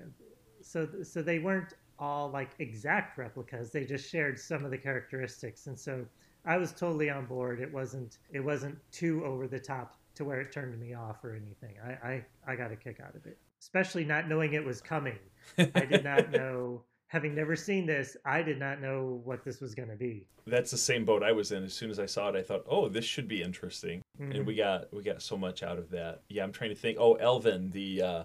So 0.61 0.87
so 1.03 1.23
they 1.23 1.39
weren't 1.39 1.73
all 1.99 2.29
like 2.31 2.51
exact 2.59 3.17
replicas. 3.17 3.71
They 3.73 3.85
just 3.87 4.11
shared 4.11 4.39
some 4.39 4.67
of 4.67 4.71
the 4.71 4.77
characteristics, 4.77 5.67
and 5.67 5.81
so 5.81 6.05
I 6.45 6.59
was 6.59 6.73
totally 6.73 7.09
on 7.09 7.25
board. 7.25 7.59
It 7.61 7.73
wasn't 7.73 8.19
it 8.31 8.41
wasn't 8.41 8.77
too 8.93 9.25
over 9.25 9.49
the 9.49 9.59
top 9.59 9.97
to 10.17 10.27
where 10.27 10.43
it 10.43 10.53
turned 10.53 10.79
me 10.79 10.93
off 10.93 11.25
or 11.25 11.35
anything. 11.35 11.77
I 11.83 11.93
I, 12.07 12.25
I 12.53 12.55
got 12.57 12.71
a 12.71 12.77
kick 12.77 13.01
out 13.01 13.15
of 13.15 13.25
it, 13.25 13.39
especially 13.63 14.05
not 14.05 14.29
knowing 14.29 14.53
it 14.55 14.65
was 14.65 14.81
coming. 14.81 15.19
I 15.59 15.85
did 15.85 16.05
not 16.05 16.31
know. 16.33 16.83
Having 17.11 17.35
never 17.37 17.57
seen 17.57 17.87
this, 17.87 18.19
I 18.27 18.43
did 18.43 18.59
not 18.59 18.83
know 18.83 19.23
what 19.25 19.43
this 19.43 19.61
was 19.63 19.75
going 19.75 19.89
to 19.89 19.97
be. 19.97 20.27
That's 20.47 20.71
the 20.71 20.77
same 20.77 21.07
boat 21.07 21.23
I 21.23 21.33
was 21.33 21.53
in. 21.53 21.65
As 21.65 21.73
soon 21.73 21.91
as 21.91 21.99
I 21.99 22.05
saw 22.05 22.29
it, 22.29 22.37
I 22.37 22.43
thought, 22.43 22.65
"Oh, 22.69 22.89
this 22.91 23.07
should 23.07 23.27
be 23.29 23.43
interesting." 23.43 24.03
Mhm. 24.21 24.37
And 24.37 24.47
we 24.47 24.55
got 24.55 24.93
we 24.93 25.03
got 25.03 25.23
so 25.23 25.35
much 25.39 25.63
out 25.63 25.79
of 25.79 25.89
that. 25.91 26.21
Yeah, 26.29 26.45
I'm 26.45 26.53
trying 26.53 26.69
to 26.71 26.77
think. 26.77 26.99
Oh, 27.01 27.15
Elvin, 27.15 27.71
the 27.71 28.03
uh, 28.03 28.25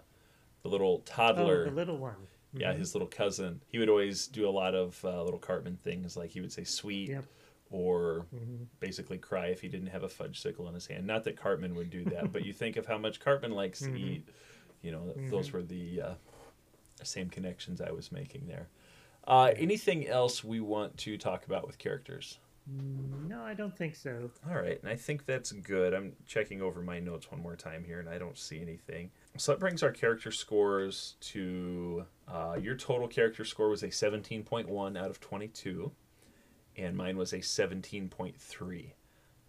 the 0.64 0.68
little 0.68 0.98
oh, 1.00 1.04
toddler. 1.06 1.64
the 1.66 1.72
little 1.72 1.98
one. 1.98 2.16
yeah, 2.54 2.74
Mhm. 2.74 2.80
his 2.80 2.94
little 2.94 3.08
cousin. 3.08 3.62
He 3.68 3.80
would 3.80 3.88
always 3.90 4.28
do 4.28 4.48
a 4.48 4.52
lot 4.52 4.76
of 4.76 5.00
uh, 5.06 5.24
little 5.24 5.40
Cartman 5.40 5.78
things, 5.78 6.18
like 6.18 6.32
he 6.32 6.42
would 6.42 6.52
say 6.52 6.66
"sweet" 6.66 7.08
Yep. 7.10 7.24
or 7.72 8.26
Mhm. 8.36 8.66
basically 8.82 9.18
cry 9.18 9.48
if 9.48 9.62
he 9.62 9.70
didn't 9.70 9.88
have 9.88 10.04
a 10.04 10.10
fudge 10.10 10.42
sickle 10.42 10.68
in 10.68 10.74
his 10.74 10.88
hand. 10.88 11.08
Not 11.08 11.24
that 11.24 11.38
Cartman 11.38 11.74
would 11.76 11.90
do 11.90 12.04
that, 12.06 12.34
but 12.34 12.44
you 12.46 12.52
think 12.52 12.76
of 12.76 12.86
how 12.86 12.98
much 12.98 13.22
Cartman 13.22 13.52
likes 13.52 13.80
to 13.80 13.90
Mhm. 13.92 13.98
eat. 13.98 14.30
You 14.84 14.92
know, 14.92 15.14
those 15.30 15.52
were 15.52 15.64
the 15.64 16.02
uh, 16.02 16.14
same 17.02 17.30
connections 17.30 17.82
I 17.82 17.92
was 17.92 18.12
making 18.12 18.48
there. 18.48 18.68
Uh, 19.26 19.52
anything 19.56 20.08
else 20.08 20.44
we 20.44 20.60
want 20.60 20.98
to 20.98 21.18
talk 21.18 21.46
about 21.46 21.66
with 21.66 21.78
characters? 21.78 22.38
No, 23.28 23.42
I 23.42 23.54
don't 23.54 23.76
think 23.76 23.96
so. 23.96 24.32
All 24.48 24.56
right, 24.56 24.80
and 24.82 24.90
I 24.90 24.96
think 24.96 25.26
that's 25.26 25.52
good. 25.52 25.94
I'm 25.94 26.14
checking 26.26 26.62
over 26.62 26.82
my 26.82 27.00
notes 27.00 27.30
one 27.30 27.42
more 27.42 27.56
time 27.56 27.84
here, 27.84 28.00
and 28.00 28.08
I 28.08 28.18
don't 28.18 28.38
see 28.38 28.62
anything. 28.62 29.12
So 29.38 29.52
that 29.52 29.60
brings 29.60 29.84
our 29.84 29.92
character 29.92 30.32
scores 30.32 31.16
to 31.22 32.06
uh, 32.28 32.58
your 32.62 32.76
total 32.76 33.08
character 33.08 33.44
score 33.44 33.70
was 33.70 33.84
a 33.84 33.88
17.1 33.88 34.98
out 34.98 35.10
of 35.10 35.20
22, 35.20 35.92
and 36.78 36.96
mine 36.96 37.18
was 37.18 37.34
a 37.34 37.40
17.3. 37.40 38.92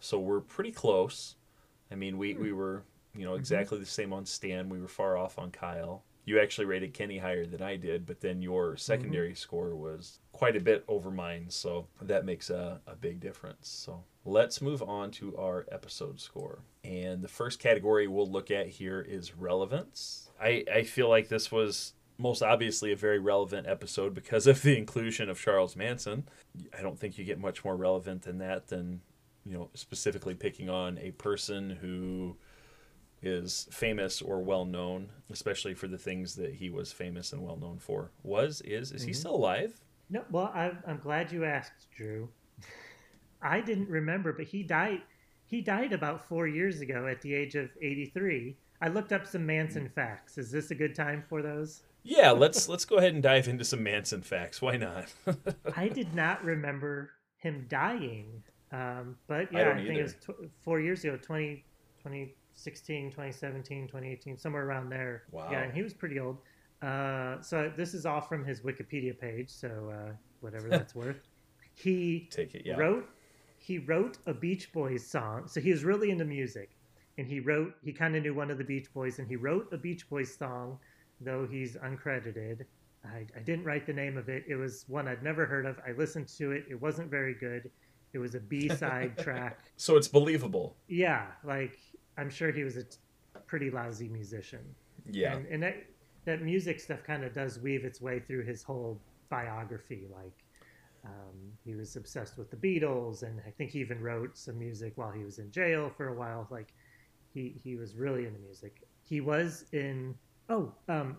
So 0.01 0.19
we're 0.19 0.41
pretty 0.41 0.73
close. 0.73 1.37
I 1.91 1.95
mean, 1.95 2.19
we, 2.19 2.35
we 2.35 2.53
were 2.53 2.83
you 3.15 3.25
know 3.25 3.33
mm-hmm. 3.33 3.41
exactly 3.41 3.79
the 3.79 3.87
same 3.87 4.13
on 4.13 4.27
Stan. 4.27 4.69
We 4.69 4.81
were 4.81 4.89
far 4.89 5.17
off 5.17 5.39
on 5.39 5.51
Kyle. 5.51 6.05
You 6.27 6.41
actually 6.41 6.65
rated 6.65 6.95
Kenny 6.95 7.19
higher 7.19 7.45
than 7.45 7.61
I 7.61 7.77
did, 7.77 8.07
but 8.07 8.21
then 8.21 8.41
your 8.41 8.71
mm-hmm. 8.71 8.79
secondary 8.79 9.35
score 9.35 9.75
was 9.75 10.21
quite 10.33 10.57
a 10.57 10.61
bit 10.61 10.85
over 10.89 11.11
mine, 11.11 11.47
so 11.49 11.87
that 12.01 12.25
makes 12.25 12.51
a, 12.51 12.81
a 12.87 12.97
big 12.97 13.21
difference. 13.21 13.69
So 13.69 14.03
let's 14.25 14.63
move 14.63 14.83
on 14.83 15.11
to 15.13 15.37
our 15.37 15.67
episode 15.71 16.21
score. 16.21 16.61
And 16.83 17.23
the 17.23 17.29
first 17.29 17.59
category 17.59 18.09
we'll 18.09 18.31
look 18.31 18.51
at 18.51 18.69
here 18.69 19.01
is 19.01 19.37
relevance. 19.37 20.31
I, 20.41 20.65
I 20.73 20.83
feel 20.83 21.09
like 21.09 21.29
this 21.29 21.53
was 21.53 21.93
most 22.19 22.43
obviously 22.43 22.93
a 22.93 22.97
very 22.97 23.19
relevant 23.19 23.67
episode 23.67 24.15
because 24.15 24.47
of 24.47 24.63
the 24.63 24.77
inclusion 24.77 25.29
of 25.29 25.41
Charles 25.41 25.77
Manson. 25.77 26.25
I 26.77 26.83
don't 26.83 26.99
think 26.99 27.19
you 27.19 27.25
get 27.25 27.39
much 27.39 27.65
more 27.65 27.77
relevant 27.77 28.23
than 28.23 28.39
that 28.39 28.69
than, 28.69 29.01
you 29.45 29.55
know, 29.55 29.71
specifically 29.75 30.35
picking 30.35 30.71
on 30.71 30.99
a 30.99 31.11
person 31.13 31.71
who 31.71 32.37
is 33.27 33.69
famous 33.71 34.23
or 34.23 34.41
well 34.41 34.65
known, 34.65 35.11
especially 35.31 35.75
for 35.75 35.89
the 35.89 35.99
things 35.99 36.35
that 36.37 36.55
he 36.55 36.71
was 36.71 36.93
famous 36.93 37.33
and 37.33 37.43
well 37.43 37.57
known 37.57 37.79
for. 37.79 38.11
Was, 38.23 38.61
is, 38.63 38.93
is 38.93 39.03
he 39.03 39.13
still 39.13 39.35
alive? 39.35 39.81
No, 40.11 40.25
well, 40.31 40.51
I, 40.55 40.73
I'm 40.87 40.99
glad 40.99 41.33
you 41.33 41.45
asked, 41.45 41.91
Drew. 41.97 42.29
I 43.43 43.61
didn't 43.61 43.89
remember, 43.89 44.33
but 44.33 44.47
he 44.47 44.63
died. 44.63 45.03
He 45.47 45.61
died 45.61 45.93
about 45.93 46.27
four 46.27 46.47
years 46.47 46.81
ago 46.81 47.07
at 47.07 47.21
the 47.21 47.35
age 47.35 47.55
of 47.55 47.71
83. 47.81 48.57
I 48.81 48.89
looked 48.89 49.13
up 49.13 49.27
some 49.27 49.47
Manson 49.47 49.89
facts. 49.89 50.39
Is 50.39 50.51
this 50.51 50.71
a 50.71 50.75
good 50.75 50.95
time 50.95 51.23
for 51.29 51.43
those? 51.43 51.83
Yeah, 52.03 52.31
let's 52.33 52.69
let's 52.71 52.85
go 52.85 52.97
ahead 52.97 53.15
and 53.15 53.23
dive 53.23 53.49
into 53.49 53.65
some 53.65 53.83
Manson 53.83 54.23
facts. 54.23 54.61
Why 54.63 54.77
not? 54.77 55.13
I 55.77 55.89
did 55.89 56.15
not 56.15 56.45
remember 56.45 57.11
him 57.37 57.67
dying. 57.69 58.43
Um, 58.73 59.17
but 59.27 59.53
yeah, 59.53 59.61
I, 59.61 59.65
don't 59.65 59.77
think 59.77 59.91
either. 59.91 60.01
it 60.01 60.03
was 60.03 60.15
tw- 60.15 60.51
four 60.63 60.81
years 60.81 61.05
ago 61.05 61.17
20, 61.17 61.65
20, 62.03 62.35
2016, 62.55 63.11
2017, 63.11 63.87
2018, 63.89 64.39
somewhere 64.39 64.65
around 64.65 64.89
there. 64.89 65.25
Wow. 65.33 65.49
Yeah, 65.51 65.63
and 65.63 65.73
he 65.73 65.83
was 65.83 65.93
pretty 65.93 66.21
old. 66.21 66.39
Uh, 66.83 67.41
so 67.41 67.73
this 67.77 67.95
is 67.95 68.07
all 68.07 68.21
from 68.21 68.45
his 68.45 68.61
Wikipedia 68.61 69.19
page, 69.19 69.51
so 69.51 69.93
uh, 69.93 70.13
whatever 70.41 70.69
that's 70.69 70.95
worth. 71.05 71.17
He 71.75 72.29
Take 72.31 72.55
it, 72.55 72.63
yeah. 72.65 72.77
wrote 72.77 73.09
he 73.59 73.79
wrote 73.79 74.19
a 74.27 74.35
Beach 74.35 74.73
Boys 74.73 75.05
song. 75.05 75.49
So 75.49 75.61
he 75.61 75.71
was 75.71 75.85
really 75.85 76.11
into 76.11 76.25
music, 76.25 76.71
and 77.19 77.27
he 77.27 77.41
wrote 77.41 77.75
he 77.83 77.93
kind 77.93 78.15
of 78.15 78.23
knew 78.23 78.35
one 78.35 78.51
of 78.51 78.59
the 78.59 78.65
Beach 78.65 78.93
Boys, 78.95 79.19
and 79.19 79.27
he 79.27 79.37
wrote 79.37 79.69
a 79.73 79.77
Beach 79.77 80.09
Boys 80.09 80.35
song, 80.35 80.79
though 81.21 81.47
he's 81.51 81.77
uncredited. 81.77 82.65
I, 83.05 83.27
I 83.37 83.41
didn't 83.41 83.65
write 83.65 83.87
the 83.87 83.93
name 83.93 84.17
of 84.17 84.29
it. 84.29 84.45
It 84.49 84.57
was 84.57 84.85
one 84.89 85.09
I'd 85.09 85.23
never 85.23 85.45
heard 85.45 85.67
of. 85.67 85.79
I 85.87 85.93
listened 85.93 86.29
to 86.39 86.53
it. 86.53 86.65
It 86.71 86.81
wasn't 86.81 87.11
very 87.11 87.35
good. 87.35 87.71
It 88.13 88.19
was 88.19 88.35
a 88.35 88.41
B 88.41 88.69
side 88.69 89.19
track. 89.19 89.59
So 89.77 89.97
it's 89.97 90.09
believable. 90.09 90.77
Yeah, 90.89 91.27
like 91.45 91.79
I'm 92.19 92.31
sure 92.31 92.53
he 92.53 92.65
was 92.65 92.77
a 92.77 92.85
t- 92.85 92.97
pretty 93.47 93.71
lousy 93.71 94.09
musician. 94.09 94.65
Yeah. 95.11 95.35
And, 95.35 95.47
and 95.47 95.63
that 95.63 95.77
that 96.25 96.43
music 96.43 96.81
stuff 96.81 97.03
kind 97.05 97.25
of 97.25 97.35
does 97.35 97.59
weave 97.59 97.85
its 97.85 98.01
way 98.01 98.19
through 98.21 98.45
his 98.45 98.63
whole 98.63 99.01
biography. 99.29 100.07
Like 100.13 100.45
um, 101.05 101.53
he 101.65 101.75
was 101.75 101.97
obsessed 101.97 102.39
with 102.39 102.51
the 102.51 102.57
Beatles, 102.57 103.23
and 103.23 103.41
I 103.47 103.51
think 103.51 103.71
he 103.71 103.81
even 103.81 104.01
wrote 104.01 104.37
some 104.39 104.59
music 104.59 104.93
while 104.97 105.11
he 105.13 105.25
was 105.25 105.39
in 105.39 105.51
jail 105.51 105.91
for 105.97 106.09
a 106.09 106.15
while. 106.15 106.47
Like 106.51 106.73
he 107.33 107.55
he 107.63 107.77
was 107.77 107.97
really 107.97 108.27
into 108.27 108.39
music. 108.41 108.83
He 109.03 109.21
was 109.21 109.67
in. 109.73 110.15
Oh, 110.51 110.73
um, 110.91 111.17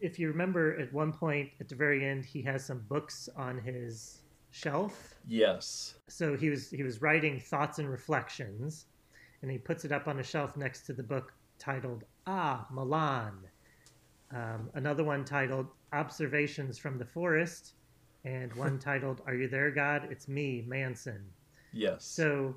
if 0.00 0.18
you 0.18 0.28
remember, 0.28 0.78
at 0.78 0.92
one 0.92 1.10
point 1.10 1.48
at 1.58 1.70
the 1.70 1.74
very 1.74 2.06
end, 2.06 2.26
he 2.26 2.42
has 2.42 2.66
some 2.66 2.80
books 2.88 3.26
on 3.34 3.58
his 3.58 4.20
shelf 4.50 5.14
Yes. 5.26 5.96
so 6.08 6.34
he 6.34 6.48
was 6.48 6.70
he 6.70 6.82
was 6.82 7.02
writing 7.02 7.38
thoughts 7.38 7.78
and 7.78 7.88
reflections 7.90 8.86
and 9.42 9.50
he 9.50 9.58
puts 9.58 9.84
it 9.84 9.92
up 9.92 10.08
on 10.08 10.18
a 10.18 10.22
shelf 10.22 10.56
next 10.56 10.82
to 10.86 10.92
the 10.92 11.02
book 11.02 11.32
titled 11.58 12.04
ah 12.26 12.66
milan 12.70 13.34
um, 14.34 14.68
another 14.74 15.04
one 15.04 15.24
titled 15.24 15.66
observations 15.92 16.78
from 16.78 16.98
the 16.98 17.04
forest 17.04 17.74
and 18.24 18.52
one 18.54 18.78
titled 18.88 19.20
are 19.26 19.34
you 19.34 19.48
there 19.48 19.70
god 19.70 20.06
it's 20.10 20.28
me 20.28 20.64
manson 20.66 21.24
Yes. 21.72 22.04
so 22.04 22.56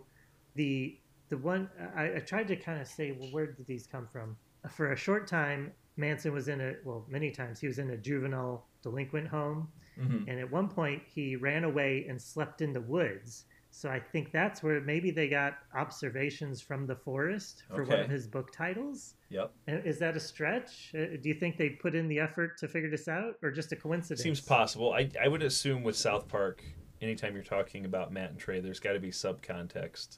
the 0.55 0.97
the 1.29 1.37
one 1.37 1.69
I, 1.95 2.15
I 2.15 2.19
tried 2.19 2.47
to 2.49 2.57
kind 2.57 2.81
of 2.81 2.87
say, 2.87 3.13
well, 3.17 3.29
where 3.31 3.45
did 3.47 3.65
these 3.65 3.87
come 3.87 4.05
from? 4.11 4.35
For 4.69 4.91
a 4.91 4.97
short 4.97 5.27
time, 5.27 5.71
Manson 5.95 6.33
was 6.33 6.49
in 6.49 6.59
a 6.59 6.73
well, 6.83 7.05
many 7.09 7.31
times 7.31 7.59
he 7.61 7.67
was 7.67 7.77
in 7.79 7.89
a 7.91 7.97
juvenile 7.97 8.65
delinquent 8.83 9.27
home, 9.29 9.69
Mhm. 9.97 10.27
and 10.27 10.39
at 10.41 10.51
one 10.51 10.67
point 10.67 11.03
he 11.05 11.37
ran 11.37 11.63
away 11.63 12.05
and 12.09 12.21
slept 12.21 12.61
in 12.61 12.73
the 12.73 12.81
woods. 12.81 13.45
So 13.73 13.89
I 13.89 13.99
think 13.99 14.31
that's 14.31 14.61
where 14.61 14.81
maybe 14.81 15.11
they 15.11 15.29
got 15.29 15.57
observations 15.73 16.61
from 16.61 16.85
the 16.85 16.95
forest 16.95 17.63
for 17.73 17.83
one 17.85 17.99
of 18.01 18.09
his 18.09 18.27
book 18.27 18.51
titles. 18.51 19.13
Yep. 19.29 19.51
And 19.67 19.85
Is 19.85 19.97
that 19.99 20.15
a 20.17 20.19
stretch? 20.19 20.91
Uh, 20.93 21.15
Do 21.21 21.29
you 21.29 21.33
think 21.35 21.57
they 21.57 21.69
put 21.69 21.95
in 21.95 22.07
the 22.09 22.19
effort 22.19 22.57
to 22.59 22.67
figure 22.67 22.89
this 22.89 23.07
out, 23.07 23.35
or 23.41 23.49
just 23.49 23.71
a 23.71 23.77
coincidence? 23.77 24.21
Seems 24.21 24.41
possible. 24.41 24.93
I, 24.93 25.09
I 25.21 25.27
would 25.29 25.41
assume 25.41 25.83
with 25.83 25.95
South 25.95 26.27
Park, 26.27 26.63
anytime 27.01 27.33
you're 27.33 27.43
talking 27.43 27.85
about 27.85 28.11
Matt 28.11 28.31
and 28.31 28.39
Trey, 28.39 28.59
there's 28.59 28.79
got 28.81 28.93
to 28.93 28.99
be 28.99 29.09
subcontext 29.11 30.17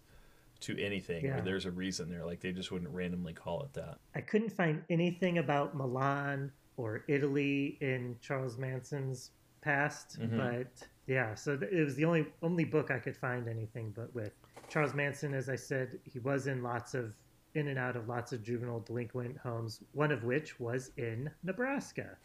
to 0.61 0.83
anything, 0.83 1.25
Yeah. 1.25 1.37
or 1.37 1.41
there's 1.41 1.65
a 1.65 1.71
reason 1.71 2.09
there. 2.09 2.25
Like 2.25 2.39
they 2.39 2.53
just 2.53 2.71
wouldn't 2.71 2.91
randomly 2.91 3.33
call 3.33 3.61
it 3.63 3.73
that. 3.73 3.99
I 4.15 4.21
couldn't 4.21 4.51
find 4.51 4.81
anything 4.89 5.37
about 5.37 5.75
Milan 5.75 6.51
or 6.77 7.03
Italy 7.07 7.77
in 7.81 8.15
Charles 8.19 8.57
Manson's 8.57 9.29
past, 9.61 10.19
Mhm. 10.19 10.37
but 10.37 10.87
yeah, 11.07 11.35
so 11.35 11.57
th- 11.57 11.71
it 11.71 11.83
was 11.83 11.95
the 11.95 12.05
only 12.05 12.25
only 12.41 12.63
book 12.63 12.91
I 12.91 12.99
could 12.99 13.17
find 13.17 13.47
anything 13.47 13.93
but 13.95 14.13
with 14.15 14.31
Charles 14.69 14.93
Manson. 14.93 15.33
As 15.33 15.49
I 15.49 15.55
said, 15.55 15.99
he 16.03 16.19
was 16.19 16.47
in 16.47 16.63
lots 16.63 16.93
of 16.93 17.13
in 17.55 17.67
and 17.67 17.77
out 17.77 17.95
of 17.95 18.07
lots 18.07 18.31
of 18.31 18.43
juvenile 18.43 18.79
delinquent 18.79 19.37
homes. 19.37 19.81
One 19.91 20.11
of 20.11 20.23
which 20.23 20.59
was 20.59 20.91
in 20.97 21.29
Nebraska. 21.43 22.17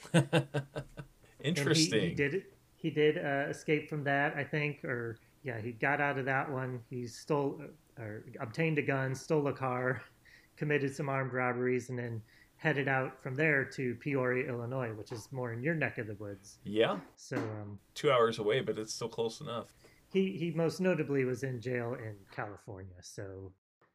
Interesting. 1.43 2.01
And 2.01 2.03
he, 2.03 2.09
he 2.09 2.15
did 2.15 2.45
he 2.77 2.91
did 2.91 3.19
uh, 3.19 3.49
escape 3.51 3.89
from 3.89 4.05
that, 4.05 4.37
I 4.37 4.45
think, 4.45 4.85
or 4.85 5.19
yeah, 5.43 5.61
he 5.61 5.73
got 5.73 6.01
out 6.01 6.19
of 6.19 6.25
that 6.27 6.51
one. 6.51 6.81
He 6.89 7.07
stole 7.07 7.61
uh, 7.61 8.03
or 8.03 8.25
obtained 8.41 8.79
a 8.79 8.83
gun, 8.83 9.15
stole 9.15 9.49
a 9.49 9.53
car, 9.53 10.03
committed 10.57 10.95
some 10.95 11.09
armed 11.09 11.33
robberies, 11.33 11.91
and 11.91 11.99
then 11.99 12.23
headed 12.59 12.89
out 12.89 13.23
from 13.23 13.35
there 13.37 13.65
to 13.65 13.95
Peoria, 13.97 14.49
Illinois, 14.49 14.93
which 14.93 15.13
is 15.13 15.29
more 15.33 15.53
in 15.53 15.63
your 15.63 15.75
neck 15.75 15.97
of 15.99 16.07
the 16.07 16.15
woods. 16.17 16.59
Yeah, 16.65 16.99
So 17.17 17.37
um, 17.37 17.79
two 17.95 18.11
hours 18.11 18.39
away, 18.39 18.61
but 18.61 18.79
it's 18.79 18.93
still 18.93 19.09
close 19.09 19.41
enough. 19.41 19.67
he 20.13 20.33
he 20.37 20.51
most 20.51 20.81
notably 20.81 21.25
was 21.25 21.43
in 21.43 21.61
jail 21.61 21.95
in 21.95 22.15
California. 22.33 22.97
So 23.01 23.53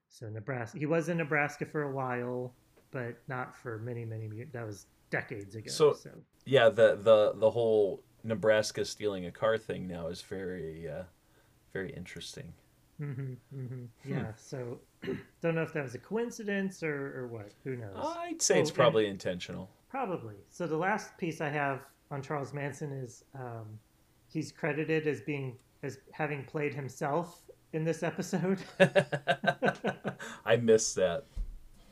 so 0.10 0.30
Nebraska. 0.30 0.78
He 0.80 0.86
was 0.86 1.10
in 1.10 1.18
Nebraska 1.18 1.66
for 1.66 1.84
a 1.84 1.92
while, 1.92 2.54
but 2.92 3.18
not 3.28 3.56
for 3.56 3.80
many 3.80 4.06
many 4.06 4.28
years. 4.28 4.50
That 4.54 4.66
was 4.66 4.86
decades 5.10 5.56
ago. 5.56 5.70
So- 5.72 5.94
so 5.94 6.10
Yeah, 6.46 6.70
the 6.70 6.96
the 6.96 7.34
the 7.36 7.52
whole 7.52 8.04
Nebraska 8.24 8.86
stealing 8.86 9.26
a 9.26 9.32
car 9.32 9.58
thing 9.58 9.88
now 9.88 10.08
is 10.08 10.22
very 10.22 10.88
uh, 10.88 11.04
very 11.74 11.92
interesting. 11.94 12.54
Hmm 13.04 13.34
hmm 13.56 13.86
Yeah. 14.06 14.28
So 14.38 14.80
don't 15.42 15.56
know 15.56 15.62
if 15.64 15.74
that 15.74 15.84
was 15.84 15.96
a 15.96 16.00
coincidence 16.00 16.84
or, 16.84 17.20
or 17.20 17.28
what. 17.28 17.52
Who 17.64 17.76
knows? 17.76 17.96
I'd 17.98 18.42
say 18.42 18.60
it's 18.60 18.70
Oh, 18.70 18.72
and- 18.72 18.76
probably 18.78 19.08
intentional. 19.08 19.70
Probably. 19.90 20.36
So 20.50 20.66
the 20.68 20.78
last 20.78 21.16
piece 21.18 21.40
I 21.42 21.50
have 21.50 21.82
on 22.10 22.22
Charles 22.22 22.54
Manson 22.54 22.92
is 22.92 23.24
um, 23.36 23.66
he's 24.28 24.52
credited 24.52 25.06
as 25.08 25.22
being 25.22 25.56
as 25.84 26.00
having 26.12 26.44
played 26.46 26.74
himself 26.74 27.42
in 27.74 27.84
this 27.84 28.02
episode. 28.04 28.60
I 30.46 30.56
missed 30.58 30.96
that. 30.96 31.26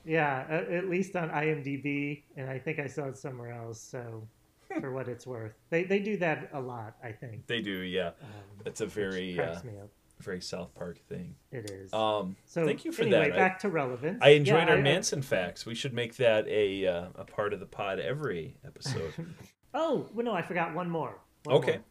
yeah, 0.06 0.46
at 0.50 0.90
least 0.90 1.16
on 1.16 1.30
IMDb, 1.30 2.24
and 2.38 2.50
I 2.50 2.58
think 2.58 2.80
I 2.80 2.88
saw 2.88 3.06
it 3.06 3.18
somewhere 3.18 3.52
else. 3.52 3.80
So 3.80 4.28
for 4.80 4.92
what 4.92 5.08
it's 5.08 5.28
worth, 5.28 5.54
they 5.70 5.84
they 5.84 6.00
do 6.00 6.18
that 6.18 6.50
a 6.54 6.60
lot. 6.60 6.96
I 7.04 7.12
think. 7.12 7.46
They 7.48 7.62
do, 7.62 7.80
yeah. 7.82 8.08
Um, 8.22 8.62
It's 8.66 8.82
a 8.82 8.86
very 8.88 9.38
uh, 9.40 9.44
cracks 9.44 9.64
me 9.64 9.74
up. 9.78 9.90
Very 10.22 10.42
South 10.42 10.74
Park 10.76 11.00
thing. 11.10 11.36
It 11.52 11.70
is. 11.70 11.94
Um, 11.94 12.36
so 12.46 12.66
thank 12.66 12.86
you 12.86 12.92
for 12.92 13.02
anyway, 13.04 13.30
that. 13.30 13.34
I- 13.34 13.38
back 13.38 13.60
to 13.60 13.70
relevance. 13.70 14.20
I 14.22 14.30
enjoyed 14.30 14.68
Yeah, 14.68 14.74
our 14.74 14.78
I- 14.80 14.82
Manson 14.82 15.22
facts. 15.22 15.66
We 15.66 15.76
should 15.76 15.94
make 15.94 16.16
that 16.18 16.48
a 16.48 16.86
uh, 16.88 17.06
a 17.16 17.26
part 17.26 17.54
of 17.54 17.60
the 17.60 17.66
pod 17.66 18.00
every 18.00 18.58
episode. 18.66 19.14
Oh, 19.74 20.10
well, 20.14 20.26
no, 20.26 20.34
I 20.34 20.42
forgot 20.42 20.74
one 20.76 20.90
more. 20.90 21.18
One 21.46 21.56
Okay. 21.56 21.72
more. 21.78 21.82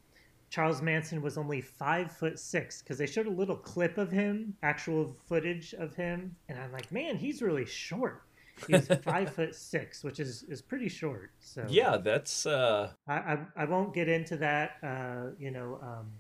Charles 0.51 0.83
Manson 0.83 1.22
was 1.22 1.39
only 1.39 1.62
five 1.62 2.12
foot 2.12 2.39
six 2.39 2.83
because 2.83 2.99
they 2.99 3.07
showed 3.07 3.26
a 3.26 3.31
little 3.31 3.57
clip 3.57 3.97
of 3.97 4.11
him, 4.11 4.55
actual 4.62 5.16
footage 5.26 5.72
of 5.72 5.95
him, 5.95 6.37
and 6.51 6.59
I'm 6.59 6.72
like, 6.72 6.93
man, 6.93 7.16
he's 7.16 7.41
really 7.41 7.64
short. 7.64 8.24
He's 8.66 8.87
five 9.05 9.33
foot 9.35 9.55
six, 9.55 10.05
which 10.05 10.20
is 10.20 10.43
is 10.43 10.61
pretty 10.61 10.91
short. 10.91 11.31
So 11.41 11.64
yeah, 11.70 11.97
that's 11.97 12.45
uh, 12.45 12.91
I 13.09 13.14
I, 13.14 13.39
I 13.57 13.64
won't 13.64 13.95
get 13.95 14.11
into 14.11 14.37
that. 14.37 14.72
Uh, 14.83 15.31
you 15.39 15.51
know, 15.51 15.78
um, 15.83 16.11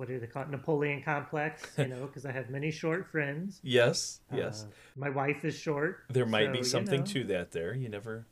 what 0.00 0.08
do 0.08 0.18
they 0.18 0.26
call 0.26 0.44
it? 0.44 0.48
Napoleon 0.50 1.02
complex. 1.02 1.62
You 1.76 1.88
know, 1.88 2.06
because 2.06 2.24
I 2.24 2.32
have 2.32 2.48
many 2.48 2.70
short 2.70 3.06
friends. 3.06 3.60
yes, 3.62 4.20
yes. 4.34 4.64
Uh, 4.66 4.72
my 4.96 5.10
wife 5.10 5.44
is 5.44 5.54
short. 5.54 6.04
there 6.08 6.24
might 6.24 6.46
so, 6.46 6.52
be 6.52 6.58
you 6.58 6.64
something 6.64 7.00
know. 7.00 7.06
to 7.06 7.24
that 7.24 7.52
there. 7.52 7.74
You 7.74 7.90
never. 7.90 8.24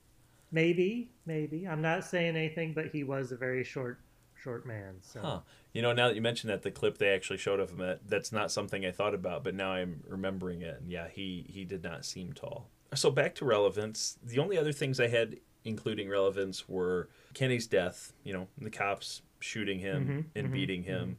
Maybe, 0.51 1.11
maybe. 1.27 1.69
I'm 1.69 1.83
not 1.83 2.05
saying 2.07 2.37
anything, 2.37 2.73
but 2.73 2.87
he 2.87 3.05
was 3.05 3.33
a 3.33 3.37
very 3.37 3.65
short, 3.65 4.01
short 4.35 4.65
man. 4.65 4.95
So 5.03 5.21
Huh. 5.21 5.41
You 5.75 5.83
know, 5.83 5.93
now 5.93 6.09
that 6.09 6.15
you 6.15 6.23
mentioned 6.23 6.51
that, 6.51 6.63
the 6.63 6.71
clip 6.71 6.97
they 6.97 7.11
actually 7.11 7.37
showed 7.37 7.61
of 7.61 7.69
him, 7.71 7.77
that- 7.79 8.09
that's 8.09 8.33
not 8.33 8.51
something 8.51 8.87
I 8.87 8.91
thought 8.91 9.13
about, 9.15 9.45
but 9.45 9.55
now 9.55 9.73
I'm 9.73 10.03
remembering 10.09 10.63
it. 10.63 10.81
And 10.81 10.91
yeah, 10.91 11.09
he 11.09 11.45
he 11.51 11.67
did 11.67 11.83
not 11.85 12.07
seem 12.07 12.33
tall. 12.33 12.71
So 12.95 13.11
back 13.11 13.35
to 13.37 13.45
relevance. 13.45 14.17
The 14.23 14.39
only 14.39 14.57
other 14.57 14.73
things 14.73 14.99
I 14.99 15.09
had, 15.09 15.37
including 15.65 16.09
relevance, 16.09 16.67
were 16.67 17.11
Kenny's 17.35 17.67
death. 17.67 18.15
You 18.25 18.33
know, 18.33 18.49
the 18.57 18.71
cops 18.71 19.21
shooting 19.41 19.81
him 19.81 20.09
Mhm, 20.09 20.25
and 20.41 20.49
mhm, 20.49 20.53
beating 20.53 20.83
him. 20.85 21.19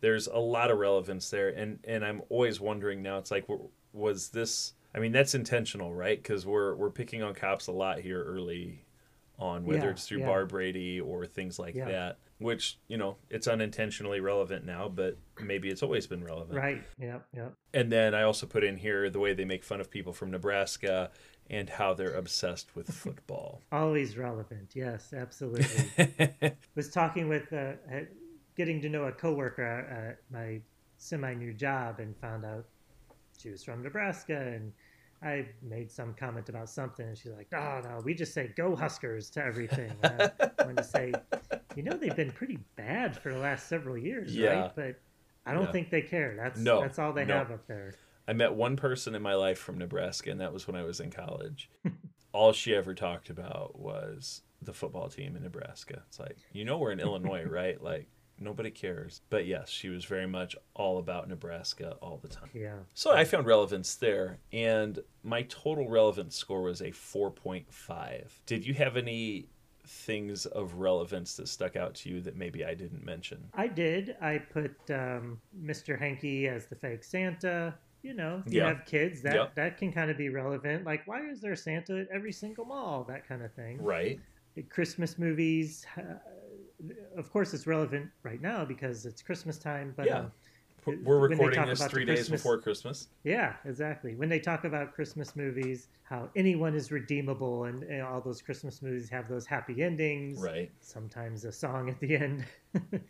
There's 0.00 0.26
a 0.26 0.38
lot 0.38 0.70
of 0.70 0.78
relevance 0.78 1.30
there, 1.30 1.48
and 1.50 1.78
and 1.84 2.04
I'm 2.04 2.22
always 2.28 2.60
wondering 2.60 3.02
now. 3.02 3.18
It's 3.18 3.30
like, 3.30 3.46
was 3.92 4.28
this? 4.30 4.74
I 4.94 4.98
mean, 4.98 5.12
that's 5.12 5.34
intentional, 5.34 5.92
right? 5.94 6.20
Because 6.20 6.46
we're 6.46 6.74
we're 6.74 6.90
picking 6.90 7.22
on 7.22 7.34
cops 7.34 7.66
a 7.68 7.72
lot 7.72 8.00
here 8.00 8.22
early 8.22 8.84
on, 9.38 9.64
whether 9.64 9.84
Yeah, 9.86 9.90
it's 9.90 10.06
through 10.06 10.20
yeah. 10.20 10.28
Barbrady 10.28 11.02
or 11.04 11.26
things 11.26 11.58
like 11.58 11.74
Yeah. 11.74 11.86
that. 11.88 12.18
Which 12.38 12.78
you 12.88 12.96
know, 12.96 13.16
it's 13.28 13.46
unintentionally 13.46 14.20
relevant 14.20 14.64
now, 14.64 14.88
but 14.88 15.18
maybe 15.42 15.68
it's 15.68 15.82
always 15.82 16.06
been 16.06 16.24
relevant. 16.24 16.58
Right. 16.58 16.82
yeah 16.98 17.18
yeah 17.34 17.48
And 17.74 17.92
then 17.92 18.14
I 18.14 18.22
also 18.22 18.46
put 18.46 18.64
in 18.64 18.78
here 18.78 19.10
the 19.10 19.18
way 19.18 19.34
they 19.34 19.44
make 19.44 19.62
fun 19.62 19.78
of 19.80 19.90
people 19.90 20.14
from 20.14 20.30
Nebraska 20.30 21.10
and 21.50 21.68
how 21.68 21.92
they're 21.94 22.14
obsessed 22.14 22.74
with 22.74 22.90
football. 22.94 23.60
Always 23.72 24.16
relevant. 24.16 24.70
Yes, 24.74 25.12
absolutely. 25.12 25.90
was 26.74 26.88
talking 26.90 27.28
with, 27.28 27.52
uh, 27.52 27.72
getting 28.60 28.82
to 28.82 28.90
know 28.90 29.04
a 29.04 29.12
coworker 29.12 29.62
at 29.64 30.18
my 30.30 30.60
semi-new 30.98 31.54
job, 31.54 31.98
and 31.98 32.14
found 32.18 32.44
out 32.44 32.66
she 33.38 33.48
was 33.48 33.64
from 33.64 33.82
Nebraska, 33.82 34.36
and 34.38 34.70
I 35.22 35.46
made 35.62 35.90
some 35.90 36.12
comment 36.12 36.50
about 36.50 36.68
something, 36.68 37.06
and 37.06 37.16
she's 37.16 37.32
like, 37.32 37.48
"Oh 37.54 37.80
no, 37.82 38.02
we 38.04 38.12
just 38.12 38.34
say 38.34 38.52
go 38.54 38.76
Huskers 38.76 39.30
to 39.30 39.42
everything." 39.42 39.90
And 40.02 40.20
I 40.22 40.30
wanted 40.58 40.76
to 40.76 40.84
say, 40.84 41.14
you 41.74 41.82
know, 41.82 41.96
they've 41.96 42.14
been 42.14 42.32
pretty 42.32 42.58
bad 42.76 43.16
for 43.16 43.32
the 43.32 43.38
last 43.38 43.66
several 43.66 43.96
years, 43.96 44.36
Yeah. 44.36 44.48
right? 44.60 44.72
But 44.76 45.00
I 45.46 45.54
don't 45.54 45.64
Yeah. 45.64 45.72
think 45.72 45.88
they 45.90 46.02
care. 46.02 46.36
That's 46.36 46.60
No, 46.60 46.82
that's 46.82 46.98
all 46.98 47.14
they 47.14 47.24
no. 47.24 47.38
have 47.38 47.50
up 47.50 47.66
there. 47.66 47.94
I 48.28 48.34
met 48.34 48.52
one 48.54 48.76
person 48.76 49.14
in 49.14 49.22
my 49.22 49.34
life 49.36 49.58
from 49.58 49.78
Nebraska, 49.78 50.30
and 50.30 50.38
that 50.42 50.52
was 50.52 50.66
when 50.66 50.76
I 50.76 50.82
was 50.82 51.00
in 51.00 51.10
college. 51.10 51.70
All 52.32 52.52
she 52.52 52.74
ever 52.76 52.94
talked 52.94 53.28
about 53.30 53.78
was 53.80 54.42
the 54.62 54.72
football 54.74 55.08
team 55.08 55.34
in 55.34 55.42
Nebraska. 55.42 56.02
It's 56.06 56.20
like, 56.20 56.36
you 56.52 56.64
know, 56.64 56.78
we're 56.78 56.92
in 56.92 57.00
Illinois, 57.00 57.42
right? 57.60 57.82
Like, 57.82 58.06
nobody 58.40 58.70
cares. 58.70 59.20
But 59.30 59.46
yes, 59.46 59.68
she 59.68 59.88
was 59.88 60.04
very 60.04 60.26
much 60.26 60.56
all 60.74 60.98
about 60.98 61.28
Nebraska 61.28 61.96
all 62.00 62.18
the 62.20 62.28
time. 62.28 62.50
Yeah. 62.54 62.76
So 62.94 63.12
I 63.12 63.24
found 63.24 63.46
relevance 63.46 63.94
there, 63.94 64.38
and 64.52 64.98
my 65.22 65.42
total 65.42 65.88
relevance 65.88 66.34
score 66.36 66.62
was 66.62 66.80
a 66.80 66.90
4.5. 66.90 68.28
Did 68.46 68.66
you 68.66 68.74
have 68.74 68.96
any 68.96 69.46
things 69.86 70.46
of 70.46 70.74
relevance 70.74 71.34
that 71.36 71.48
stuck 71.48 71.74
out 71.76 71.94
to 71.96 72.08
you 72.10 72.20
that 72.22 72.36
maybe 72.36 72.64
I 72.64 72.74
didn't 72.74 73.04
mention? 73.04 73.44
I 73.54 73.66
did. 73.66 74.16
I 74.20 74.38
put 74.38 74.72
um, 74.90 75.40
Mr. 75.62 75.98
Hanky 75.98 76.48
as 76.48 76.66
the 76.66 76.76
fake 76.76 77.04
Santa. 77.04 77.74
You 78.02 78.14
know, 78.14 78.42
if 78.46 78.52
you 78.54 78.60
Yeah. 78.62 78.68
have 78.68 78.86
kids, 78.86 79.20
that 79.22 79.34
Yep. 79.34 79.54
that 79.56 79.76
can 79.76 79.92
kind 79.92 80.10
of 80.10 80.16
be 80.16 80.30
relevant. 80.30 80.84
Like, 80.86 81.06
why 81.06 81.28
is 81.28 81.42
there 81.42 81.54
Santa 81.54 81.98
at 82.00 82.08
every 82.10 82.32
single 82.32 82.64
mall? 82.64 83.04
That 83.04 83.28
kind 83.28 83.42
of 83.42 83.52
thing. 83.52 83.82
Right. 83.82 84.18
Christmas 84.70 85.18
movies. 85.18 85.86
Uh, 85.98 86.14
of 87.16 87.30
course, 87.32 87.52
it's 87.54 87.66
relevant 87.66 88.10
right 88.22 88.40
now 88.40 88.64
because 88.64 89.06
it's 89.06 89.22
Christmas 89.22 89.58
time. 89.58 89.92
But 89.96 90.06
Yeah. 90.06 90.18
um, 90.18 90.32
We're 91.04 91.18
recording 91.18 91.66
this 91.66 91.84
three 91.88 92.06
days 92.06 92.20
Christmas- 92.20 92.40
before 92.40 92.58
Christmas. 92.58 93.08
yeah, 93.22 93.56
exactly. 93.66 94.14
When 94.14 94.28
they 94.30 94.40
talk 94.40 94.64
about 94.64 94.94
Christmas 94.94 95.36
movies, 95.36 95.88
how 96.04 96.30
anyone 96.36 96.74
is 96.74 96.90
redeemable, 96.90 97.64
and, 97.64 97.82
and 97.82 98.00
all 98.02 98.20
those 98.22 98.40
Christmas 98.40 98.80
movies 98.80 99.08
have 99.10 99.28
those 99.28 99.46
happy 99.46 99.82
endings. 99.82 100.40
Right. 100.40 100.70
sometimes 100.80 101.44
a 101.44 101.52
song 101.52 101.90
at 101.90 102.00
the 102.00 102.16
end. 102.16 102.44
um, 102.74 103.00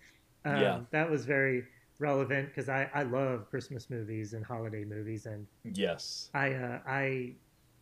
Yeah. 0.44 0.80
That 0.90 1.08
was 1.08 1.24
very 1.24 1.64
relevant 2.00 2.48
because 2.48 2.68
I, 2.68 2.90
I 2.94 3.04
love 3.04 3.48
Christmas 3.50 3.88
movies 3.88 4.32
and 4.32 4.44
holiday 4.44 4.84
movies, 4.84 5.26
and 5.26 5.46
Yes. 5.64 6.30
I 6.34 6.52
uh, 6.54 6.80
I 6.86 7.34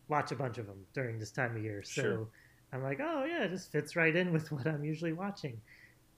watch 0.07 0.31
a 0.31 0.35
bunch 0.35 0.57
of 0.59 0.67
them 0.67 0.85
during 0.93 1.17
this 1.19 1.31
time 1.31 1.55
of 1.55 1.63
year. 1.63 1.81
So 1.83 2.01
Sure. 2.01 2.27
I'm 2.73 2.83
like, 2.83 2.99
oh 3.01 3.23
yeah, 3.23 3.43
it 3.45 3.49
just 3.49 3.71
fits 3.71 3.95
right 3.95 4.15
in 4.15 4.31
with 4.31 4.51
what 4.51 4.67
I'm 4.67 4.83
usually 4.83 5.13
watching. 5.13 5.59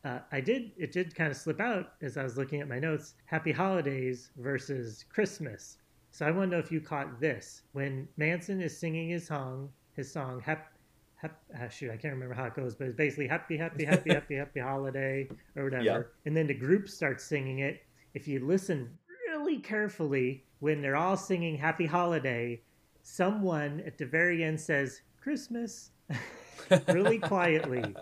Uh, 0.04 0.20
I 0.32 0.42
did 0.42 0.72
it 0.78 0.92
did 0.92 1.14
kind 1.14 1.30
of 1.30 1.38
slip 1.38 1.60
out 1.60 1.94
as 2.02 2.18
I 2.18 2.24
was 2.24 2.38
looking 2.38 2.62
at 2.62 2.68
my 2.68 2.80
notes. 2.80 3.14
Happy 3.26 3.52
Holidays 3.52 4.32
versus 4.38 5.06
Christmas. 5.10 5.78
So 6.12 6.26
I 6.26 6.32
want 6.32 6.52
to 6.52 6.58
know 6.58 6.64
if 6.64 6.72
you 6.72 6.82
caught 6.82 7.20
this 7.20 7.62
when 7.72 8.08
Manson 8.18 8.62
is 8.62 8.78
singing 8.78 9.10
his 9.10 9.28
song, 9.28 9.70
his 9.96 10.12
song, 10.12 10.42
hap, 10.42 10.74
hap, 11.16 11.40
uh, 11.58 11.70
shoot, 11.70 11.90
I 11.92 11.98
can't 11.98 12.14
remember 12.14 12.34
how 12.34 12.46
it 12.46 12.56
goes, 12.56 12.76
but 12.76 12.88
it's 12.88 12.96
basically 12.96 13.28
happy, 13.28 13.56
happy, 13.56 13.86
happy, 13.86 14.10
happy, 14.14 14.36
happy 14.36 14.60
holiday 14.60 15.30
or 15.56 15.66
whatever. 15.66 15.84
Yeah. 15.84 16.02
And 16.26 16.36
then 16.36 16.48
the 16.48 16.54
group 16.54 16.90
starts 16.90 17.24
singing 17.24 17.60
it. 17.60 17.84
If 18.14 18.28
you 18.28 18.46
listen 18.46 18.90
really 19.30 19.60
carefully, 19.60 20.44
when 20.60 20.82
they're 20.82 20.96
all 20.96 21.18
singing 21.18 21.58
Happy 21.58 21.86
Holiday, 21.86 22.62
someone 23.04 23.82
at 23.86 23.98
the 23.98 24.06
very 24.06 24.44
end 24.44 24.60
says 24.60 25.02
Christmas 25.22 25.92
really 26.88 27.20
quietly. 27.20 27.96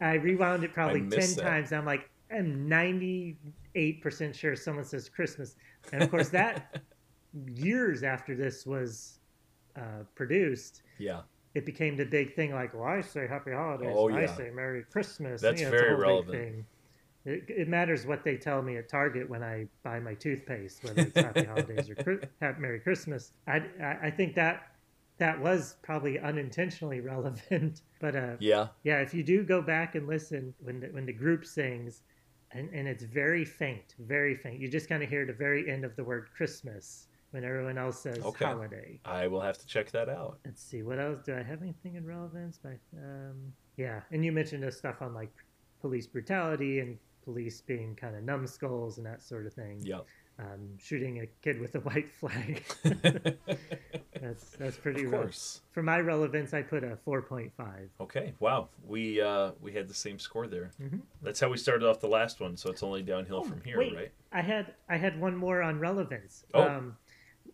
I 0.00 0.14
rewound 0.14 0.64
it 0.64 0.72
probably 0.72 1.00
10 1.00 1.08
missed 1.08 1.36
that. 1.36 1.42
times. 1.44 1.72
I'm 1.72 1.84
like, 1.86 2.08
I'm 2.30 2.68
98% 2.68 3.36
sure 4.34 4.56
someone 4.56 4.84
says 4.84 5.08
Christmas. 5.08 5.56
And 5.92 6.02
of 6.02 6.10
course, 6.10 6.28
that 6.30 6.80
years 7.48 8.02
after 8.02 8.34
this 8.34 8.66
was 8.66 9.18
uh, 9.76 10.04
produced, 10.14 10.82
Yeah. 10.98 11.22
it 11.54 11.66
became 11.66 11.96
the 11.96 12.04
big 12.06 12.34
thing 12.34 12.52
like, 12.52 12.74
well, 12.74 12.84
I 12.84 13.00
say 13.00 13.26
Happy 13.26 13.52
Holidays, 13.52 13.94
Oh, 13.96 14.08
and 14.08 14.18
I 14.18 14.26
say 14.26 14.50
Merry 14.50 14.84
Christmas. 14.84 15.40
That's 15.40 15.60
You 15.60 15.66
know, 15.66 15.70
very 15.72 15.94
relevant. 15.96 16.64
It, 17.26 17.44
it 17.48 17.68
matters 17.68 18.06
what 18.06 18.22
they 18.22 18.36
tell 18.36 18.60
me 18.60 18.76
at 18.76 18.88
Target 18.88 19.28
when 19.30 19.42
I 19.42 19.66
buy 19.82 19.98
my 19.98 20.12
toothpaste, 20.14 20.84
whether 20.84 21.02
it's 21.02 21.16
Happy 21.16 21.44
Holidays 21.44 21.88
or 21.88 22.20
Merry 22.58 22.80
Christmas. 22.80 23.32
I, 23.46 23.62
I, 23.82 23.98
I 24.04 24.10
think 24.10 24.34
that 24.34 24.73
that 25.18 25.40
was 25.40 25.76
probably 25.82 26.18
unintentionally 26.18 27.00
relevant, 27.00 27.82
but 28.00 28.16
uh, 28.16 28.36
Yeah. 28.40 28.68
yeah, 28.82 29.00
if 29.00 29.14
you 29.14 29.22
do 29.22 29.44
go 29.44 29.62
back 29.62 29.94
and 29.94 30.06
listen 30.06 30.54
when 30.58 30.80
the, 30.80 30.86
when 30.88 31.06
the 31.06 31.12
group 31.12 31.44
sings, 31.44 32.02
and, 32.50 32.68
and 32.72 32.86
it's 32.86 33.04
very 33.04 33.44
faint, 33.44 33.94
very 33.98 34.36
faint. 34.36 34.60
You 34.60 34.68
just 34.68 34.88
kind 34.88 35.02
of 35.02 35.08
hear 35.08 35.26
the 35.26 35.32
very 35.32 35.70
end 35.70 35.84
of 35.84 35.96
the 35.96 36.04
word 36.04 36.28
Christmas 36.36 37.08
when 37.32 37.44
everyone 37.44 37.78
else 37.78 38.00
says 38.00 38.24
Okay. 38.24 38.44
holiday. 38.44 39.00
I 39.04 39.26
will 39.26 39.40
have 39.40 39.58
to 39.58 39.66
check 39.66 39.90
that 39.90 40.08
out. 40.08 40.38
Let's 40.44 40.62
see 40.62 40.82
what 40.82 41.00
else. 41.00 41.20
Do 41.24 41.34
I 41.34 41.42
have 41.42 41.62
anything 41.62 41.96
in 41.96 42.06
relevance? 42.06 42.58
By 42.58 42.76
um, 42.96 43.52
yeah, 43.76 44.02
and 44.12 44.24
you 44.24 44.30
mentioned 44.30 44.62
this 44.62 44.78
stuff 44.78 45.02
on 45.02 45.14
like 45.14 45.32
police 45.80 46.06
brutality 46.06 46.78
and 46.78 46.96
police 47.24 47.60
being 47.60 47.96
kind 47.96 48.14
of 48.14 48.22
numbskulls 48.22 48.98
and 48.98 49.06
that 49.06 49.22
sort 49.22 49.46
of 49.46 49.52
thing. 49.54 49.80
Yep. 49.82 50.06
Um, 50.36 50.76
shooting 50.78 51.20
a 51.20 51.26
kid 51.42 51.60
with 51.60 51.76
a 51.76 51.80
white 51.80 52.10
flag. 52.10 52.64
that's 54.20 54.50
that's 54.58 54.76
pretty. 54.76 55.04
of 55.04 55.12
rough. 55.12 55.20
course. 55.22 55.60
For 55.72 55.82
my 55.82 55.98
relevance, 56.00 56.52
I 56.54 56.62
put 56.62 56.82
a 56.82 56.96
four 57.04 57.22
point 57.22 57.52
five. 57.56 57.88
Okay. 58.00 58.34
Wow. 58.40 58.68
We 58.86 59.20
uh 59.20 59.52
we 59.60 59.72
had 59.72 59.88
the 59.88 59.94
same 59.94 60.18
score 60.18 60.46
there. 60.46 60.70
Mhm. 60.82 61.00
That's 61.22 61.38
how 61.40 61.48
we 61.50 61.56
started 61.56 61.88
off 61.88 62.00
the 62.00 62.08
last 62.08 62.40
one, 62.40 62.56
so 62.56 62.70
it's 62.70 62.82
only 62.82 63.02
downhill 63.02 63.42
Oh, 63.44 63.48
from 63.48 63.60
here, 63.64 63.78
wait. 63.78 63.94
right? 63.94 64.12
I 64.32 64.40
had 64.40 64.74
I 64.88 64.96
had 64.96 65.20
one 65.20 65.36
more 65.36 65.62
on 65.62 65.78
relevance. 65.78 66.44
Oh. 66.52 66.62
Um, 66.68 66.96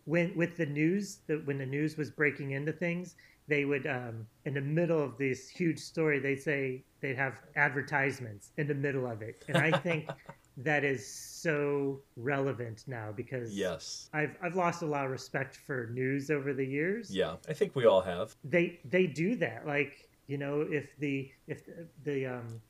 when 0.06 0.34
with 0.34 0.56
the 0.56 0.66
news, 0.66 1.18
the, 1.26 1.36
when 1.44 1.58
the 1.58 1.66
news 1.66 1.96
was 1.98 2.10
breaking 2.10 2.52
into 2.52 2.72
things, 2.72 3.14
they 3.46 3.64
would 3.66 3.86
um, 3.86 4.26
in 4.46 4.54
the 4.54 4.60
middle 4.60 5.02
of 5.02 5.18
this 5.18 5.48
huge 5.50 5.78
story, 5.78 6.18
they'd 6.18 6.40
say 6.40 6.82
they'd 7.00 7.16
have 7.16 7.40
advertisements 7.56 8.52
in 8.56 8.66
the 8.66 8.74
middle 8.74 9.06
of 9.06 9.20
it, 9.20 9.44
and 9.48 9.58
I 9.58 9.76
think 9.80 10.08
that 10.64 10.84
is 10.84 11.06
so 11.06 12.00
relevant 12.16 12.84
now 12.86 13.12
because 13.16 13.56
Yes. 13.56 14.08
I've 14.12 14.36
I've 14.42 14.56
lost 14.56 14.82
a 14.82 14.86
lot 14.86 15.04
of 15.04 15.10
respect 15.10 15.56
for 15.56 15.88
news 15.92 16.30
over 16.30 16.52
the 16.54 16.66
years 16.66 17.14
Yeah. 17.14 17.36
I 17.48 17.52
think 17.52 17.74
we 17.76 17.86
all 17.86 18.00
have. 18.02 18.34
they 18.44 18.78
they 18.84 19.06
do 19.06 19.36
that 19.36 19.66
like 19.66 20.08
you 20.26 20.38
know 20.38 20.60
if 20.70 20.96
the 20.98 21.30
if 21.46 21.64
the, 21.66 21.86
the 22.04 22.26
um, 22.26 22.60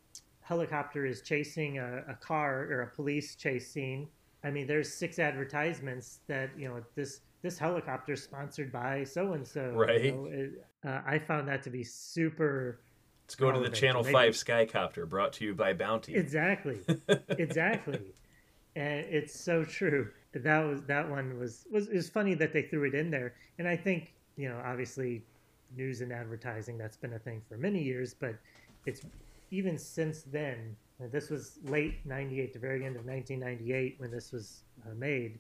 helicopter 0.41 1.05
is 1.07 1.21
chasing 1.23 1.79
a, 1.79 2.05
a 2.09 2.15
car 2.15 2.63
or 2.71 2.83
a 2.83 2.87
police 2.97 3.35
chase 3.37 3.71
scene 3.71 4.09
i 4.43 4.51
mean 4.51 4.67
there's 4.67 4.93
six 4.93 5.19
advertisements 5.19 6.21
that 6.27 6.51
you 6.59 6.69
know 6.69 6.83
this 6.97 7.21
this 7.43 7.59
helicopter 7.59 8.15
is 8.15 8.23
sponsored 8.23 8.73
by 8.73 9.05
so 9.05 9.33
and 9.35 9.47
so 9.47 9.71
Right. 9.75 10.15
uh, 10.85 11.01
i 11.07 11.19
found 11.19 11.47
that 11.49 11.63
to 11.65 11.71
be 11.71 11.85
super 11.85 12.81
Let's 13.31 13.37
go 13.37 13.53
to 13.53 13.61
the. 13.61 13.69
Channel 13.71 14.03
Maybe- 14.03 14.13
5 14.13 14.33
Skycopter 14.33 15.09
brought 15.09 15.33
to 15.35 15.45
you 15.45 15.55
by 15.55 15.73
Bounty. 15.73 16.17
exactly 16.17 16.81
exactly 17.39 18.01
and 18.75 19.05
it's 19.09 19.39
so 19.39 19.65
true 19.65 20.11
that 20.35 20.59
was 20.65 20.83
that 20.83 21.09
one 21.09 21.39
was 21.39 21.65
was 21.71 21.87
it 21.89 21.95
was 21.95 22.09
funny 22.11 22.35
that 22.35 22.53
they 22.53 22.63
threw 22.63 22.85
it 22.85 22.95
in 22.95 23.09
there 23.11 23.35
and 23.59 23.67
i 23.69 23.77
think 23.77 24.15
you 24.37 24.49
know 24.49 24.61
obviously 24.65 25.23
news 25.77 26.01
and 26.01 26.13
advertising 26.13 26.77
that's 26.79 26.97
been 26.97 27.13
a 27.15 27.19
thing 27.21 27.41
for 27.49 27.57
many 27.57 27.81
years 27.83 28.15
but 28.15 28.35
it's 28.87 29.03
even 29.53 29.77
since 29.79 30.23
then 30.23 30.77
this 31.13 31.31
was 31.31 31.59
late 31.65 32.05
98 32.07 32.53
the 32.53 32.59
very 32.59 32.85
end 32.85 32.97
of 32.97 33.05
1998 33.07 33.95
when 33.99 34.11
this 34.11 34.31
was 34.33 34.63
uh, 34.89 34.95
made 34.95 35.39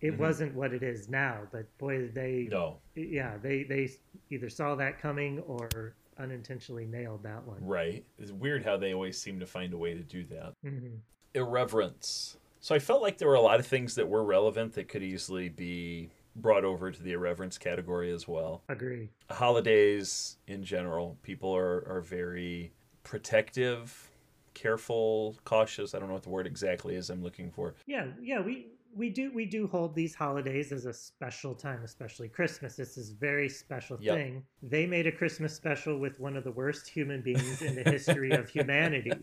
it 0.00 0.12
Mhm. 0.14 0.18
wasn't 0.18 0.54
what 0.54 0.72
it 0.74 0.82
is 0.82 1.08
now 1.08 1.40
but 1.52 1.66
boy 1.78 2.08
they 2.08 2.48
no. 2.50 2.78
yeah 2.94 3.36
they 3.42 3.62
they 3.62 3.90
either 4.30 4.48
saw 4.50 4.74
that 4.74 4.98
coming 5.00 5.40
or 5.40 5.94
unintentionally 6.18 6.86
nailed 6.86 7.22
that 7.22 7.44
one 7.44 7.64
Right. 7.64 8.04
It's 8.18 8.30
weird 8.32 8.64
how 8.64 8.76
they 8.76 8.94
always 8.94 9.20
seem 9.20 9.40
to 9.40 9.46
find 9.46 9.72
a 9.72 9.78
way 9.78 9.94
to 9.94 10.02
do 10.02 10.24
that. 10.24 10.54
Mhm. 10.64 10.98
Irreverence. 11.34 12.38
So 12.60 12.74
I 12.74 12.78
felt 12.78 13.02
like 13.02 13.18
there 13.18 13.28
were 13.28 13.34
a 13.34 13.40
lot 13.40 13.60
of 13.60 13.66
things 13.66 13.94
that 13.96 14.08
were 14.08 14.24
relevant 14.24 14.72
that 14.74 14.88
could 14.88 15.02
easily 15.02 15.48
be 15.48 16.10
brought 16.36 16.64
over 16.64 16.90
to 16.90 17.02
the 17.02 17.12
irreverence 17.12 17.58
category 17.58 18.10
as 18.10 18.26
well. 18.26 18.62
agree 18.68 19.10
holidays 19.30 20.38
in 20.46 20.64
general, 20.64 21.16
people 21.22 21.54
are, 21.54 21.86
are 21.88 22.00
very 22.00 22.72
protective, 23.04 24.10
careful, 24.54 25.36
cautious. 25.44 25.94
I 25.94 25.98
don't 25.98 26.08
know 26.08 26.14
what 26.14 26.22
the 26.24 26.30
word 26.30 26.46
exactly 26.46 26.94
is 26.96 27.10
I'm 27.10 27.22
looking 27.22 27.50
for. 27.50 27.74
Yeah, 27.86 28.08
yeah, 28.20 28.40
we 28.40 28.68
we 28.96 29.10
do 29.10 29.32
we 29.34 29.44
do 29.46 29.66
hold 29.66 29.94
these 29.94 30.14
holidays 30.14 30.72
as 30.72 30.86
a 30.86 30.92
special 30.92 31.54
time, 31.54 31.82
especially 31.84 32.28
Christmas. 32.28 32.76
This 32.76 32.96
is 32.96 33.10
a 33.10 33.14
very 33.14 33.48
special 33.48 33.98
Yep. 34.00 34.16
thing. 34.16 34.42
They 34.62 34.86
made 34.86 35.06
a 35.06 35.12
Christmas 35.12 35.54
special 35.54 35.98
with 35.98 36.20
one 36.20 36.36
of 36.36 36.44
the 36.44 36.52
worst 36.52 36.88
human 36.88 37.20
beings 37.22 37.62
in 37.62 37.74
the 37.74 37.82
history 37.82 38.30
of 38.32 38.48
humanity. 38.48 39.12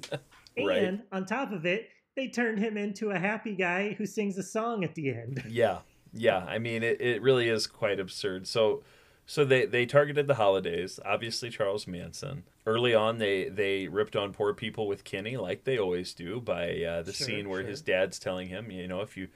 Right. 0.58 0.84
And 0.84 1.04
on 1.14 1.26
top 1.26 1.54
of 1.54 1.66
it, 1.66 1.88
they 2.18 2.28
turned 2.28 2.60
him 2.60 2.76
into 2.76 3.12
a 3.12 3.18
happy 3.18 3.56
guy 3.56 3.94
who 3.94 4.06
sings 4.06 4.38
a 4.38 4.44
song 4.44 4.84
at 4.84 4.96
the 4.96 5.10
end. 5.10 5.42
Yeah, 5.50 5.80
yeah. 6.12 6.40
I 6.40 6.60
mean, 6.60 6.84
it, 6.84 7.00
it 7.00 7.22
really 7.22 7.48
is 7.48 7.68
quite 7.68 8.02
absurd. 8.02 8.48
So, 8.48 8.84
so 9.26 9.46
they 9.46 9.66
they 9.66 9.86
targeted 9.86 10.28
the 10.28 10.36
holidays. 10.36 11.00
Obviously, 11.06 11.50
Charles 11.50 11.88
Manson. 11.88 12.44
Early 12.66 12.94
on, 12.94 13.18
they 13.18 13.48
they 13.48 13.88
ripped 13.88 14.18
on 14.18 14.34
poor 14.34 14.54
people 14.54 14.88
with 14.88 15.06
Kenny, 15.06 15.38
like 15.38 15.64
they 15.64 15.78
always 15.80 16.14
do, 16.14 16.42
by 16.42 16.84
uh, 16.84 17.02
the 17.02 17.14
Sure, 17.14 17.28
scene 17.28 17.48
where 17.48 17.62
sure. 17.62 17.70
his 17.70 17.82
dad's 17.82 18.20
telling 18.20 18.50
him, 18.50 18.70
you 18.72 18.90
know, 18.90 19.00
if 19.00 19.16
you 19.16 19.30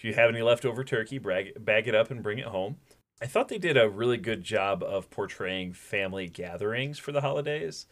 if 0.00 0.04
you 0.04 0.14
have 0.14 0.30
any 0.30 0.40
leftover 0.40 0.82
turkey, 0.82 1.18
brag, 1.18 1.62
bag 1.62 1.86
it 1.86 1.94
up 1.94 2.10
and 2.10 2.22
bring 2.22 2.38
it 2.38 2.46
home. 2.46 2.78
I 3.20 3.26
thought 3.26 3.48
they 3.48 3.58
did 3.58 3.76
a 3.76 3.86
really 3.86 4.16
good 4.16 4.42
job 4.42 4.82
of 4.82 5.10
portraying 5.10 5.74
family 5.74 6.26
gatherings 6.26 6.98
for 6.98 7.12
the 7.12 7.20
holidays, 7.20 7.84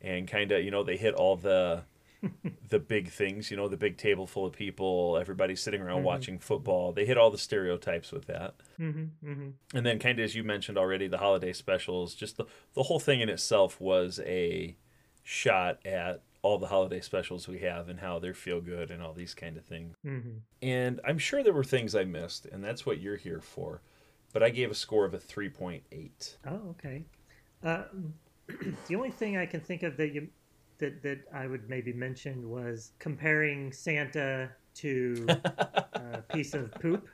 and 0.00 0.28
kind 0.28 0.52
of 0.52 0.62
you 0.62 0.70
know 0.70 0.84
they 0.84 0.96
hit 0.96 1.14
all 1.14 1.34
the 1.34 1.82
the 2.68 2.78
big 2.78 3.08
things, 3.10 3.50
you 3.50 3.56
know, 3.56 3.66
the 3.66 3.76
big 3.76 3.96
table 3.96 4.24
full 4.24 4.46
of 4.46 4.52
people, 4.52 5.18
everybody 5.20 5.56
sitting 5.56 5.80
around 5.80 6.02
Mhm. 6.02 6.04
watching 6.04 6.38
football. 6.38 6.92
They 6.92 7.06
hit 7.06 7.18
all 7.18 7.30
the 7.32 7.38
stereotypes 7.38 8.12
with 8.12 8.26
that. 8.26 8.54
hmm 8.76 9.06
hmm 9.20 9.48
And 9.74 9.84
then 9.84 9.98
kind 9.98 10.20
of 10.20 10.24
as 10.24 10.36
you 10.36 10.44
mentioned 10.44 10.78
already, 10.78 11.08
the 11.08 11.18
holiday 11.18 11.52
specials, 11.52 12.14
just 12.14 12.36
the 12.36 12.44
the 12.74 12.84
whole 12.84 13.00
thing 13.00 13.20
in 13.20 13.28
itself 13.28 13.80
was 13.80 14.20
a 14.24 14.76
shot 15.24 15.84
at 15.84 16.22
all 16.42 16.58
the 16.58 16.68
holiday 16.68 17.00
specials 17.00 17.48
we 17.48 17.58
have 17.60 17.88
and 17.88 18.00
how 18.00 18.18
they 18.18 18.32
feel 18.32 18.60
good 18.60 18.90
and 18.90 19.02
all 19.02 19.12
these 19.12 19.34
kind 19.34 19.56
of 19.56 19.64
things. 19.64 19.96
hmm 20.04 20.38
And 20.62 21.00
I'm 21.06 21.18
sure 21.18 21.42
there 21.42 21.52
were 21.52 21.64
things 21.64 21.94
I 21.94 22.04
missed, 22.04 22.46
and 22.46 22.64
that's 22.64 22.86
what 22.86 23.00
you're 23.00 23.16
here 23.16 23.40
for. 23.40 23.82
But 24.32 24.42
I 24.42 24.50
gave 24.50 24.70
a 24.70 24.74
score 24.74 25.04
of 25.06 25.14
a 25.14 25.18
3.8. 25.18 26.38
Oh, 26.46 26.70
okay. 26.70 27.04
Uh, 27.62 27.84
the 28.86 28.96
only 28.96 29.10
thing 29.10 29.36
I 29.36 29.46
can 29.46 29.60
think 29.60 29.82
of 29.82 29.96
that 29.96 30.14
you 30.14 30.28
that 30.78 31.02
that 31.02 31.18
I 31.34 31.46
would 31.46 31.68
maybe 31.68 31.92
mention 31.92 32.48
was 32.50 32.92
comparing 32.98 33.72
Santa 33.72 34.50
to 34.76 35.42
a 35.96 36.22
piece 36.28 36.54
of 36.54 36.78
poop. 36.78 37.08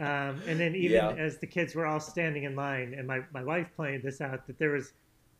Um, 0.00 0.42
and 0.46 0.60
then 0.60 0.74
even 0.76 1.10
Yeah. 1.10 1.12
as 1.12 1.38
the 1.40 1.46
kids 1.46 1.74
were 1.74 1.86
all 1.86 2.00
standing 2.00 2.44
in 2.44 2.56
line, 2.56 2.94
and 2.98 3.06
my, 3.06 3.20
my 3.32 3.44
wife 3.44 3.68
pointed 3.76 4.02
this 4.02 4.20
out, 4.20 4.46
that 4.46 4.58
there 4.58 4.72
was 4.72 4.92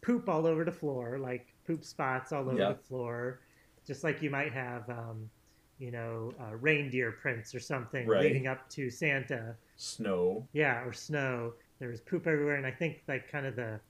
poop 0.04 0.28
all 0.28 0.46
over 0.46 0.64
the 0.64 0.72
floor, 0.72 1.18
like 1.18 1.54
poop 1.66 1.82
spots 1.84 2.32
all 2.32 2.48
over 2.48 2.58
Yeah. 2.58 2.68
the 2.72 2.74
floor, 2.78 3.40
just 3.86 4.04
like 4.04 4.20
you 4.22 4.28
might 4.30 4.52
have, 4.52 4.88
um, 4.90 5.30
you 5.78 5.90
know, 5.90 6.32
uh, 6.40 6.54
reindeer 6.56 7.12
prints 7.12 7.54
or 7.54 7.60
something 7.60 8.06
Right. 8.06 8.20
leading 8.22 8.46
up 8.46 8.68
to 8.70 8.90
Santa. 8.90 9.56
Snow. 9.76 10.46
Yeah, 10.52 10.84
or 10.84 10.92
snow. 10.92 11.54
There 11.78 11.88
was 11.88 12.00
poop 12.02 12.26
everywhere, 12.26 12.56
and 12.56 12.66
I 12.66 12.70
think 12.70 13.02
like 13.08 13.28
kind 13.30 13.46
of 13.46 13.56
the 13.56 13.80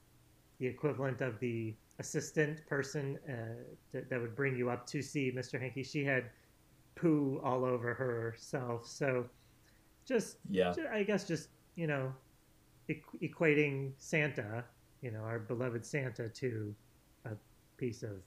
the 0.60 0.66
equivalent 0.68 1.20
of 1.20 1.40
the 1.40 1.74
assistant 1.98 2.64
person 2.66 3.18
uh, 3.28 3.56
that, 3.90 4.08
that 4.08 4.20
would 4.20 4.36
bring 4.36 4.56
you 4.56 4.70
up 4.70 4.86
to 4.86 5.02
see 5.02 5.32
Mr. 5.32 5.58
Hanky. 5.60 5.82
She 5.82 6.04
had 6.04 6.30
poo 6.94 7.40
all 7.42 7.64
over 7.64 7.92
herself. 7.92 8.86
So 8.86 9.28
just, 10.06 10.38
Yeah. 10.48 10.72
ju- 10.72 10.86
I 10.90 11.02
guess, 11.02 11.26
just 11.26 11.48
you 11.74 11.88
know, 11.88 12.14
equ- 12.88 13.20
equating 13.20 13.92
Santa, 13.98 14.64
you 15.04 15.10
know, 15.12 15.20
our 15.20 15.38
beloved 15.38 15.84
Santa, 15.86 16.28
to 16.28 16.74
a 17.26 17.30
piece 17.76 18.02
of 18.02 18.22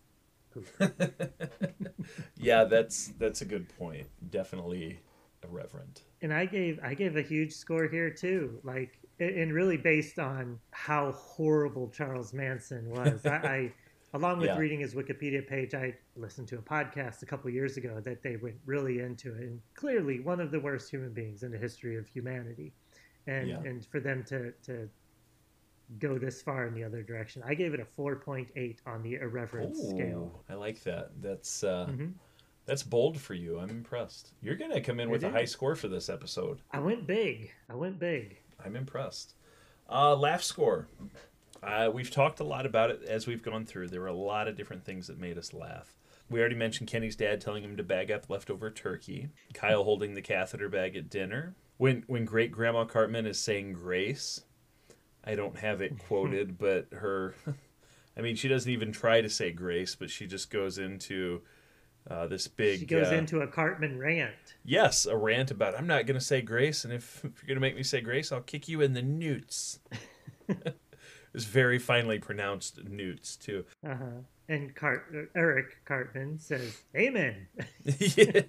poop. 0.53 0.67
yeah, 2.37 2.63
that's 2.63 3.07
that's 3.19 3.41
a 3.41 3.45
good 3.45 3.67
point. 3.77 4.07
Definitely 4.29 4.99
irreverent. 5.43 6.03
and 6.21 6.33
I 6.33 6.45
gave 6.45 6.79
I 6.83 6.93
gave 6.93 7.15
a 7.15 7.21
huge 7.21 7.53
score 7.53 7.87
here 7.87 8.09
too, 8.09 8.59
like 8.63 8.99
and 9.19 9.53
really 9.53 9.77
based 9.77 10.19
on 10.19 10.59
how 10.71 11.11
horrible 11.13 11.89
Charles 11.89 12.33
Manson 12.33 12.89
was. 12.89 13.25
I, 13.25 13.35
I 13.35 13.73
along 14.13 14.39
with 14.39 14.47
Yeah. 14.47 14.57
reading 14.57 14.79
his 14.79 14.93
Wikipedia 14.93 15.45
page, 15.47 15.73
I 15.73 15.95
listened 16.15 16.47
to 16.49 16.57
a 16.57 16.61
podcast 16.61 17.23
a 17.23 17.25
couple 17.25 17.49
years 17.49 17.77
ago 17.77 17.99
that 18.05 18.21
they 18.23 18.35
went 18.37 18.57
really 18.65 18.99
into 18.99 19.33
it, 19.35 19.41
and 19.41 19.59
clearly 19.75 20.19
one 20.19 20.39
of 20.39 20.51
the 20.51 20.59
worst 20.59 20.89
human 20.91 21.13
beings 21.13 21.43
in 21.43 21.51
the 21.51 21.57
history 21.57 21.97
of 21.97 22.07
humanity, 22.07 22.73
and 23.25 23.49
Yeah. 23.49 23.61
and 23.69 23.85
for 23.85 23.99
them 23.99 24.23
to 24.27 24.51
to 24.63 24.89
go 25.99 26.17
this 26.17 26.41
far 26.41 26.65
in 26.67 26.73
the 26.73 26.83
other 26.83 27.01
direction, 27.03 27.41
I 27.45 27.53
gave 27.53 27.73
it 27.73 27.79
a 27.79 27.85
four 27.85 28.15
point 28.17 28.49
eight 28.55 28.81
on 28.85 29.01
the 29.03 29.15
irreverence 29.15 29.79
scale. 29.89 30.43
I 30.49 30.53
like 30.55 30.83
that. 30.83 31.11
That's 31.21 31.63
uh, 31.63 31.87
Mhm. 31.89 32.13
that's 32.65 32.83
bold 32.83 33.19
for 33.19 33.33
you. 33.33 33.59
I'm 33.59 33.69
impressed. 33.69 34.33
You're 34.41 34.55
gonna 34.55 34.81
come 34.81 34.99
in 34.99 35.09
It 35.09 35.11
with 35.11 35.23
a 35.23 35.29
high 35.31 35.45
score 35.45 35.75
for 35.75 35.87
this 35.87 36.09
episode. 36.09 36.61
I 36.71 36.79
went 36.79 37.07
big. 37.07 37.51
I 37.69 37.75
went 37.75 37.99
big. 37.99 38.37
I'm 38.63 38.75
impressed. 38.75 39.35
Uh, 39.89 40.15
laugh 40.15 40.43
score. 40.43 40.87
Uh, 41.63 41.89
we've 41.93 42.11
talked 42.11 42.39
a 42.39 42.43
lot 42.43 42.65
about 42.65 42.91
it 42.91 43.01
as 43.03 43.25
we've 43.25 43.41
gone 43.41 43.65
through. 43.65 43.87
There 43.87 44.01
were 44.01 44.07
a 44.07 44.13
lot 44.13 44.47
of 44.47 44.55
different 44.55 44.83
things 44.83 45.07
that 45.07 45.17
made 45.19 45.37
us 45.37 45.53
laugh. 45.53 45.95
We 46.29 46.39
already 46.41 46.55
mentioned 46.55 46.89
Kenny's 46.89 47.15
dad 47.15 47.39
telling 47.39 47.63
him 47.63 47.77
to 47.77 47.83
bag 47.83 48.11
up 48.11 48.29
leftover 48.29 48.69
turkey. 48.69 49.29
Kyle 49.53 49.85
holding 49.85 50.13
the 50.13 50.21
catheter 50.21 50.67
bag 50.67 50.97
at 50.97 51.09
dinner. 51.09 51.55
When 51.77 52.03
when 52.07 52.25
great 52.25 52.51
grandma 52.51 52.83
Cartman 52.83 53.25
is 53.25 53.39
saying 53.39 53.73
grace, 53.73 54.41
I 55.27 55.35
don't 55.35 55.57
have 55.57 55.81
it 55.81 55.99
quoted, 56.07 56.57
but 56.57 56.87
her, 56.93 57.35
I 58.17 58.21
mean, 58.21 58.35
she 58.35 58.47
doesn't 58.47 58.71
even 58.71 58.91
try 58.91 59.21
to 59.21 59.29
say 59.29 59.51
grace, 59.51 59.93
but 59.93 60.09
she 60.09 60.25
just 60.25 60.49
goes 60.49 60.77
into 60.77 61.41
uh, 62.09 62.27
this 62.27 62.47
big. 62.47 62.79
She 62.79 62.85
goes 62.85 63.11
uh, 63.11 63.15
into 63.15 63.41
a 63.41 63.47
Cartman 63.47 63.99
rant. 63.99 64.33
Yes, 64.63 65.05
a 65.05 65.17
rant 65.17 65.51
about 65.51 65.77
I'm 65.77 65.87
not 65.87 66.05
going 66.05 66.17
to 66.17 66.25
say 66.25 66.41
grace, 66.41 66.85
and 66.85 66.93
if, 66.93 67.17
if 67.25 67.41
you're 67.41 67.47
going 67.47 67.57
to 67.57 67.61
make 67.61 67.75
me 67.75 67.83
say 67.83 67.99
grace, 68.01 68.31
I'll 68.31 68.41
kick 68.41 68.67
you 68.67 68.81
in 68.81 68.93
the 68.93 69.01
newts. 69.01 69.79
it's 71.33 71.45
very 71.45 71.79
finely 71.79 72.19
pronounced 72.19 72.83
newts 72.85 73.35
too. 73.35 73.65
Uh-huh. 73.85 74.21
And 74.49 74.73
Cart- 74.73 75.29
Eric 75.35 75.83
Cartman 75.83 76.39
says, 76.39 76.77
"Amen," 76.95 77.47
yeah. 77.83 78.41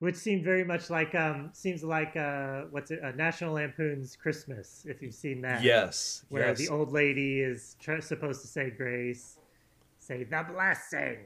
Which 0.00 0.16
seemed 0.16 0.44
very 0.44 0.62
much 0.64 0.90
like 0.90 1.14
um 1.14 1.50
seems 1.52 1.82
like 1.82 2.16
uh 2.16 2.62
what's 2.70 2.90
it 2.90 3.00
uh, 3.02 3.12
National 3.12 3.54
Lampoon's 3.54 4.16
Christmas 4.16 4.84
if 4.88 5.00
you've 5.02 5.14
seen 5.14 5.40
that. 5.42 5.62
Yes. 5.62 6.24
Where 6.28 6.48
yes. 6.48 6.58
the 6.58 6.68
old 6.68 6.92
lady 6.92 7.40
is 7.40 7.76
tr- 7.80 8.00
supposed 8.00 8.42
to 8.42 8.46
say 8.48 8.70
grace, 8.70 9.38
say 9.98 10.24
the 10.24 10.44
blessing, 10.52 11.18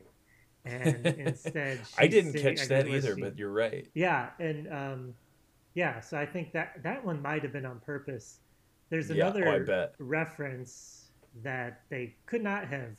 and 0.65 1.05
instead 1.19 1.81
I 1.99 2.07
didn't 2.07 2.33
singing- 2.33 2.57
catch 2.57 2.65
I 2.67 2.69
that 2.69 2.89
either, 2.89 3.15
she- 3.17 3.21
but 3.23 3.39
you're 3.39 3.51
right. 3.53 3.87
yeah, 3.95 4.31
and 4.39 4.73
um, 4.73 5.15
yeah. 5.75 6.01
So 6.01 6.17
I 6.19 6.27
think 6.27 6.53
that 6.53 6.83
that 6.83 7.05
one 7.05 7.21
might 7.23 7.43
have 7.43 7.53
been 7.53 7.67
on 7.67 7.81
purpose. 7.81 8.39
There's 8.89 9.09
Yeah, 9.11 9.25
oh, 9.27 9.29
another 9.31 9.49
I 9.49 9.59
bet. 9.61 9.95
reference 9.99 11.07
that 11.43 11.83
they 11.91 12.15
could 12.27 12.43
not 12.43 12.67
have 12.69 12.97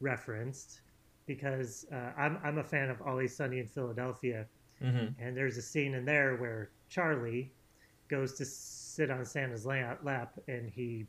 referenced 0.00 0.80
because 1.26 1.86
uh, 1.92 2.10
I'm 2.16 2.38
I'm 2.44 2.58
a 2.58 2.64
fan 2.64 2.90
of 2.90 3.00
Always 3.02 3.36
Sunny 3.36 3.58
in 3.60 3.66
Philadelphia, 3.66 4.46
hmm 4.80 5.06
and 5.18 5.36
there's 5.36 5.56
a 5.56 5.62
scene 5.62 5.94
in 5.94 6.04
there 6.04 6.36
where 6.36 6.70
Charlie 6.88 7.52
goes 8.08 8.34
to 8.34 8.44
sit 8.44 9.10
on 9.10 9.24
Santa's 9.24 9.64
lap, 9.64 10.32
and 10.48 10.68
he 10.68 11.06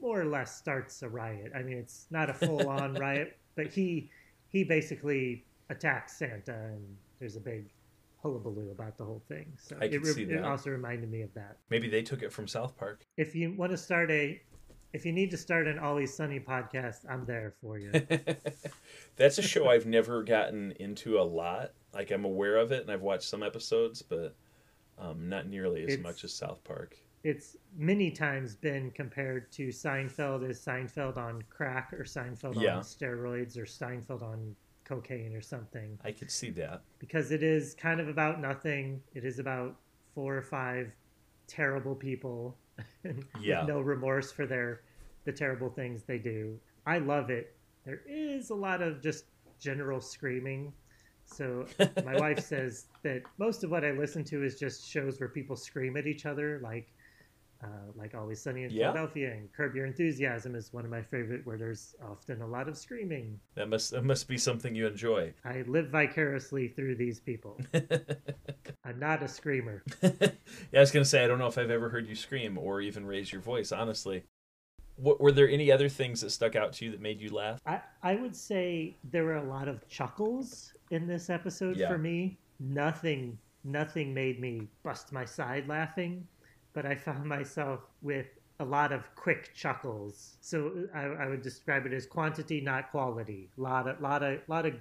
more 0.00 0.20
or 0.20 0.24
less 0.24 0.56
starts 0.56 1.02
a 1.02 1.08
riot. 1.08 1.52
I 1.54 1.62
mean, 1.62 1.78
it's 1.78 2.06
not 2.10 2.30
a 2.30 2.34
full 2.34 2.68
on 2.68 2.94
riot, 2.98 3.36
but 3.56 3.66
he 3.66 4.10
he 4.48 4.64
basically 4.64 5.44
attacks 5.70 6.16
Santa, 6.18 6.52
and 6.52 6.96
there's 7.18 7.36
a 7.36 7.40
big 7.40 7.68
hullabaloo 8.22 8.70
about 8.70 8.96
the 8.96 9.04
whole 9.04 9.22
thing. 9.28 9.52
So 9.58 9.76
I 9.80 9.86
it, 9.86 9.90
can 9.90 10.04
see 10.04 10.22
it 10.22 10.44
also 10.44 10.70
reminded 10.70 11.10
me 11.10 11.22
of 11.22 11.34
that. 11.34 11.58
Maybe 11.70 11.88
they 11.88 12.02
took 12.02 12.22
it 12.22 12.32
from 12.32 12.48
South 12.48 12.76
Park. 12.76 13.04
If 13.16 13.34
you 13.34 13.52
want 13.52 13.72
to 13.72 13.76
start 13.76 14.10
a, 14.10 14.40
if 14.92 15.04
you 15.04 15.12
need 15.12 15.30
to 15.32 15.36
start 15.36 15.66
an 15.66 15.78
Always 15.78 16.14
Sunny 16.14 16.40
podcast, 16.40 17.10
I'm 17.10 17.26
there 17.26 17.54
for 17.60 17.78
you. 17.78 17.90
That's 19.16 19.38
a 19.38 19.42
show 19.42 19.68
I've 19.68 19.86
never 19.86 20.22
gotten 20.22 20.72
into 20.72 21.18
a 21.18 21.22
lot. 21.22 21.72
Like 21.94 22.10
I'm 22.10 22.24
aware 22.24 22.56
of 22.56 22.72
it, 22.72 22.82
and 22.82 22.90
I've 22.90 23.02
watched 23.02 23.28
some 23.28 23.42
episodes, 23.42 24.02
but 24.02 24.34
um, 24.98 25.28
not 25.28 25.46
nearly 25.48 25.82
as 25.84 25.92
It's- 25.94 26.02
much 26.02 26.24
as 26.24 26.32
South 26.32 26.62
Park. 26.64 26.96
it's 27.24 27.56
many 27.76 28.10
times 28.10 28.54
been 28.54 28.90
compared 28.90 29.50
to 29.52 29.68
Seinfeld 29.68 30.48
as 30.48 30.60
Seinfeld 30.62 31.16
on 31.16 31.42
crack 31.48 31.92
or 31.92 32.04
Seinfeld 32.04 32.60
Yeah. 32.60 32.76
on 32.76 32.82
steroids 32.82 33.56
or 33.56 33.64
Seinfeld 33.64 34.22
on 34.22 34.54
cocaine 34.84 35.34
or 35.34 35.40
something 35.40 35.98
I 36.04 36.12
could 36.12 36.30
see 36.30 36.50
that. 36.50 36.82
because 36.98 37.30
it 37.32 37.42
is 37.42 37.74
kind 37.74 37.98
of 38.00 38.08
about 38.08 38.40
nothing. 38.42 39.02
It 39.14 39.24
is 39.24 39.38
about 39.38 39.76
four 40.14 40.36
or 40.36 40.42
five 40.42 40.92
terrible 41.46 41.94
people 41.94 42.56
Yeah. 43.40 43.60
with 43.60 43.68
no 43.68 43.80
remorse 43.80 44.30
for 44.30 44.44
their 44.46 44.82
the 45.24 45.32
terrible 45.32 45.70
things 45.70 46.02
they 46.02 46.18
do. 46.18 46.60
I 46.86 46.98
love 46.98 47.30
it. 47.30 47.56
There 47.84 48.02
is 48.06 48.50
a 48.50 48.54
lot 48.54 48.82
of 48.82 49.00
just 49.00 49.24
general 49.58 50.00
screaming. 50.02 50.72
So 51.26 51.66
my 52.04 52.18
wife 52.18 52.40
says 52.40 52.86
that 53.02 53.22
most 53.38 53.64
of 53.64 53.70
what 53.70 53.84
I 53.84 53.92
listen 53.92 54.24
to 54.24 54.44
is 54.44 54.58
just 54.58 54.88
shows 54.88 55.18
where 55.20 55.28
people 55.28 55.56
scream 55.56 55.96
at 55.96 56.06
each 56.06 56.26
other, 56.26 56.60
like 56.62 56.88
uh, 57.62 57.66
like 57.96 58.14
Always 58.14 58.42
Sunny 58.42 58.64
in 58.64 58.70
Yeah. 58.70 58.92
Philadelphia 58.92 59.32
and 59.32 59.50
Curb 59.52 59.74
Your 59.74 59.86
Enthusiasm 59.86 60.54
is 60.54 60.72
one 60.72 60.84
of 60.84 60.90
my 60.90 61.00
favorite, 61.00 61.46
where 61.46 61.56
there's 61.56 61.94
often 62.06 62.42
a 62.42 62.46
lot 62.46 62.68
of 62.68 62.76
screaming. 62.76 63.40
That 63.54 63.68
must 63.70 63.92
that 63.92 64.04
must 64.04 64.28
be 64.28 64.36
something 64.36 64.74
you 64.74 64.86
enjoy. 64.86 65.32
I 65.44 65.62
live 65.66 65.88
vicariously 65.88 66.68
through 66.68 66.96
these 66.96 67.20
people. 67.20 67.58
I'm 68.84 68.98
not 68.98 69.22
a 69.22 69.28
screamer. 69.28 69.82
yeah, 70.02 70.10
I 70.74 70.80
was 70.80 70.90
gonna 70.90 71.04
say 71.06 71.24
I 71.24 71.26
don't 71.26 71.38
know 71.38 71.46
if 71.46 71.56
I've 71.56 71.70
ever 71.70 71.88
heard 71.88 72.06
you 72.06 72.14
scream 72.14 72.58
or 72.58 72.80
even 72.82 73.06
raise 73.06 73.32
your 73.32 73.40
voice. 73.40 73.72
Honestly, 73.72 74.24
what, 74.96 75.20
were 75.20 75.32
there 75.32 75.48
any 75.48 75.72
other 75.72 75.88
things 75.88 76.20
that 76.20 76.30
stuck 76.30 76.54
out 76.56 76.74
to 76.74 76.84
you 76.84 76.90
that 76.90 77.00
made 77.00 77.20
you 77.20 77.30
laugh? 77.30 77.60
I, 77.66 77.80
I 78.02 78.16
would 78.16 78.36
say 78.36 78.96
there 79.04 79.24
were 79.24 79.36
a 79.36 79.42
lot 79.44 79.68
of 79.68 79.88
chuckles 79.88 80.73
in 80.90 81.06
this 81.06 81.30
episode 81.30 81.76
Yeah. 81.76 81.88
for 81.88 81.98
me. 81.98 82.38
Nothing 82.60 83.38
nothing 83.66 84.12
made 84.12 84.38
me 84.40 84.68
bust 84.82 85.10
my 85.10 85.24
side 85.24 85.66
laughing, 85.66 86.26
but 86.74 86.84
I 86.84 86.94
found 86.94 87.24
myself 87.24 87.80
with 88.02 88.26
a 88.60 88.64
lot 88.64 88.92
of 88.92 89.12
quick 89.16 89.54
chuckles. 89.54 90.36
So 90.42 90.86
I, 90.94 91.04
I 91.04 91.28
would 91.28 91.40
describe 91.42 91.86
it 91.86 91.92
as 91.94 92.04
quantity, 92.06 92.60
not 92.60 92.90
quality. 92.90 93.50
Lot 93.56 93.88
of 93.88 94.00
lot 94.00 94.22
of 94.22 94.40
lot 94.48 94.66
of 94.66 94.74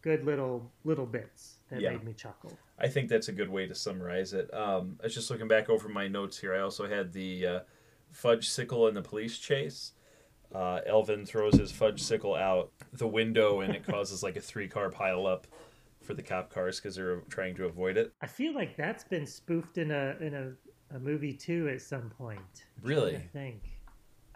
good 0.00 0.24
little 0.24 0.70
little 0.84 1.06
bits 1.06 1.56
that 1.70 1.80
Yeah. 1.80 1.90
made 1.90 2.04
me 2.04 2.12
chuckle. 2.14 2.56
I 2.78 2.88
think 2.88 3.08
that's 3.08 3.28
a 3.28 3.32
good 3.32 3.48
way 3.48 3.66
to 3.66 3.74
summarize 3.74 4.32
it. 4.32 4.52
Um, 4.54 4.96
I 5.00 5.06
was 5.06 5.14
just 5.14 5.30
looking 5.30 5.48
back 5.48 5.68
over 5.68 5.88
my 5.88 6.06
notes 6.08 6.38
here. 6.38 6.54
I 6.54 6.60
also 6.60 6.86
had 6.88 7.12
the 7.12 7.46
uh, 7.46 7.60
fudge 8.12 8.48
sickle 8.48 8.86
and 8.88 8.96
the 8.96 9.02
police 9.02 9.38
chase. 9.38 9.92
Uh, 10.54 10.80
Elvin 10.86 11.26
throws 11.26 11.54
his 11.56 11.72
fudge 11.72 12.00
sickle 12.02 12.34
out 12.34 12.70
the 12.92 13.08
window, 13.08 13.60
and 13.60 13.74
it 13.74 13.84
causes 13.84 14.22
like 14.22 14.36
a 14.36 14.40
three 14.40 14.68
car 14.68 14.88
pile 14.90 15.26
up 15.26 15.46
for 16.02 16.14
the 16.14 16.22
cop 16.22 16.52
cars 16.52 16.78
because 16.78 16.94
they're 16.96 17.20
trying 17.28 17.54
to 17.56 17.64
avoid 17.64 17.96
it. 17.96 18.12
I 18.20 18.26
feel 18.26 18.54
like 18.54 18.76
that's 18.76 19.04
been 19.04 19.26
spoofed 19.26 19.78
in 19.78 19.90
a 19.90 20.14
in 20.20 20.34
a, 20.34 20.94
a 20.96 20.98
movie 21.00 21.32
too 21.32 21.68
at 21.68 21.80
some 21.82 22.10
point. 22.10 22.66
Really? 22.82 23.16
I 23.16 23.20
think. 23.32 23.62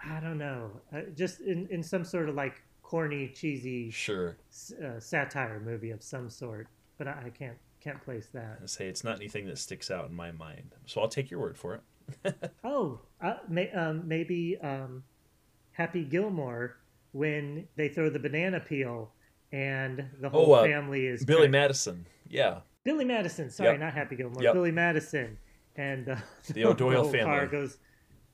I 0.05 0.21
don't 0.21 0.39
know. 0.39 0.71
Uh, 0.93 1.03
just 1.15 1.41
in, 1.41 1.67
in 1.71 1.83
some 1.83 2.05
sort 2.05 2.29
of 2.29 2.35
like 2.35 2.63
corny, 2.83 3.29
cheesy 3.29 3.91
Sure. 3.91 4.37
s- 4.51 4.73
uh, 4.73 4.99
satire 4.99 5.61
movie 5.61 5.91
of 5.91 6.03
some 6.03 6.31
sort, 6.31 6.69
but 6.99 7.07
I, 7.07 7.25
I 7.27 7.31
can't 7.31 7.59
can't 7.81 8.03
place 8.03 8.29
that. 8.33 8.59
I 8.63 8.67
say 8.67 8.89
it's 8.89 9.05
not 9.05 9.17
anything 9.17 9.47
that 9.47 9.59
sticks 9.59 9.91
out 9.91 10.09
in 10.09 10.15
my 10.17 10.33
mind, 10.33 10.75
so 10.87 11.01
I'll 11.01 11.09
take 11.09 11.31
your 11.31 11.39
word 11.41 11.57
for 11.57 11.75
it. 12.25 12.35
Oh, 12.65 13.01
uh, 13.21 13.35
may, 13.49 13.71
um, 13.73 14.03
maybe 14.09 14.57
um, 14.63 15.05
Happy 15.79 16.03
Gilmore 16.05 16.77
when 17.13 17.67
they 17.77 17.89
throw 17.89 18.11
the 18.11 18.19
banana 18.19 18.59
peel 18.61 19.13
and 19.53 20.05
the 20.21 20.29
whole 20.29 20.51
Oh, 20.53 20.55
uh, 20.55 20.65
family 20.65 21.07
is 21.07 21.25
Billy 21.25 21.43
trying- 21.43 21.53
Madison. 21.53 22.07
Yeah. 22.29 22.61
Billy 22.85 23.05
Madison. 23.05 23.49
Sorry, 23.49 23.71
Yep. 23.71 23.81
not 23.81 23.93
Happy 23.95 24.17
Gilmore. 24.17 24.43
Yep. 24.43 24.55
Billy 24.55 24.73
Madison 24.73 25.39
and 25.77 26.09
uh, 26.09 26.17
The 26.53 26.65
O'Doyle 26.67 27.03
whole 27.05 27.13
Car 27.13 27.23
family. 27.23 27.47
goes. 27.47 27.79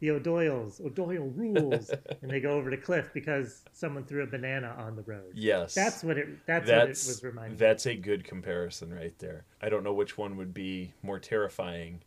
The 0.00 0.10
O'Doyles, 0.10 0.80
O'Doyle 0.84 1.28
rules, 1.34 1.90
and 2.22 2.30
they 2.30 2.40
go 2.40 2.50
over 2.50 2.68
to 2.70 2.76
Cliff 2.76 3.10
because 3.14 3.62
someone 3.72 4.04
threw 4.04 4.22
a 4.22 4.26
banana 4.26 4.74
on 4.76 4.96
the 4.96 5.02
road. 5.02 5.32
Yes. 5.34 5.74
That's 5.74 6.02
what 6.02 6.18
it. 6.18 6.44
That's, 6.46 6.68
what 6.68 6.78
it 6.82 6.88
was 6.88 7.22
reminding. 7.22 7.52
me. 7.52 7.58
that's 7.58 7.86
a 7.86 7.94
good 7.94 8.24
comparison 8.24 8.92
right 8.92 9.16
there. 9.18 9.44
I 9.62 9.68
don't 9.68 9.84
know 9.84 9.94
which 9.94 10.18
one 10.18 10.36
would 10.36 10.52
be 10.52 10.92
more 11.02 11.18
terrifying, 11.20 12.02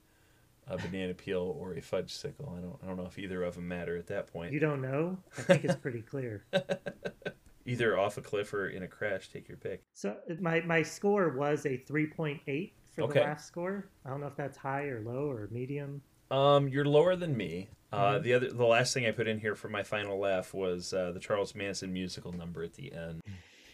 a 0.69 0.77
banana 0.77 1.13
peel 1.13 1.55
or 1.59 1.73
a 1.73 1.81
fudge 1.81 2.13
sickle. 2.13 2.53
I 2.57 2.61
don't 2.61 2.77
I 2.83 2.87
don't 2.87 2.97
know 2.97 3.05
if 3.05 3.17
either 3.17 3.43
of 3.43 3.55
them 3.55 3.67
matter 3.67 3.95
at 3.97 4.07
that 4.07 4.31
point. 4.31 4.53
You 4.53 4.59
don't 4.59 4.81
know? 4.81 5.17
I 5.37 5.41
think 5.41 5.63
it's 5.65 5.75
pretty 5.75 6.01
clear. 6.01 6.45
Either 7.65 7.97
off 7.99 8.17
a 8.17 8.21
cliff 8.21 8.53
or 8.53 8.69
in 8.69 8.83
a 8.83 8.87
crash. 8.87 9.29
Take 9.29 9.49
your 9.49 9.57
pick. 9.57 9.83
So 9.93 10.15
my 10.39 10.61
my 10.61 10.83
score 10.83 11.29
was 11.29 11.65
a 11.65 11.75
three 11.77 12.07
point 12.07 12.39
eight 12.47 12.73
for 12.95 13.03
Okay. 13.03 13.19
the 13.19 13.25
last 13.25 13.45
score. 13.45 13.89
I 14.05 14.09
don't 14.09 14.21
know 14.21 14.27
if 14.27 14.37
that's 14.37 14.57
high 14.57 14.83
or 14.85 15.01
low 15.01 15.29
or 15.29 15.49
medium. 15.51 16.01
Um, 16.31 16.67
you're 16.69 16.85
lower 16.85 17.15
than 17.17 17.35
me. 17.35 17.69
Uh, 17.91 18.15
Mhm. 18.19 18.23
the 18.23 18.33
other, 18.33 18.51
the 18.51 18.65
last 18.65 18.93
thing 18.93 19.05
I 19.05 19.11
put 19.11 19.27
in 19.27 19.39
here 19.39 19.55
for 19.55 19.69
my 19.69 19.83
final 19.83 20.17
laugh 20.19 20.53
was 20.53 20.93
uh, 20.93 21.11
the 21.13 21.19
Charles 21.19 21.55
Manson 21.55 21.91
musical 21.93 22.31
number 22.33 22.63
at 22.63 22.73
the 22.73 22.91
end, 22.93 23.21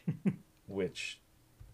which 0.67 1.19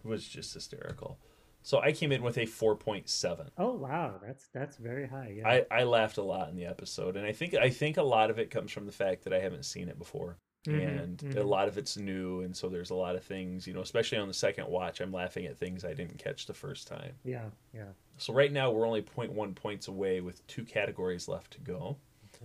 was 0.04 0.26
just 0.26 0.54
hysterical. 0.54 1.18
So 1.62 1.78
I 1.80 1.92
came 1.92 2.10
in 2.12 2.22
with 2.22 2.38
a 2.38 2.46
four 2.46 2.74
point 2.76 3.08
seven. 3.08 3.50
Oh 3.58 3.74
wow, 3.74 4.18
that's 4.22 4.48
that's 4.48 4.76
very 4.76 5.06
high. 5.06 5.34
Yeah. 5.36 5.48
I, 5.48 5.66
I 5.70 5.82
laughed 5.84 6.16
a 6.18 6.22
lot 6.22 6.48
in 6.48 6.56
the 6.56 6.66
episode, 6.66 7.16
and 7.16 7.26
I 7.26 7.32
think 7.32 7.54
I 7.54 7.70
think 7.70 7.96
a 7.96 8.02
lot 8.02 8.30
of 8.30 8.38
it 8.38 8.50
comes 8.50 8.72
from 8.72 8.86
the 8.86 8.92
fact 8.92 9.24
that 9.24 9.32
I 9.32 9.40
haven't 9.40 9.64
seen 9.64 9.88
it 9.88 9.98
before, 9.98 10.38
Mhm, 10.66 11.02
and 11.02 11.22
a 11.22 11.26
mhm. 11.26 11.44
lot 11.44 11.68
of 11.68 11.78
it's 11.78 11.96
new, 11.96 12.40
and 12.42 12.56
so 12.56 12.68
there's 12.68 12.90
a 12.90 12.94
lot 12.94 13.16
of 13.16 13.24
things, 13.24 13.66
you 13.66 13.74
know, 13.74 13.80
especially 13.82 14.18
on 14.18 14.28
the 14.28 14.34
second 14.34 14.68
watch, 14.68 15.00
I'm 15.00 15.12
laughing 15.12 15.46
at 15.46 15.58
things 15.58 15.84
I 15.84 15.94
didn't 15.94 16.18
catch 16.18 16.46
the 16.46 16.54
first 16.54 16.86
time. 16.88 17.14
yeah, 17.24 17.50
yeah. 17.72 17.92
So 18.18 18.32
right 18.34 18.52
now 18.52 18.70
we're 18.70 18.86
only 18.86 19.02
0.1 19.02 19.54
points 19.54 19.88
away 19.88 20.20
with 20.20 20.46
two 20.46 20.64
categories 20.64 21.28
left 21.28 21.52
to 21.52 21.60
go. 21.60 21.96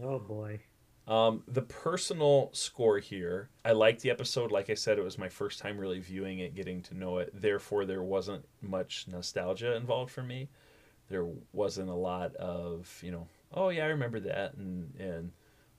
Oh 0.01 0.20
boy. 0.20 0.59
Um, 1.07 1.43
the 1.47 1.61
personal 1.61 2.49
score 2.53 2.97
here, 2.97 3.49
I 3.63 3.73
liked 3.73 4.01
the 4.01 4.09
episode. 4.09 4.51
Like 4.51 4.69
I 4.69 4.73
said, 4.73 4.97
it 4.97 5.03
was 5.03 5.17
my 5.17 5.29
first 5.29 5.59
time 5.59 5.77
really 5.77 5.99
viewing 5.99 6.39
it, 6.39 6.55
getting 6.55 6.81
to 6.83 6.97
know 6.97 7.19
it. 7.19 7.29
Therefore, 7.39 7.85
there 7.85 8.01
wasn't 8.01 8.45
much 8.61 9.05
nostalgia 9.07 9.75
involved 9.75 10.11
for 10.11 10.23
me. 10.23 10.49
There 11.09 11.27
wasn't 11.53 11.89
a 11.89 11.95
lot 11.95 12.35
of, 12.35 12.99
you 13.03 13.11
know, 13.11 13.27
oh 13.53 13.69
yeah, 13.69 13.85
I 13.85 13.89
remember 13.89 14.19
that, 14.21 14.55
and 14.55 14.93
and 14.99 15.31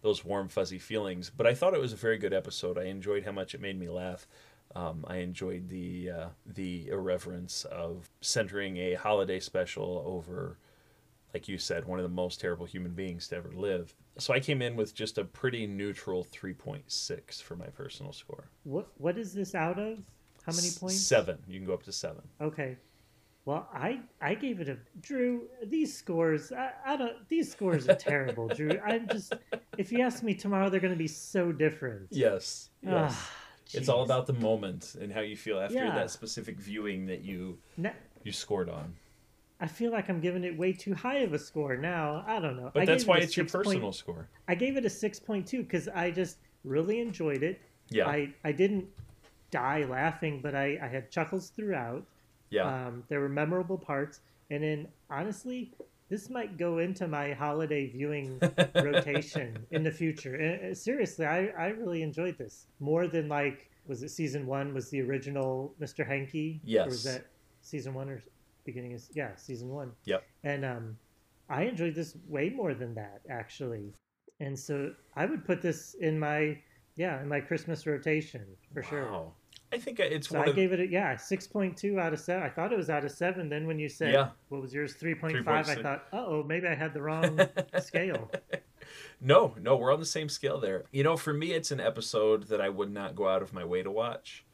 those 0.02 0.24
warm 0.24 0.48
fuzzy 0.48 0.78
feelings. 0.78 1.30
But 1.36 1.48
I 1.48 1.54
thought 1.54 1.74
it 1.74 1.80
was 1.80 1.92
a 1.92 1.96
very 1.96 2.18
good 2.18 2.32
episode. 2.32 2.78
I 2.78 2.84
enjoyed 2.84 3.24
how 3.24 3.32
much 3.32 3.54
it 3.54 3.60
made 3.60 3.78
me 3.78 3.88
laugh. 3.88 4.28
Um, 4.76 5.04
I 5.08 5.16
enjoyed 5.16 5.68
the 5.68 6.10
uh, 6.10 6.28
the 6.44 6.88
irreverence 6.88 7.64
of 7.64 8.08
centering 8.20 8.76
a 8.76 8.94
holiday 8.94 9.40
special 9.40 10.04
over 10.06 10.58
like 11.36 11.48
you 11.48 11.58
said, 11.58 11.84
one 11.84 11.98
of 11.98 12.02
the 12.02 12.08
most 12.08 12.40
terrible 12.40 12.64
human 12.64 12.92
beings 12.92 13.28
to 13.28 13.36
ever 13.36 13.50
live. 13.54 13.94
So 14.16 14.32
I 14.32 14.40
came 14.40 14.62
in 14.62 14.74
with 14.74 14.94
just 14.94 15.18
a 15.18 15.24
pretty 15.24 15.66
neutral 15.66 16.26
3.6 16.32 17.42
for 17.42 17.56
my 17.56 17.66
personal 17.66 18.10
score. 18.14 18.48
What 18.64 18.88
what 18.96 19.18
is 19.18 19.34
this 19.34 19.54
out 19.54 19.78
of? 19.78 19.98
How 20.46 20.52
many 20.54 20.70
points? 20.80 20.98
Seven. 20.98 21.36
You 21.46 21.58
can 21.58 21.66
go 21.66 21.74
up 21.74 21.82
to 21.82 21.92
seven. 21.92 22.22
Okay. 22.40 22.78
Well, 23.44 23.68
I 23.74 24.00
I 24.22 24.34
gave 24.34 24.60
it 24.60 24.70
a 24.70 24.78
Drew. 25.02 25.42
These 25.66 25.94
scores, 25.94 26.52
I, 26.52 26.70
I 26.86 26.96
don't. 26.96 27.28
These 27.28 27.52
scores 27.52 27.86
are 27.86 27.94
terrible, 27.94 28.48
Drew. 28.48 28.70
I'm 28.86 29.06
just. 29.08 29.34
If 29.76 29.92
you 29.92 30.00
ask 30.00 30.22
me 30.22 30.32
tomorrow, 30.32 30.70
they're 30.70 30.80
going 30.80 30.94
to 30.94 30.98
be 30.98 31.06
so 31.06 31.52
different. 31.52 32.06
Yes. 32.10 32.70
Yes. 32.80 33.12
Ah, 33.14 33.30
it's 33.74 33.90
all 33.90 34.04
about 34.04 34.26
the 34.26 34.32
moment 34.32 34.96
and 34.98 35.12
how 35.12 35.20
you 35.20 35.36
feel 35.36 35.60
after 35.60 35.74
Yeah. 35.74 35.94
that 35.94 36.10
specific 36.10 36.58
viewing 36.58 37.04
that 37.06 37.20
you 37.20 37.58
you 38.24 38.32
scored 38.32 38.70
on. 38.70 38.94
I 39.60 39.66
feel 39.66 39.90
like 39.90 40.08
I'm 40.10 40.20
giving 40.20 40.44
it 40.44 40.56
way 40.56 40.72
too 40.72 40.94
high 40.94 41.18
of 41.18 41.32
a 41.32 41.38
score 41.38 41.76
now. 41.76 42.22
I 42.26 42.40
don't 42.40 42.56
know. 42.56 42.70
But 42.74 42.82
I 42.82 42.86
that's 42.86 43.04
it 43.04 43.08
why 43.08 43.18
it's 43.18 43.36
your 43.36 43.46
6 43.46 43.52
point- 43.52 43.64
personal 43.66 43.92
score. 43.92 44.28
I 44.48 44.54
gave 44.54 44.76
it 44.76 44.84
a 44.84 44.90
six 44.90 45.18
point 45.18 45.46
two 45.46 45.62
because 45.62 45.88
I 45.88 46.10
just 46.10 46.36
really 46.64 47.00
enjoyed 47.00 47.42
it. 47.42 47.60
Yeah. 47.88 48.06
I 48.06 48.32
I 48.44 48.52
didn't 48.52 48.86
die 49.50 49.84
laughing, 49.88 50.40
but 50.42 50.54
I 50.54 50.78
I 50.82 50.88
had 50.88 51.10
chuckles 51.10 51.48
throughout. 51.50 52.04
yeah. 52.50 52.64
Um, 52.86 53.02
there 53.08 53.20
were 53.20 53.28
memorable 53.28 53.78
parts, 53.78 54.20
and 54.50 54.62
then 54.62 54.88
honestly, 55.10 55.72
this 56.08 56.28
might 56.30 56.56
go 56.58 56.78
into 56.78 57.08
my 57.08 57.32
holiday 57.32 57.86
viewing 57.86 58.38
rotation 58.74 59.56
in 59.72 59.82
the 59.82 59.90
future. 59.90 60.34
And, 60.36 60.72
uh, 60.72 60.74
seriously, 60.74 61.26
I, 61.26 61.46
I 61.58 61.68
really 61.68 62.02
enjoyed 62.02 62.38
this 62.38 62.66
more 62.78 63.06
than 63.08 63.28
like 63.28 63.70
was 63.88 64.02
it 64.02 64.10
season 64.10 64.46
one? 64.46 64.74
Was 64.74 64.90
the 64.90 65.00
original 65.00 65.74
Mr. 65.80 66.04
Hanky? 66.06 66.60
Or 66.76 66.84
was 66.86 67.04
Yes. 67.04 67.14
that 67.14 67.26
season 67.62 67.94
one 67.94 68.08
or 68.08 68.20
beginning 68.66 68.94
of 68.94 69.02
yeah 69.14 69.34
season 69.36 69.68
one? 69.68 69.92
Yep. 70.04 70.22
And 70.44 70.64
um, 70.64 70.96
I 71.48 71.62
enjoyed 71.62 71.94
this 71.94 72.16
way 72.28 72.50
more 72.50 72.74
than 72.74 72.94
that 72.96 73.20
actually, 73.30 73.94
and 74.40 74.58
so 74.58 74.92
I 75.14 75.24
would 75.26 75.44
put 75.44 75.62
this 75.62 75.94
in 76.00 76.18
my 76.18 76.58
yeah 76.96 77.22
in 77.22 77.28
my 77.28 77.40
Christmas 77.40 77.86
rotation 77.86 78.44
for 78.74 78.82
sure. 78.82 79.32
I 79.72 79.78
think 79.78 79.98
it's 79.98 80.28
So 80.28 80.38
one 80.38 80.46
I 80.46 80.50
of 80.50 80.56
gave 80.56 80.72
it 80.72 80.78
a 80.80 80.86
yeah, 80.86 81.16
six 81.16 81.46
point 81.46 81.76
two 81.76 81.98
out 81.98 82.12
of 82.12 82.20
seven. 82.20 82.42
I 82.44 82.48
thought 82.48 82.72
it 82.72 82.76
was 82.76 82.88
out 82.88 83.04
of 83.04 83.10
seven. 83.10 83.48
Then 83.48 83.66
when 83.66 83.78
you 83.80 83.88
said 83.88 84.12
Yeah. 84.12 84.28
what 84.48 84.62
was 84.62 84.72
yours, 84.72 84.94
three 84.94 85.14
point 85.14 85.44
five, 85.44 85.68
I 85.68 85.74
thought, 85.76 86.04
uh 86.12 86.24
oh, 86.24 86.44
maybe 86.44 86.68
I 86.68 86.74
had 86.74 86.94
the 86.94 87.02
wrong 87.02 87.40
scale. 87.80 88.30
No, 89.20 89.54
no, 89.60 89.76
we're 89.76 89.92
on 89.92 89.98
the 89.98 90.06
same 90.06 90.28
scale 90.28 90.60
there. 90.60 90.84
You 90.92 91.02
know, 91.02 91.16
for 91.16 91.34
me, 91.34 91.52
it's 91.52 91.72
an 91.72 91.80
episode 91.80 92.44
that 92.44 92.60
I 92.60 92.68
would 92.68 92.92
not 92.92 93.16
go 93.16 93.28
out 93.28 93.42
of 93.42 93.52
my 93.52 93.64
way 93.64 93.82
to 93.82 93.90
watch. 93.90 94.44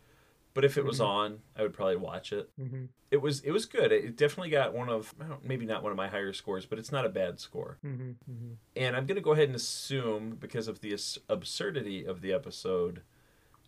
But 0.55 0.65
if 0.65 0.77
it 0.77 0.85
was 0.85 0.99
Mhm. 1.01 1.07
on, 1.07 1.43
I 1.57 1.63
would 1.63 1.73
probably 1.73 1.97
watch 1.97 2.33
it. 2.33 2.51
hmm 2.57 2.87
It 3.11 3.19
was 3.23 3.41
it 3.41 3.51
was 3.51 3.67
good. 3.67 3.93
It 3.93 4.17
definitely 4.17 4.51
got 4.51 4.73
one 4.75 4.89
of 4.89 5.15
maybe 5.43 5.67
not 5.67 5.83
one 5.83 5.93
of 5.93 5.97
my 5.97 6.09
higher 6.09 6.33
scores, 6.33 6.67
but 6.67 6.79
it's 6.79 6.93
not 6.93 7.05
a 7.05 7.11
bad 7.11 7.39
score. 7.41 7.79
hmm 7.83 8.13
hmm 8.27 8.53
And 8.77 8.97
I'm 8.97 9.07
going 9.07 9.17
to 9.17 9.23
go 9.23 9.33
ahead 9.33 9.49
and 9.49 9.57
assume 9.57 10.37
because 10.37 10.67
of 10.69 10.81
the 10.81 10.97
absurdity 11.29 12.05
of 12.07 12.21
the 12.23 12.33
episode 12.33 13.03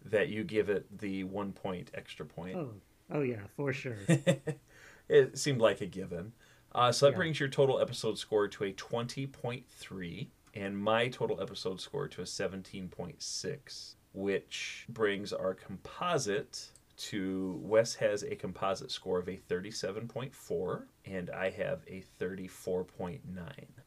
that 0.04 0.28
you 0.28 0.44
give 0.44 0.68
it 0.68 0.98
the 0.98 1.24
one 1.24 1.52
point 1.52 1.90
extra 1.94 2.24
point. 2.26 2.56
Oh, 2.56 2.70
oh 3.10 3.20
yeah, 3.22 3.46
for 3.56 3.72
sure. 3.72 3.96
it 5.08 5.38
seemed 5.38 5.60
like 5.60 5.80
a 5.80 5.86
given. 5.86 6.32
Uh, 6.72 6.90
so 6.92 7.06
that 7.06 7.12
Yeah. 7.12 7.16
brings 7.18 7.38
your 7.40 7.48
total 7.48 7.78
episode 7.80 8.18
score 8.18 8.48
to 8.48 8.64
a 8.64 8.72
20.3 8.72 10.28
and 10.54 10.76
my 10.78 11.08
total 11.08 11.40
episode 11.40 11.80
score 11.80 12.08
to 12.08 12.20
a 12.22 12.26
17.6, 12.26 13.96
which 14.14 14.86
brings 14.88 15.32
our 15.32 15.52
composite 15.54 16.68
to 16.96 17.58
Wes 17.62 17.94
has 17.96 18.22
a 18.22 18.36
composite 18.36 18.90
score 18.90 19.18
of 19.18 19.28
a 19.28 19.36
37.4 19.50 20.82
and 21.06 21.28
I 21.30 21.50
have 21.50 21.80
a 21.88 22.04
34.9. 22.20 23.18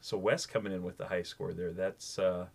So 0.02 0.18
Wes 0.18 0.46
coming 0.46 0.74
in 0.74 0.84
with 0.84 0.98
the 0.98 1.08
high 1.08 1.24
score 1.24 1.54
there. 1.54 1.72
That's 1.72 2.20
uh 2.20 2.48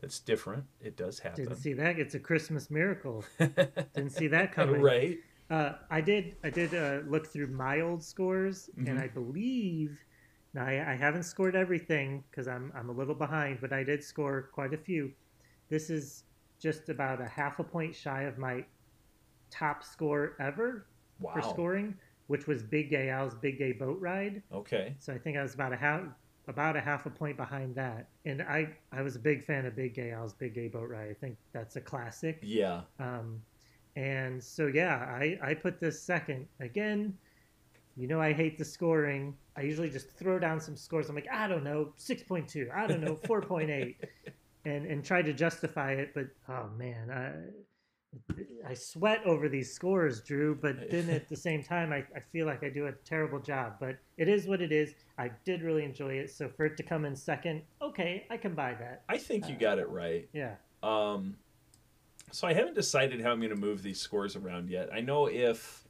that's 0.00 0.20
different. 0.20 0.64
It 0.82 0.96
does 0.98 1.18
happen. 1.18 1.44
Didn't 1.44 1.58
see 1.58 1.72
that. 1.72 1.98
It's 1.98 2.14
a 2.14 2.18
Christmas 2.20 2.70
miracle. 2.70 3.24
Didn't 3.38 4.10
see 4.10 4.26
that 4.28 4.52
coming. 4.52 4.82
right. 4.82 5.18
Uh, 5.50 5.72
I 5.90 6.00
did. 6.02 6.36
I 6.42 6.50
did 6.50 6.74
uh, 6.74 7.00
look 7.08 7.26
through 7.26 7.48
my 7.48 7.80
old 7.80 8.02
scores, 8.02 8.68
Mhm. 8.78 8.88
and 8.88 8.98
I 8.98 9.08
believe. 9.08 9.98
Now 10.54 10.64
I, 10.66 10.92
I 10.92 10.94
haven't 10.94 11.22
scored 11.24 11.54
everything 11.56 12.24
because 12.30 12.48
I'm 12.48 12.70
I'm 12.74 12.88
a 12.90 12.92
little 12.92 13.14
behind, 13.14 13.60
but 13.60 13.72
I 13.72 13.82
did 13.82 14.02
score 14.04 14.50
quite 14.52 14.74
a 14.74 14.78
few. 14.78 15.12
This 15.70 15.88
is 15.90 16.24
just 16.64 16.88
about 16.88 17.20
a 17.20 17.26
half 17.26 17.58
a 17.58 17.64
point 17.64 17.94
shy 17.94 18.22
of 18.22 18.38
my 18.38 18.64
top 19.50 19.84
score 19.84 20.34
ever 20.40 20.86
Wow. 21.20 21.34
for 21.34 21.42
scoring, 21.42 21.94
which 22.26 22.46
was 22.46 22.62
Big 22.62 22.88
Gay 22.90 23.10
Al's 23.10 23.34
Big 23.34 23.58
Gay 23.58 23.72
Boat 23.72 24.00
Ride. 24.00 24.42
Okay. 24.50 24.94
So 24.98 25.12
I 25.12 25.18
think 25.18 25.36
I 25.36 25.42
was 25.42 25.52
about 25.54 25.72
a 25.74 25.76
half 25.76 26.00
about 26.48 26.74
a 26.76 26.80
half 26.80 27.06
a 27.06 27.10
point 27.10 27.36
behind 27.36 27.74
that. 27.74 28.08
And 28.24 28.40
I 28.42 28.70
I 28.92 29.02
was 29.02 29.14
a 29.14 29.18
big 29.18 29.44
fan 29.44 29.66
of 29.66 29.76
Big 29.76 29.92
Gay 29.94 30.10
Al's 30.10 30.32
Big 30.32 30.54
Gay 30.54 30.68
Boat 30.68 30.88
Ride. 30.88 31.10
I 31.10 31.14
think 31.14 31.36
that's 31.52 31.76
a 31.76 31.80
classic. 31.82 32.38
Yeah. 32.42 32.80
Um, 32.98 33.40
and 33.96 34.42
so 34.42 34.66
yeah, 34.66 34.96
I 35.22 35.38
I 35.42 35.52
put 35.54 35.78
this 35.78 36.00
second 36.02 36.48
again. 36.60 37.16
You 37.96 38.08
know 38.08 38.20
I 38.20 38.32
hate 38.32 38.56
the 38.58 38.64
scoring. 38.64 39.36
I 39.56 39.60
usually 39.62 39.90
just 39.90 40.10
throw 40.10 40.38
down 40.40 40.58
some 40.60 40.76
scores. 40.76 41.08
I'm 41.10 41.14
like 41.14 41.28
I 41.30 41.46
don't 41.46 41.62
know 41.62 41.92
six 41.96 42.22
point 42.22 42.48
two. 42.48 42.68
I 42.74 42.86
don't 42.88 43.02
know 43.02 43.14
four 43.26 43.40
point 43.40 43.70
eight, 43.70 43.96
and 44.64 44.86
and 44.86 45.04
try 45.04 45.22
to 45.22 45.32
justify 45.32 45.92
it. 45.92 46.12
But 46.14 46.26
oh 46.48 46.68
man, 46.76 47.10
I. 47.10 47.50
I 48.64 48.74
sweat 48.74 49.26
over 49.26 49.48
these 49.48 49.72
scores, 49.72 50.20
Drew, 50.20 50.54
but 50.54 50.88
then 50.88 51.10
at 51.10 51.28
the 51.28 51.34
same 51.36 51.64
time, 51.64 51.92
I, 51.92 52.04
I 52.16 52.20
feel 52.30 52.46
like 52.46 52.62
I 52.62 52.68
do 52.68 52.86
a 52.86 52.92
terrible 52.92 53.40
job. 53.40 53.74
But 53.80 53.96
it 54.16 54.28
is 54.28 54.46
what 54.46 54.62
it 54.62 54.70
is. 54.70 54.94
I 55.18 55.32
did 55.44 55.62
really 55.62 55.82
enjoy 55.82 56.12
it. 56.12 56.30
So 56.30 56.48
for 56.48 56.64
it 56.64 56.76
to 56.76 56.84
come 56.84 57.04
in 57.04 57.16
second, 57.16 57.62
okay, 57.82 58.24
I 58.30 58.36
can 58.36 58.54
buy 58.54 58.74
that. 58.74 59.02
I 59.08 59.18
think 59.18 59.48
you 59.48 59.56
got 59.56 59.80
it 59.80 59.88
right. 59.88 60.28
Yeah. 60.32 60.54
Um, 60.84 61.36
so 62.30 62.46
I 62.46 62.54
haven't 62.54 62.74
decided 62.74 63.20
how 63.20 63.32
I'm 63.32 63.40
going 63.40 63.50
to 63.50 63.56
move 63.56 63.82
these 63.82 64.00
scores 64.00 64.36
around 64.36 64.70
yet. 64.70 64.90
I 64.94 65.00
know 65.00 65.26
if 65.26 65.83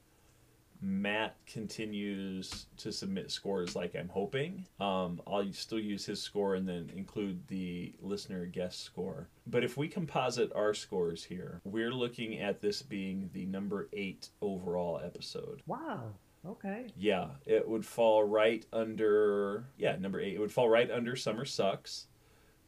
Matt 0.85 1.37
continues 1.47 2.67
to 2.77 2.93
submit 2.93 3.31
scores 3.31 3.75
like 3.75 3.97
I'm 3.97 4.11
hoping, 4.11 4.67
um, 4.81 5.21
I'll 5.27 5.51
still 5.53 5.81
use 5.81 6.05
his 6.05 6.21
score 6.21 6.57
and 6.57 6.69
then 6.69 6.91
include 6.95 7.47
the 7.49 7.95
listener 8.03 8.45
guest 8.45 8.81
score. 8.83 9.29
But 9.47 9.65
if 9.65 9.79
we 9.79 9.89
composite 9.89 10.53
our 10.55 10.75
scores 10.75 11.25
here, 11.25 11.63
we're 11.65 11.93
looking 11.93 12.39
at 12.39 12.61
this 12.61 12.83
being 12.83 13.31
the 13.33 13.47
number 13.47 13.89
eight 13.95 14.29
overall 14.43 15.01
episode. 15.03 15.63
Wow. 15.67 16.13
Okay. 16.47 16.89
Yeah, 16.99 17.29
it 17.47 17.67
would 17.67 17.87
fall 17.87 18.25
right 18.25 18.65
under 18.73 19.65
yeah 19.79 19.97
number 19.97 20.21
eight. 20.21 20.35
It 20.35 20.39
would 20.39 20.53
fall 20.53 20.69
right 20.69 20.91
under 20.91 21.17
Summer 21.17 21.47
Sucks, 21.47 22.09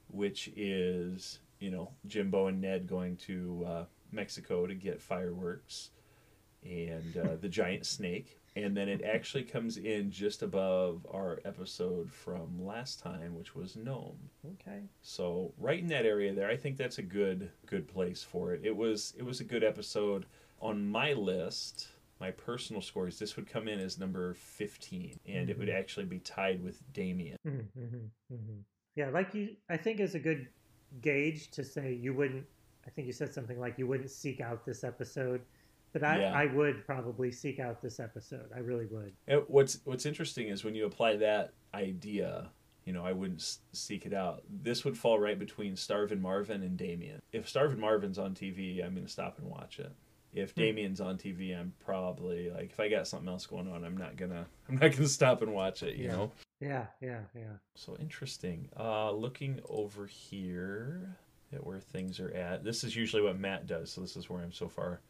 which 0.09 0.49
is 0.57 1.41
you 1.61 1.71
know 1.71 1.91
Jimbo 2.07 2.47
and 2.47 2.63
Ned 2.63 2.87
going 2.87 3.17
to 3.19 3.65
uh, 3.69 3.85
Mexico 4.11 4.67
to 4.67 4.75
get 4.75 5.03
fireworks, 5.03 5.91
and 6.67 7.17
uh, 7.17 7.37
the 7.41 7.49
giant 7.49 7.87
snake, 7.87 8.41
and 8.57 8.77
then 8.77 8.89
it 8.89 9.03
actually 9.03 9.45
comes 9.45 9.77
in 9.77 10.11
just 10.11 10.43
above 10.43 11.07
our 11.11 11.41
episode 11.45 12.11
from 12.11 12.65
last 12.65 13.01
time, 13.01 13.37
which 13.37 13.55
was 13.55 13.77
Gnome. 13.77 14.31
Okay. 14.55 14.81
So 15.03 15.53
right 15.59 15.79
in 15.79 15.89
that 15.89 16.07
area 16.07 16.33
there, 16.35 16.49
I 16.49 16.57
think 16.57 16.77
that's 16.77 16.99
a 16.99 17.03
good 17.03 17.51
good 17.67 17.87
place 17.87 18.23
for 18.23 18.53
it. 18.55 18.61
It 18.65 18.75
was 18.75 19.15
it 19.19 19.25
was 19.25 19.41
a 19.41 19.45
good 19.45 19.63
episode 19.63 20.27
on 20.61 20.87
my 20.87 21.13
list. 21.13 21.89
My 22.19 22.31
personal 22.31 22.81
scores, 22.81 23.19
this 23.19 23.37
would 23.37 23.47
come 23.47 23.69
in 23.69 23.79
as 23.79 23.99
number 23.99 24.33
15, 24.33 25.21
and 25.27 25.51
it 25.51 25.59
would 25.59 25.69
actually 25.69 26.07
be 26.07 26.19
tied 26.21 26.65
with 26.65 26.81
Damien. 26.95 27.37
Mm-hmm, 27.47 28.35
hmm 28.35 28.61
Yeah, 28.95 29.11
like 29.11 29.35
you, 29.35 29.51
I 29.69 29.77
think 29.77 30.01
is 30.01 30.15
a 30.15 30.19
good 30.19 30.49
gauge 31.03 31.51
to 31.51 31.63
say 31.63 31.93
you 31.93 32.15
wouldn't. 32.15 32.47
I 32.87 32.91
think 32.91 33.07
you 33.07 33.13
said 33.13 33.35
something 33.35 33.61
like 33.61 33.79
you 33.79 33.87
wouldn't 33.87 34.11
seek 34.11 34.41
out 34.41 34.65
this 34.65 34.83
episode, 34.83 35.43
but 35.99 36.07
I, 36.07 36.21
Yeah. 36.21 36.33
I 36.35 36.47
would 36.47 36.85
probably 36.85 37.33
seek 37.33 37.59
out 37.59 37.81
this 37.81 37.99
episode. 38.01 38.51
I 38.55 38.59
really 38.59 38.85
would. 38.87 39.13
And 39.27 39.43
what's 39.49 39.81
what's 39.85 40.05
interesting 40.05 40.49
is 40.49 40.63
when 40.65 40.75
you 40.75 40.85
apply 40.85 41.17
that 41.17 41.53
idea, 41.73 42.51
you 42.85 42.93
know, 42.93 43.05
I 43.05 43.13
wouldn't 43.13 43.41
s- 43.41 43.61
seek 43.73 44.05
it 44.05 44.13
out. 44.13 44.43
This 44.63 44.85
would 44.85 44.99
fall 44.99 45.19
right 45.19 45.39
between 45.39 45.75
Starvin 45.75 46.21
Marvin 46.21 46.63
and 46.63 46.77
Damien. 46.77 47.21
If 47.33 47.49
Starvin 47.49 47.81
Marvin's 47.81 48.19
on 48.19 48.35
TV, 48.35 48.85
I'm 48.85 48.93
going 48.95 49.07
to 49.07 49.13
stop 49.13 49.39
and 49.39 49.49
watch 49.49 49.79
it. 49.79 49.91
If 50.35 50.51
Hmm. 50.53 50.61
Damien's 50.61 51.01
on 51.01 51.17
TV, 51.17 51.59
I'm 51.59 51.73
probably 51.81 52.51
like 52.51 52.71
if 52.73 52.79
I 52.79 52.91
got 52.91 53.09
something 53.09 53.29
else 53.29 53.47
going 53.47 53.69
on, 53.73 53.85
I'm 53.85 53.97
not 53.97 54.17
gonna 54.17 54.47
I'm 54.69 54.75
not 54.77 54.93
gonna 54.93 55.09
stop 55.09 55.41
and 55.41 55.55
watch 55.55 55.83
it. 55.83 55.97
You 55.97 56.05
Yeah. 56.07 56.13
know. 56.13 56.33
Yeah, 56.61 56.87
yeah, 57.01 57.21
yeah. 57.35 57.57
So 57.75 57.97
interesting. 57.97 58.69
Uh, 58.79 59.13
looking 59.13 59.61
over 59.69 60.07
here 60.07 61.17
at 61.53 61.65
where 61.65 61.81
things 61.81 62.19
are 62.21 62.31
at. 62.33 62.65
This 62.65 62.83
is 62.85 62.95
usually 62.97 63.23
what 63.23 63.39
Matt 63.39 63.67
does, 63.67 63.91
so 63.93 64.01
this 64.03 64.17
is 64.17 64.29
where 64.29 64.43
I'm 64.43 64.53
so 64.53 64.69
far 64.69 65.01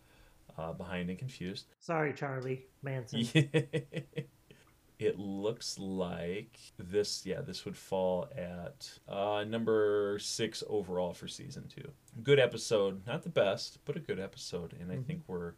uh, 0.59 0.73
behind 0.73 1.11
and 1.11 1.19
confused. 1.19 1.67
Sorry, 1.81 2.13
Charlie 2.13 2.67
Manson. 2.83 3.27
it 4.99 5.19
looks 5.19 5.79
like 5.79 6.59
this. 6.79 7.27
Yeah, 7.27 7.41
this 7.43 7.65
would 7.65 7.77
fall 7.77 8.29
at 8.37 8.91
uh, 9.09 9.45
number 9.47 10.19
six 10.21 10.63
overall 10.69 11.13
for 11.13 11.29
season 11.29 11.69
two. 11.69 11.91
Good 12.23 12.39
episode, 12.39 13.07
not 13.07 13.23
the 13.23 13.29
best, 13.29 13.79
but 13.85 13.97
a 13.97 14.01
good 14.01 14.19
episode, 14.21 14.75
and 14.81 14.91
I 14.91 14.97
Mhm. 14.97 15.07
think 15.07 15.23
we're 15.27 15.53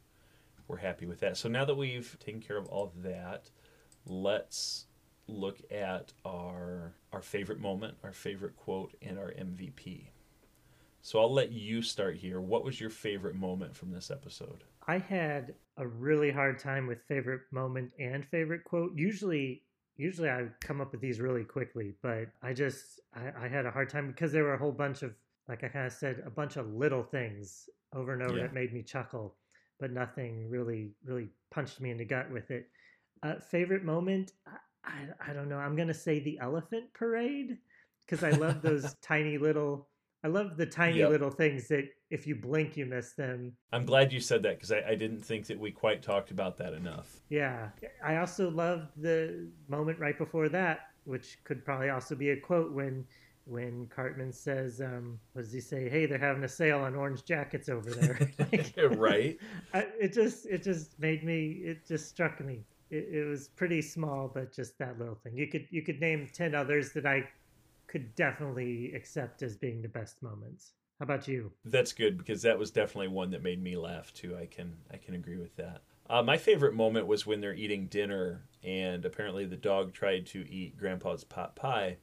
we're 0.66 0.76
happy 0.78 1.06
with 1.06 1.20
that. 1.20 1.36
So 1.38 1.48
now 1.48 1.64
that 1.64 1.76
we've 1.76 2.14
taken 2.20 2.42
care 2.42 2.58
of 2.58 2.66
all 2.66 2.84
of 2.84 3.02
that, 3.02 3.48
let's 4.04 4.86
look 5.26 5.60
at 5.70 6.12
our 6.26 6.92
our 7.12 7.22
favorite 7.22 7.58
moment, 7.60 7.96
our 8.04 8.12
favorite 8.12 8.56
quote, 8.56 8.94
and 9.00 9.18
our 9.18 9.30
MVP. 9.32 10.10
So 11.00 11.20
I'll 11.20 11.32
let 11.32 11.52
you 11.52 11.80
start 11.80 12.16
here. 12.16 12.38
What 12.40 12.64
was 12.64 12.80
your 12.80 12.90
favorite 12.90 13.34
moment 13.36 13.74
from 13.76 13.92
this 13.92 14.10
episode? 14.10 14.64
I 14.88 14.98
had 14.98 15.54
a 15.76 15.86
really 15.86 16.30
hard 16.32 16.58
time 16.58 16.86
with 16.86 17.02
favorite 17.06 17.42
moment 17.52 17.92
and 17.98 18.26
favorite 18.26 18.64
quote. 18.64 18.92
Usually, 18.96 19.62
usually 19.96 20.30
I 20.30 20.48
come 20.62 20.80
up 20.80 20.92
with 20.92 21.00
these 21.00 21.20
really 21.20 21.44
quickly, 21.44 21.94
but 22.02 22.28
I 22.42 22.54
just 22.54 23.00
I, 23.14 23.30
I 23.44 23.48
had 23.48 23.66
a 23.66 23.70
hard 23.70 23.88
time 23.90 24.08
because 24.08 24.32
there 24.32 24.44
were 24.44 24.54
a 24.54 24.58
whole 24.58 24.72
bunch 24.72 25.02
of 25.02 25.14
like 25.48 25.62
I 25.64 25.68
kind 25.68 25.86
of 25.86 25.92
said 25.92 26.22
a 26.26 26.30
bunch 26.30 26.56
of 26.56 26.72
little 26.74 27.02
things 27.04 27.68
over 27.94 28.12
and 28.12 28.22
over 28.22 28.38
Yeah. 28.38 28.44
that 28.44 28.54
made 28.54 28.72
me 28.72 28.82
chuckle, 28.82 29.36
but 29.78 29.92
nothing 29.92 30.48
really 30.50 30.92
really 31.04 31.28
punched 31.50 31.80
me 31.80 31.90
in 31.90 31.98
the 31.98 32.04
gut 32.04 32.30
with 32.30 32.50
it. 32.50 32.70
Uh, 33.22 33.34
favorite 33.50 33.84
moment, 33.84 34.32
I, 34.46 34.56
I 34.84 35.30
I 35.30 35.32
don't 35.34 35.48
know. 35.48 35.58
I'm 35.58 35.76
gonna 35.76 35.94
say 35.94 36.18
the 36.20 36.38
elephant 36.40 36.92
parade 36.94 37.58
because 38.06 38.22
I 38.22 38.32
love 38.32 38.62
those 38.62 38.94
tiny 39.02 39.38
little. 39.38 39.88
I 40.24 40.28
love 40.28 40.56
the 40.56 40.66
tiny 40.66 40.98
Yep. 40.98 41.10
little 41.10 41.30
things 41.30 41.68
that 41.68 41.84
if 42.10 42.26
you 42.26 42.34
blink 42.34 42.76
you 42.76 42.86
miss 42.86 43.12
them 43.12 43.52
I'm 43.72 43.84
glad 43.84 44.12
you 44.12 44.20
said 44.20 44.42
that 44.42 44.56
because 44.56 44.72
I, 44.72 44.82
I 44.88 44.94
didn't 44.94 45.20
think 45.20 45.46
that 45.46 45.58
we 45.58 45.70
quite 45.70 46.02
talked 46.02 46.30
about 46.30 46.56
that 46.58 46.72
enough. 46.72 47.20
Yeah. 47.28 47.68
I 48.04 48.16
also 48.16 48.50
loved 48.50 48.88
the 48.96 49.48
moment 49.68 49.98
right 49.98 50.16
before 50.18 50.48
that, 50.48 50.80
which 51.04 51.38
could 51.44 51.64
probably 51.64 51.90
also 51.90 52.14
be 52.14 52.30
a 52.30 52.36
quote 52.40 52.72
when 52.72 53.04
when 53.44 53.86
Cartman 53.86 54.30
says, 54.30 54.82
um, 54.82 55.18
what 55.32 55.40
does 55.40 55.52
he 55.52 55.60
say? 55.60 55.88
Hey, 55.88 56.04
they're 56.04 56.18
having 56.18 56.44
a 56.44 56.48
sale 56.48 56.80
on 56.80 56.94
orange 56.94 57.24
jackets 57.24 57.70
over 57.70 57.88
there. 57.90 58.18
Like, 58.52 58.74
right? 58.98 59.38
I, 59.74 59.86
it 59.98 60.12
just 60.12 60.46
it 60.46 60.62
just 60.62 60.98
made 60.98 61.24
me 61.24 61.62
it 61.64 61.86
just 61.86 62.08
struck 62.08 62.44
me. 62.44 62.64
It, 62.90 63.08
it 63.12 63.24
was 63.24 63.48
pretty 63.48 63.80
small, 63.82 64.30
but 64.32 64.52
just 64.52 64.78
that 64.78 64.98
little 64.98 65.14
thing. 65.14 65.36
You 65.36 65.46
could 65.46 65.66
you 65.70 65.82
could 65.82 66.00
name 66.00 66.28
ten 66.32 66.54
others 66.54 66.92
that 66.92 67.06
I 67.06 67.26
could 67.88 68.14
definitely 68.14 68.92
accept 68.94 69.42
as 69.42 69.56
being 69.56 69.82
the 69.82 69.88
best 69.88 70.22
moments. 70.22 70.74
How 70.98 71.04
about 71.04 71.26
you? 71.28 71.52
That's 71.64 71.92
good 71.92 72.18
because 72.18 72.42
that 72.42 72.58
was 72.58 72.70
definitely 72.70 73.08
one 73.08 73.30
that 73.30 73.42
made 73.42 73.62
me 73.62 73.76
laugh 73.76 74.12
too. 74.12 74.36
I 74.36 74.46
can 74.46 74.76
I 74.92 74.96
can 74.96 75.14
agree 75.14 75.38
with 75.38 75.56
that. 75.56 75.82
Uh, 76.10 76.22
my 76.22 76.36
favorite 76.36 76.74
moment 76.74 77.06
was 77.06 77.26
when 77.26 77.40
they're 77.40 77.54
eating 77.54 77.86
dinner 77.86 78.42
and 78.64 79.04
apparently 79.04 79.44
the 79.44 79.56
dog 79.56 79.92
tried 79.92 80.26
to 80.26 80.50
eat 80.50 80.76
Grandpa's 80.76 81.24
pot 81.24 81.54
pie, 81.54 81.98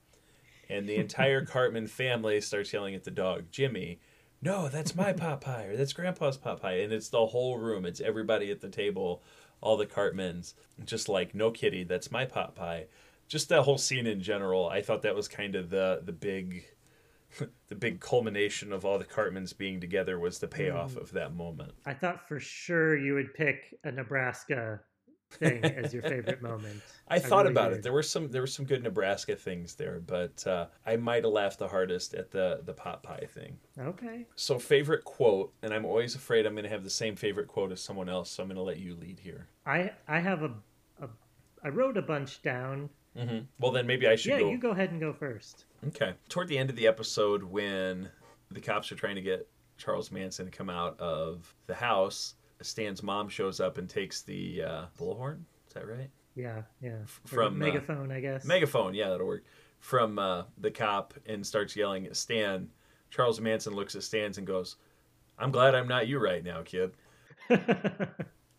and 0.70 0.88
the 0.88 0.96
entire 0.96 1.46
Cartman 1.46 1.88
family 1.88 2.40
starts 2.42 2.72
yelling 2.72 2.96
at 2.96 3.04
the 3.04 3.12
dog, 3.12 3.46
Jimmy. 3.52 4.00
No, 4.42 4.70
that's 4.70 4.96
my 4.96 5.12
pot 5.14 5.42
pie, 5.42 5.66
or 5.66 5.76
that's 5.76 5.94
Grandpa's 5.94 6.38
pot 6.38 6.62
pie, 6.62 6.80
and 6.80 6.94
it's 6.94 7.10
the 7.10 7.28
whole 7.28 7.58
room. 7.58 7.86
It's 7.86 8.00
everybody 8.00 8.52
at 8.52 8.62
the 8.62 8.70
table, 8.70 9.22
all 9.60 9.76
the 9.76 9.86
Cartmans, 9.86 10.54
just 10.86 11.10
like, 11.10 11.36
no 11.36 11.52
kitty, 11.52 11.84
that's 11.84 12.12
my 12.12 12.26
pot 12.26 12.56
pie. 12.56 12.86
Just 13.28 13.50
that 13.50 13.64
whole 13.64 13.78
scene 13.78 14.06
in 14.08 14.22
general, 14.22 14.68
I 14.70 14.82
thought 14.82 15.02
that 15.04 15.16
was 15.16 15.28
kind 15.28 15.56
of 15.56 15.70
the 15.70 16.02
the 16.04 16.14
big 16.14 16.66
the 17.68 17.76
big 17.76 18.00
culmination 18.00 18.72
of 18.72 18.86
all 18.86 18.98
the 19.00 19.04
Cartmans 19.06 19.52
being 19.54 19.82
together 19.82 20.20
was 20.20 20.40
the 20.40 20.48
payoff 20.48 20.94
Mm. 20.96 21.02
of 21.02 21.12
that 21.14 21.34
moment. 21.36 21.74
I 21.86 21.94
thought 21.94 22.28
for 22.28 22.40
sure 22.40 22.96
you 22.98 23.14
would 23.16 23.34
pick 23.34 23.74
a 23.84 23.92
Nebraska 23.92 24.80
thing 25.32 25.66
as 25.66 25.92
your 25.92 26.04
favorite 26.04 26.42
moment. 26.52 26.82
I 27.08 27.18
thought 27.20 27.40
really 27.46 27.52
about 27.52 27.70
did. 27.72 27.80
it. 27.80 27.84
There 27.84 27.92
were 27.92 28.04
some 28.04 28.30
there 28.30 28.42
were 28.42 28.48
some 28.48 28.64
good 28.66 28.84
Nebraska 28.84 29.36
things 29.36 29.74
there, 29.74 30.00
but 30.00 30.46
uh, 30.48 30.68
I 30.86 30.96
might 30.98 31.24
have 31.24 31.34
laughed 31.34 31.58
the 31.60 31.68
hardest 31.68 32.14
at 32.14 32.30
the 32.32 32.62
the 32.64 32.74
pot 32.74 33.02
pie 33.04 33.26
thing. 33.28 33.58
Okay. 33.78 34.28
So 34.36 34.60
favorite 34.60 35.04
quote, 35.04 35.52
and 35.64 35.74
I'm 35.74 35.84
always 35.84 36.14
afraid 36.16 36.46
I'm 36.46 36.54
going 36.54 36.64
to 36.64 36.70
have 36.70 36.84
the 36.84 36.90
same 36.92 37.16
favorite 37.16 37.48
quote 37.48 37.72
as 37.72 37.82
someone 37.82 38.08
else, 38.08 38.30
so 38.30 38.44
I'm 38.44 38.50
going 38.50 38.56
to 38.58 38.62
let 38.62 38.78
you 38.78 38.96
lead 38.96 39.20
here. 39.20 39.48
I 39.66 39.92
I 40.08 40.20
have 40.20 40.44
a, 40.44 40.52
a 41.02 41.10
I 41.64 41.70
wrote 41.70 41.98
a 41.98 42.04
bunch 42.04 42.42
down. 42.44 42.90
Hmm 43.18 43.40
Well, 43.60 43.72
then 43.72 43.88
maybe 43.88 44.08
I 44.08 44.16
should 44.16 44.32
Yeah, 44.32 44.40
go. 44.40 44.50
you 44.52 44.58
go 44.58 44.72
ahead 44.72 44.92
and 44.92 45.00
go 45.00 45.14
first. 45.14 45.66
Okay. 45.88 46.14
Toward 46.30 46.48
the 46.48 46.58
end 46.58 46.70
of 46.70 46.76
the 46.76 46.88
episode, 46.88 47.44
when 47.44 48.10
the 48.52 48.60
cops 48.62 48.92
are 48.92 48.96
trying 48.96 49.16
to 49.16 49.22
get 49.22 49.48
Charles 49.78 50.12
Manson 50.12 50.46
to 50.46 50.52
come 50.52 50.70
out 50.70 51.00
of 51.00 51.54
the 51.68 51.76
house, 51.76 52.36
Stan's 52.62 53.04
mom 53.04 53.30
shows 53.30 53.60
up 53.60 53.78
and 53.78 53.90
takes 53.90 54.22
the 54.22 54.64
uh, 54.64 54.86
bullhorn. 55.00 55.42
Is 55.68 55.74
that 55.74 55.88
right? 55.88 56.10
Yeah, 56.36 56.64
yeah. 56.82 56.92
Or 56.92 57.06
from, 57.28 57.62
uh, 57.62 57.66
megaphone, 57.66 58.12
I 58.12 58.20
guess. 58.20 58.46
Megaphone. 58.46 58.94
Yeah, 58.94 59.10
that'll 59.10 59.28
work. 59.28 59.44
From 59.80 60.18
uh, 60.20 60.44
the 60.58 60.72
cop 60.72 61.14
and 61.26 61.46
starts 61.46 61.76
yelling 61.76 62.06
at 62.08 62.16
Stan. 62.16 62.70
Charles 63.12 63.40
Manson 63.40 63.74
looks 63.74 63.96
at 63.96 64.04
Stan's 64.04 64.38
and 64.38 64.48
goes, 64.48 64.78
"I'm 65.38 65.52
glad 65.52 65.76
I'm 65.76 65.88
not 65.88 66.08
you 66.08 66.18
right 66.20 66.44
now, 66.44 66.64
kid." 66.64 66.92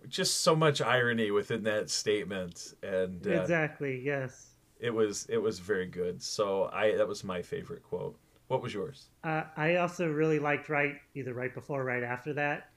Just 0.09 0.39
so 0.43 0.55
much 0.57 0.81
irony 0.81 1.31
within 1.31 1.63
that 1.65 1.91
statement, 1.91 2.75
and 2.83 3.27
uh, 3.27 3.31
exactly. 3.31 4.01
Yes. 4.05 4.51
it 4.81 4.91
was 4.91 5.27
it 5.29 5.39
was 5.39 5.59
very 5.59 5.87
good. 5.87 6.23
So 6.23 6.71
I 6.73 6.97
that 6.97 7.09
was 7.09 7.25
my 7.25 7.43
favorite 7.43 7.83
quote. 7.83 8.17
What 8.49 8.63
was 8.63 8.73
yours? 8.73 9.09
Uh, 9.25 9.43
I 9.57 9.77
also 9.77 10.07
really 10.09 10.39
liked 10.39 10.69
right 10.69 10.95
either 11.15 11.35
right 11.35 11.53
before 11.53 11.81
or 11.81 11.85
right 11.85 12.05
after 12.05 12.33
that. 12.35 12.71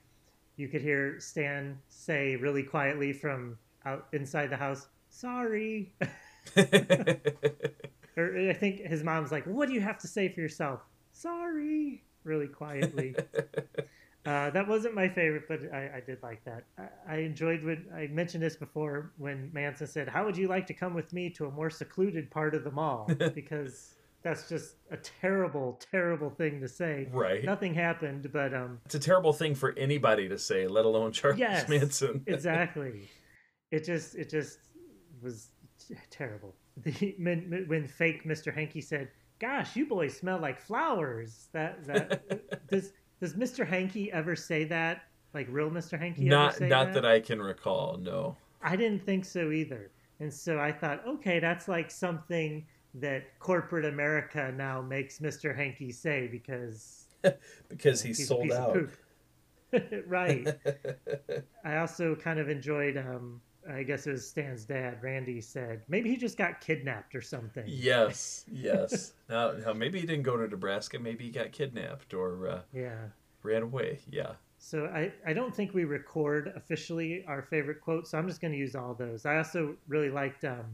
You 0.56 0.68
could 0.68 0.82
hear 0.82 1.20
Stan 1.20 1.78
say 1.88 2.36
really 2.36 2.64
quietly 2.64 3.12
from 3.12 3.56
out 3.86 4.08
inside 4.12 4.50
the 4.50 4.56
house, 4.56 4.88
"Sorry." 5.08 5.92
or 6.56 8.36
I 8.48 8.52
think 8.52 8.80
his 8.80 9.02
mom's 9.04 9.30
like, 9.30 9.44
"What 9.44 9.68
do 9.68 9.74
you 9.74 9.80
have 9.80 9.98
to 9.98 10.08
say 10.08 10.28
for 10.28 10.40
yourself?" 10.40 10.80
Sorry, 11.12 12.02
really 12.24 12.48
quietly. 12.48 13.14
uh, 14.26 14.50
that 14.50 14.68
wasn't 14.68 14.94
my 14.94 15.08
favorite, 15.08 15.44
but 15.48 15.60
I, 15.72 15.96
I 15.96 16.02
did 16.04 16.22
like 16.22 16.44
that. 16.44 16.64
I, 16.78 17.14
I 17.14 17.16
enjoyed 17.18 17.64
when 17.64 17.86
I 17.94 18.06
mentioned 18.08 18.42
this 18.42 18.56
before 18.56 19.12
when 19.16 19.50
Manson 19.52 19.86
said, 19.86 20.08
"How 20.08 20.24
would 20.24 20.36
you 20.36 20.46
like 20.48 20.66
to 20.66 20.74
come 20.74 20.94
with 20.94 21.12
me 21.12 21.30
to 21.30 21.46
a 21.46 21.50
more 21.50 21.70
secluded 21.70 22.30
part 22.30 22.54
of 22.54 22.64
the 22.64 22.70
mall?" 22.70 23.10
because 23.34 23.94
that's 24.22 24.48
just 24.48 24.74
a 24.90 24.98
terrible, 24.98 25.80
terrible 25.90 26.28
thing 26.28 26.60
to 26.60 26.68
say. 26.68 27.08
right. 27.12 27.42
Nothing 27.44 27.72
happened, 27.74 28.30
but 28.32 28.52
um, 28.52 28.78
It's 28.84 28.94
a 28.94 28.98
terrible 28.98 29.32
thing 29.32 29.54
for 29.54 29.72
anybody 29.78 30.28
to 30.28 30.36
say, 30.38 30.66
let 30.66 30.84
alone 30.84 31.12
Charles 31.12 31.38
Yes. 31.38 31.66
Manson. 31.70 32.22
exactly. 32.26 33.08
It 33.70 33.84
just 33.84 34.14
it 34.16 34.28
just 34.28 34.58
was 35.22 35.48
t- 35.88 35.94
terrible. 36.10 36.54
The 36.76 37.14
when, 37.18 37.64
when 37.68 37.86
fake 37.88 38.24
Mr. 38.24 38.54
Hanky 38.54 38.80
said, 38.82 39.08
"Gosh, 39.38 39.76
you 39.76 39.86
boys 39.86 40.16
smell 40.16 40.38
like 40.38 40.60
flowers." 40.60 41.48
That 41.52 41.86
that 41.86 42.66
does 42.70 42.92
does 43.20 43.34
Mr. 43.34 43.66
Hankey 43.66 44.10
ever 44.12 44.34
say 44.34 44.64
that? 44.64 45.02
Like 45.34 45.46
real 45.50 45.70
Mr. 45.70 45.98
Hankey? 45.98 46.22
ever 46.22 46.30
not 46.30 46.54
say 46.54 46.68
not 46.68 46.92
that 46.94 47.04
I 47.04 47.20
can 47.20 47.40
recall. 47.40 47.98
No. 47.98 48.36
I 48.62 48.76
didn't 48.76 49.04
think 49.04 49.24
so 49.24 49.52
either. 49.52 49.90
And 50.18 50.32
so 50.32 50.58
I 50.58 50.72
thought, 50.72 51.06
okay, 51.06 51.38
that's 51.38 51.68
like 51.68 51.90
something 51.90 52.66
that 52.94 53.38
corporate 53.38 53.84
America 53.84 54.52
now 54.56 54.82
makes 54.82 55.20
Mr. 55.20 55.54
Hankey 55.54 55.92
say 55.92 56.26
because 56.26 57.06
Because 57.68 58.02
he's, 58.02 58.18
he's 58.18 58.28
sold 58.28 58.50
out. 58.50 58.76
right. 60.06 60.48
I 61.64 61.76
also 61.76 62.14
kind 62.14 62.40
of 62.40 62.48
enjoyed. 62.48 62.96
Um, 62.96 63.40
I 63.70 63.82
guess 63.82 64.06
it 64.06 64.12
was 64.12 64.26
Stan's 64.28 64.64
dad. 64.64 64.98
Randy 65.02 65.40
said 65.40 65.82
maybe 65.88 66.10
he 66.10 66.16
just 66.16 66.36
got 66.36 66.60
kidnapped 66.60 67.14
or 67.14 67.20
something. 67.22 67.64
yes, 67.66 68.44
yes. 68.52 69.12
now, 69.28 69.52
now 69.52 69.72
maybe 69.72 70.00
he 70.00 70.06
didn't 70.06 70.24
go 70.24 70.36
to 70.36 70.46
Nebraska. 70.48 70.98
Maybe 70.98 71.24
he 71.24 71.30
got 71.30 71.52
kidnapped 71.52 72.12
or 72.14 72.48
uh, 72.48 72.60
Yeah. 72.72 72.98
ran 73.42 73.62
away. 73.62 74.00
Yeah. 74.10 74.32
So 74.58 74.86
I, 74.86 75.12
I 75.26 75.32
don't 75.32 75.54
think 75.54 75.72
we 75.72 75.84
record 75.84 76.52
officially 76.54 77.24
our 77.26 77.40
favorite 77.42 77.80
quotes, 77.80 78.10
so 78.10 78.18
I'm 78.18 78.28
just 78.28 78.42
going 78.42 78.52
to 78.52 78.58
use 78.58 78.74
all 78.76 78.92
those. 78.92 79.24
I 79.24 79.38
also 79.38 79.74
really 79.88 80.10
liked 80.10 80.44
um, 80.44 80.66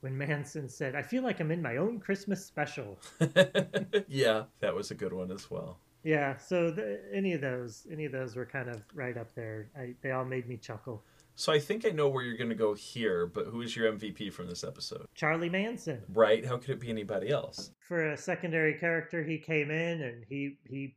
when 0.00 0.18
Manson 0.18 0.68
said, 0.68 0.96
"I 0.96 1.02
feel 1.02 1.22
like 1.22 1.38
I'm 1.38 1.52
in 1.52 1.62
my 1.62 1.76
own 1.76 2.00
Christmas 2.00 2.44
special." 2.44 2.98
yeah, 4.08 4.44
that 4.58 4.74
was 4.74 4.90
a 4.90 4.94
good 4.96 5.12
one 5.12 5.30
as 5.30 5.48
well. 5.50 5.78
Yeah. 6.02 6.36
So 6.38 6.70
the, 6.72 7.00
any 7.12 7.32
of 7.34 7.40
those, 7.40 7.86
any 7.90 8.04
of 8.04 8.10
those 8.12 8.34
were 8.34 8.44
kind 8.46 8.68
of 8.68 8.82
right 8.94 9.16
up 9.16 9.32
there. 9.36 9.68
I, 9.78 9.94
they 10.02 10.10
all 10.10 10.24
made 10.24 10.48
me 10.48 10.56
chuckle. 10.56 11.02
So 11.36 11.52
I 11.52 11.58
think 11.58 11.84
I 11.84 11.90
know 11.90 12.08
where 12.08 12.22
you're 12.22 12.36
going 12.36 12.50
to 12.50 12.54
go 12.54 12.74
here, 12.74 13.26
but 13.26 13.46
who 13.46 13.60
is 13.60 13.74
your 13.74 13.90
MVP 13.92 14.32
from 14.32 14.46
this 14.48 14.62
episode? 14.62 15.06
Charlie 15.14 15.50
Manson. 15.50 16.02
Right? 16.12 16.44
How 16.44 16.56
could 16.58 16.70
it 16.70 16.80
be 16.80 16.90
anybody 16.90 17.30
else? 17.30 17.70
for 17.80 18.12
a 18.12 18.16
secondary 18.16 18.74
character 18.74 19.22
he 19.22 19.38
came 19.38 19.70
in 19.70 20.02
and 20.02 20.24
he 20.28 20.56
he 20.64 20.96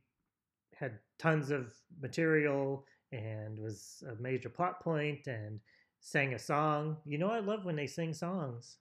had 0.74 0.98
tons 1.18 1.50
of 1.50 1.74
material 2.00 2.84
and 3.12 3.58
was 3.58 4.02
a 4.08 4.22
major 4.22 4.48
plot 4.48 4.80
point 4.80 5.26
and 5.26 5.60
sang 6.00 6.32
a 6.34 6.38
song 6.38 6.96
you 7.04 7.18
know 7.18 7.28
i 7.28 7.40
love 7.40 7.64
when 7.64 7.74
they 7.76 7.86
sing 7.86 8.14
songs 8.14 8.78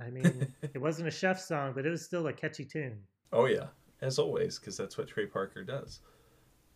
i 0.00 0.10
mean 0.10 0.46
it 0.74 0.78
wasn't 0.78 1.08
a 1.08 1.10
chef 1.10 1.40
song 1.40 1.72
but 1.74 1.86
it 1.86 1.90
was 1.90 2.04
still 2.04 2.26
a 2.26 2.32
catchy 2.32 2.64
tune 2.64 2.98
Oh 3.32 3.46
yeah, 3.46 3.66
as 4.00 4.18
always, 4.18 4.58
because 4.58 4.76
that's 4.76 4.96
what 4.96 5.08
Trey 5.08 5.26
Parker 5.26 5.62
does. 5.64 6.00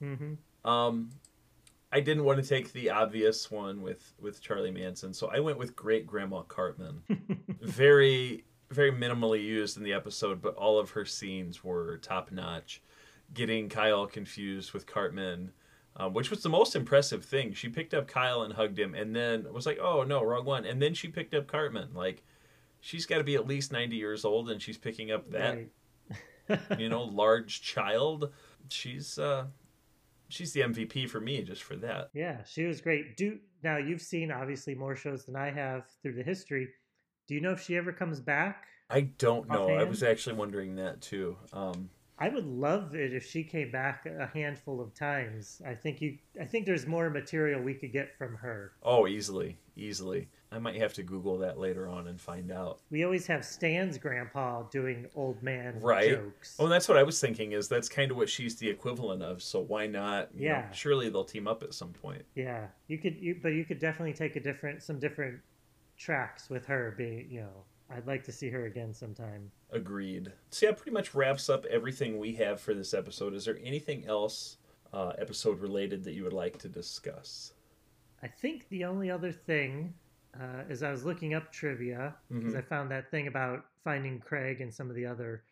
hmm 0.00 0.34
Um, 0.64 1.10
I 1.92 2.00
didn't 2.00 2.24
want 2.24 2.42
to 2.42 2.48
take 2.48 2.72
the 2.72 2.90
obvious 2.90 3.50
one 3.50 3.82
with 3.82 4.14
with 4.18 4.40
Charlie 4.40 4.70
Manson, 4.70 5.12
so 5.12 5.28
I 5.28 5.40
went 5.40 5.58
with 5.58 5.76
Great 5.76 6.06
Grandma 6.06 6.42
Cartman. 6.42 7.02
very 7.60 8.44
very 8.70 8.90
minimally 8.90 9.44
used 9.44 9.76
in 9.76 9.82
the 9.82 9.92
episode, 9.92 10.40
but 10.40 10.54
all 10.54 10.78
of 10.78 10.90
her 10.90 11.04
scenes 11.04 11.62
were 11.62 11.98
top 11.98 12.32
notch. 12.32 12.82
Getting 13.34 13.68
Kyle 13.68 14.06
confused 14.06 14.72
with 14.72 14.86
Cartman, 14.86 15.52
um, 15.96 16.14
which 16.14 16.30
was 16.30 16.42
the 16.42 16.48
most 16.48 16.74
impressive 16.74 17.24
thing. 17.24 17.52
She 17.52 17.68
picked 17.68 17.92
up 17.92 18.06
Kyle 18.08 18.42
and 18.42 18.54
hugged 18.54 18.78
him, 18.78 18.94
and 18.94 19.14
then 19.14 19.52
was 19.52 19.66
like, 19.66 19.78
"Oh 19.78 20.02
no, 20.02 20.22
wrong 20.22 20.46
one." 20.46 20.64
And 20.64 20.80
then 20.80 20.94
she 20.94 21.08
picked 21.08 21.34
up 21.34 21.46
Cartman. 21.46 21.90
Like, 21.94 22.22
she's 22.80 23.04
got 23.04 23.18
to 23.18 23.24
be 23.24 23.34
at 23.34 23.46
least 23.46 23.70
ninety 23.72 23.96
years 23.96 24.24
old, 24.24 24.50
and 24.50 24.60
she's 24.60 24.78
picking 24.78 25.10
up 25.10 25.30
that 25.30 25.54
right 25.54 25.68
you 26.78 26.88
know 26.88 27.02
large 27.02 27.62
child. 27.62 28.30
She's 28.68 29.18
uh, 29.18 29.46
she's 30.32 30.52
the 30.52 30.60
MVP 30.60 31.08
for 31.08 31.20
me 31.20 31.42
just 31.42 31.62
for 31.62 31.76
that. 31.76 32.10
yeah 32.14 32.42
she 32.44 32.64
was 32.64 32.80
great 32.80 33.16
do 33.16 33.38
now 33.62 33.76
you've 33.76 34.02
seen 34.02 34.32
obviously 34.32 34.74
more 34.74 34.96
shows 34.96 35.24
than 35.26 35.36
i 35.36 35.50
have 35.50 35.84
through 36.02 36.14
the 36.14 36.22
history 36.22 36.68
do 37.28 37.34
you 37.34 37.40
know 37.40 37.52
if 37.52 37.62
she 37.62 37.76
ever 37.76 37.92
comes 37.92 38.20
back 38.20 38.64
I 38.90 39.02
don't 39.16 39.48
know. 39.48 39.70
I 39.70 39.84
was 39.84 40.02
actually 40.02 40.34
wondering 40.36 40.74
that 40.76 41.00
too. 41.00 41.38
Um, 41.54 41.88
I 42.18 42.28
would 42.28 42.44
love 42.44 42.94
it 42.94 43.14
if 43.14 43.24
she 43.24 43.42
came 43.42 43.70
back 43.70 44.04
a 44.04 44.26
handful 44.26 44.82
of 44.82 44.92
times. 44.94 45.62
I 45.66 45.74
think 45.74 46.02
you 46.02 46.18
I 46.38 46.44
think 46.44 46.66
there's 46.66 46.86
more 46.86 47.08
material 47.08 47.62
we 47.62 47.72
could 47.72 47.90
get 47.92 48.16
from 48.18 48.34
her. 48.36 48.72
oh, 48.82 49.06
easily, 49.06 49.56
easily. 49.76 50.28
I 50.52 50.58
might 50.58 50.76
have 50.76 50.92
to 50.94 51.02
Google 51.02 51.38
that 51.38 51.58
later 51.58 51.88
on 51.88 52.08
and 52.08 52.20
find 52.20 52.52
out. 52.52 52.80
We 52.90 53.04
always 53.04 53.26
have 53.26 53.44
Stan's 53.44 53.96
grandpa 53.98 54.62
doing 54.64 55.06
old 55.14 55.42
man 55.42 55.80
Right. 55.80 56.10
jokes. 56.10 56.56
Oh, 56.58 56.64
and 56.64 56.72
that's 56.72 56.88
what 56.88 56.98
I 56.98 57.02
was 57.02 57.18
thinking. 57.20 57.52
Is 57.52 57.68
that's 57.68 57.88
kind 57.88 58.10
of 58.10 58.16
what 58.16 58.28
she's 58.28 58.56
the 58.56 58.68
equivalent 58.68 59.22
of. 59.22 59.42
So 59.42 59.60
why 59.60 59.86
not? 59.86 60.28
you 60.34 60.48
know, 60.48 60.54
Yeah. 60.56 60.70
surely 60.72 61.08
they'll 61.08 61.24
team 61.24 61.48
up 61.48 61.62
at 61.62 61.72
some 61.74 61.92
point. 61.92 62.24
yeah, 62.34 62.66
you 62.88 62.98
could 62.98 63.16
you 63.16 63.38
but 63.42 63.50
you 63.50 63.64
could 63.64 63.78
definitely 63.78 64.12
take 64.12 64.36
a 64.36 64.40
different 64.40 64.82
some 64.82 64.98
different 64.98 65.40
tracks 65.96 66.50
with 66.50 66.66
her 66.66 66.94
being, 66.96 67.30
you 67.30 67.40
know. 67.40 67.64
I'd 67.90 68.06
like 68.06 68.24
to 68.24 68.32
see 68.32 68.48
her 68.48 68.64
again 68.64 68.94
sometime. 68.94 69.50
Agreed. 69.70 70.32
So 70.50 70.66
yeah, 70.66 70.72
pretty 70.72 70.92
much 70.92 71.14
wraps 71.14 71.50
up 71.50 71.66
everything 71.66 72.18
we 72.18 72.32
have 72.36 72.58
for 72.60 72.72
this 72.72 72.94
episode. 72.94 73.34
Is 73.34 73.44
there 73.44 73.58
anything 73.62 74.06
else 74.06 74.56
uh, 74.94 75.12
episode 75.18 75.60
related 75.60 76.04
that 76.04 76.12
you 76.12 76.24
would 76.24 76.32
like 76.32 76.58
to 76.60 76.68
discuss? 76.68 77.52
I 78.22 78.28
think 78.28 78.68
the 78.70 78.84
only 78.84 79.10
other 79.10 79.32
thing 79.32 79.92
uh, 80.40 80.64
is 80.68 80.82
I 80.82 80.90
was 80.90 81.04
looking 81.04 81.34
up 81.34 81.52
trivia 81.52 82.14
because 82.30 82.54
Mhm. 82.54 82.58
I 82.58 82.62
found 82.62 82.90
that 82.90 83.10
thing 83.10 83.26
about 83.28 83.66
finding 83.84 84.18
Craig 84.20 84.60
and 84.60 84.72
some 84.72 84.88
of 84.88 84.96
the 84.96 85.06
other 85.06 85.44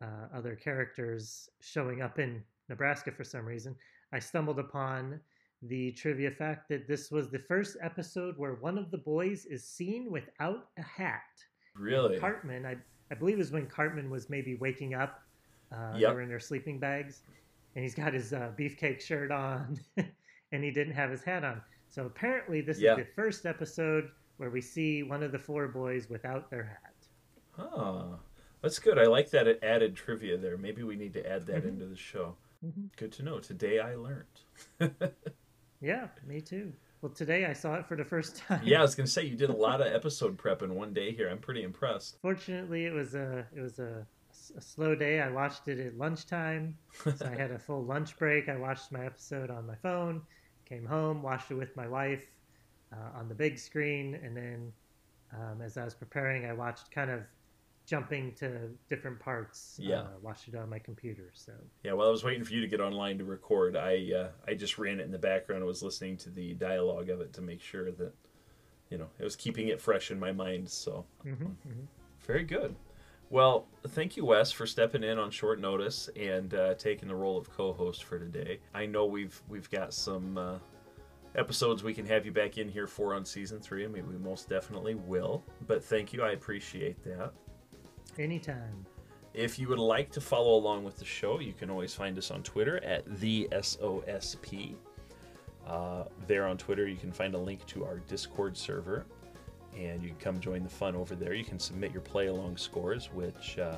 uh, 0.00 0.28
other 0.32 0.54
characters 0.54 1.50
showing 1.60 2.02
up 2.02 2.20
in 2.20 2.44
Nebraska 2.68 3.10
for 3.10 3.24
some 3.24 3.44
reason. 3.44 3.74
I 4.12 4.20
stumbled 4.20 4.60
upon 4.60 5.20
the 5.62 5.90
trivia 5.90 6.30
fact 6.30 6.68
that 6.68 6.86
this 6.86 7.10
was 7.10 7.30
the 7.30 7.38
first 7.40 7.76
episode 7.80 8.38
where 8.38 8.54
one 8.54 8.78
of 8.78 8.92
the 8.92 8.98
boys 8.98 9.44
is 9.46 9.64
seen 9.64 10.08
without 10.12 10.70
a 10.78 10.82
hat. 10.82 11.42
Really? 11.74 12.16
Cartman, 12.20 12.64
I, 12.64 12.76
I 13.10 13.16
believe 13.16 13.34
it 13.34 13.38
was 13.38 13.50
when 13.50 13.66
Cartman 13.66 14.08
was 14.08 14.30
maybe 14.30 14.54
waking 14.54 14.94
up. 14.94 15.20
Uh, 15.72 15.94
Yep. 15.96 16.10
They 16.10 16.14
were 16.14 16.22
in 16.22 16.28
their 16.28 16.38
sleeping 16.38 16.78
bags, 16.78 17.22
and 17.74 17.82
he's 17.82 17.96
got 17.96 18.14
his 18.14 18.32
uh, 18.32 18.52
beefcake 18.56 19.00
shirt 19.00 19.32
on, 19.32 19.80
and 20.52 20.62
he 20.62 20.70
didn't 20.70 20.94
have 20.94 21.10
his 21.10 21.24
hat 21.24 21.42
on. 21.42 21.60
So 21.90 22.06
apparently, 22.06 22.60
this 22.60 22.78
Yeah. 22.78 22.92
is 22.92 22.98
the 22.98 23.12
first 23.16 23.46
episode 23.46 24.12
where 24.38 24.50
we 24.50 24.60
see 24.60 25.02
one 25.02 25.22
of 25.22 25.30
the 25.32 25.38
four 25.38 25.68
boys 25.68 26.08
without 26.08 26.50
their 26.50 26.64
hat. 26.64 26.94
Huh. 27.52 28.04
That's 28.62 28.78
good. 28.78 28.98
I 28.98 29.04
like 29.06 29.30
that 29.30 29.46
it 29.46 29.60
added 29.62 29.94
trivia 29.94 30.36
there. 30.36 30.56
Maybe 30.56 30.82
we 30.82 30.96
need 30.96 31.12
to 31.14 31.28
add 31.30 31.46
that 31.46 31.64
Mhm. 31.64 31.68
into 31.68 31.86
the 31.86 31.96
show. 31.96 32.36
Mhm. 32.64 32.88
Good 32.96 33.12
to 33.12 33.22
know. 33.22 33.38
Today 33.40 33.78
I 33.78 33.94
learned. 33.94 34.26
Yeah, 35.80 36.08
me 36.26 36.40
too. 36.40 36.72
Well, 37.00 37.12
today 37.12 37.44
I 37.46 37.52
saw 37.52 37.74
it 37.76 37.86
for 37.86 37.94
the 37.96 38.04
first 38.04 38.36
time. 38.48 38.62
Yeah, 38.64 38.80
I 38.80 38.82
was 38.82 38.96
gonna 38.96 39.06
say 39.06 39.24
you 39.24 39.36
did 39.36 39.50
a 39.50 39.56
lot 39.56 39.80
of 39.80 39.86
episode 39.86 40.36
prep 40.36 40.62
in 40.62 40.74
one 40.74 40.92
day 40.92 41.12
here. 41.12 41.28
I'm 41.28 41.38
pretty 41.38 41.62
impressed. 41.62 42.18
Fortunately, 42.20 42.84
it 42.86 42.92
was 42.92 43.14
a 43.14 43.46
it 43.54 43.60
was 43.60 43.78
a, 43.78 44.04
a 44.56 44.60
slow 44.60 44.96
day. 44.96 45.20
I 45.20 45.30
watched 45.30 45.68
it 45.68 45.78
at 45.78 45.96
lunchtime, 45.96 46.76
so 46.92 47.14
I 47.26 47.36
had 47.36 47.52
a 47.52 47.58
full 47.60 47.84
lunch 47.84 48.16
break. 48.18 48.48
I 48.48 48.56
watched 48.56 48.90
my 48.90 49.06
episode 49.06 49.50
on 49.50 49.68
my 49.68 49.76
phone, 49.76 50.22
came 50.64 50.84
home, 50.84 51.22
watched 51.22 51.52
it 51.52 51.54
with 51.54 51.76
my 51.76 51.86
wife 51.86 52.24
uh, 52.92 53.18
on 53.18 53.28
the 53.28 53.34
big 53.34 53.58
screen, 53.58 54.14
and 54.22 54.36
then 54.36 54.72
um, 55.34 55.60
as 55.62 55.76
I 55.76 55.84
was 55.84 55.94
preparing, 55.94 56.46
I 56.46 56.52
watched 56.52 56.90
kind 56.90 57.10
of 57.10 57.20
jumping 57.86 58.34
to 58.34 58.68
different 58.90 59.18
parts. 59.18 59.78
Yeah. 59.82 60.00
uh, 60.00 60.06
watched 60.20 60.48
it 60.48 60.54
on 60.54 60.68
my 60.68 60.78
computer. 60.78 61.30
So 61.34 61.52
Yeah, 61.82 61.92
while 61.94 62.08
I 62.08 62.10
was 62.10 62.22
waiting 62.22 62.44
for 62.44 62.52
you 62.52 62.60
to 62.60 62.66
get 62.66 62.80
online 62.80 63.18
to 63.18 63.24
record, 63.24 63.76
I 63.76 64.12
uh, 64.14 64.28
I 64.46 64.54
just 64.54 64.78
ran 64.78 65.00
it 65.00 65.04
in 65.04 65.10
the 65.10 65.18
background. 65.18 65.62
I 65.62 65.66
was 65.66 65.82
listening 65.82 66.16
to 66.18 66.30
the 66.30 66.54
dialogue 66.54 67.08
of 67.08 67.20
it 67.20 67.32
to 67.34 67.40
make 67.40 67.60
sure 67.62 67.90
that 67.92 68.12
you 68.90 68.98
know 68.98 69.08
it 69.18 69.24
was 69.24 69.36
keeping 69.36 69.68
it 69.68 69.80
fresh 69.80 70.10
in 70.10 70.18
my 70.20 70.32
mind. 70.32 70.68
So 70.68 71.04
mhm, 71.24 71.54
very 72.26 72.44
good. 72.44 72.74
Well, 73.30 73.66
thank 73.88 74.16
you, 74.16 74.24
Wes, 74.24 74.50
for 74.52 74.66
stepping 74.66 75.04
in 75.04 75.18
on 75.18 75.30
short 75.30 75.60
notice 75.60 76.08
and 76.16 76.54
uh, 76.54 76.74
taking 76.74 77.08
the 77.08 77.14
role 77.14 77.36
of 77.36 77.50
co-host 77.50 78.04
for 78.04 78.18
today. 78.18 78.58
I 78.72 78.86
know 78.86 79.04
we've 79.04 79.40
we've 79.48 79.70
got 79.70 79.92
some 79.92 80.38
uh, 80.38 80.58
episodes 81.34 81.82
we 81.82 81.94
can 81.94 82.06
have 82.06 82.24
you 82.24 82.32
back 82.32 82.58
in 82.58 82.68
here 82.68 82.86
for 82.86 83.14
on 83.14 83.24
season 83.24 83.60
three. 83.60 83.84
I 83.84 83.88
mean, 83.88 84.08
we 84.08 84.16
most 84.18 84.48
definitely 84.48 84.94
will. 84.94 85.44
But 85.66 85.84
thank 85.84 86.12
you, 86.12 86.22
I 86.22 86.32
appreciate 86.32 87.02
that. 87.04 87.32
anytime. 88.18 88.86
If 89.34 89.58
you 89.58 89.68
would 89.68 89.78
like 89.78 90.10
to 90.12 90.20
follow 90.20 90.56
along 90.56 90.84
with 90.84 90.96
the 90.96 91.04
show, 91.04 91.38
you 91.38 91.52
can 91.52 91.70
always 91.70 91.94
find 91.94 92.16
us 92.18 92.30
on 92.30 92.42
Twitter 92.42 92.82
at 92.82 93.04
the 93.20 93.46
SOSP. 93.52 94.74
Uh, 95.66 96.04
there 96.26 96.46
on 96.46 96.56
Twitter, 96.56 96.88
you 96.88 96.96
can 96.96 97.12
find 97.12 97.34
a 97.34 97.38
link 97.38 97.64
to 97.66 97.84
our 97.84 97.98
Discord 97.98 98.56
server, 98.56 99.04
and 99.76 100.02
you 100.02 100.08
can 100.08 100.18
come 100.18 100.40
join 100.40 100.64
the 100.64 100.68
fun 100.68 100.96
over 100.96 101.14
there. 101.14 101.34
You 101.34 101.44
can 101.44 101.58
submit 101.58 101.92
your 101.92 102.00
play 102.00 102.28
along 102.28 102.56
scores, 102.56 103.10
which 103.12 103.58
uh, 103.58 103.76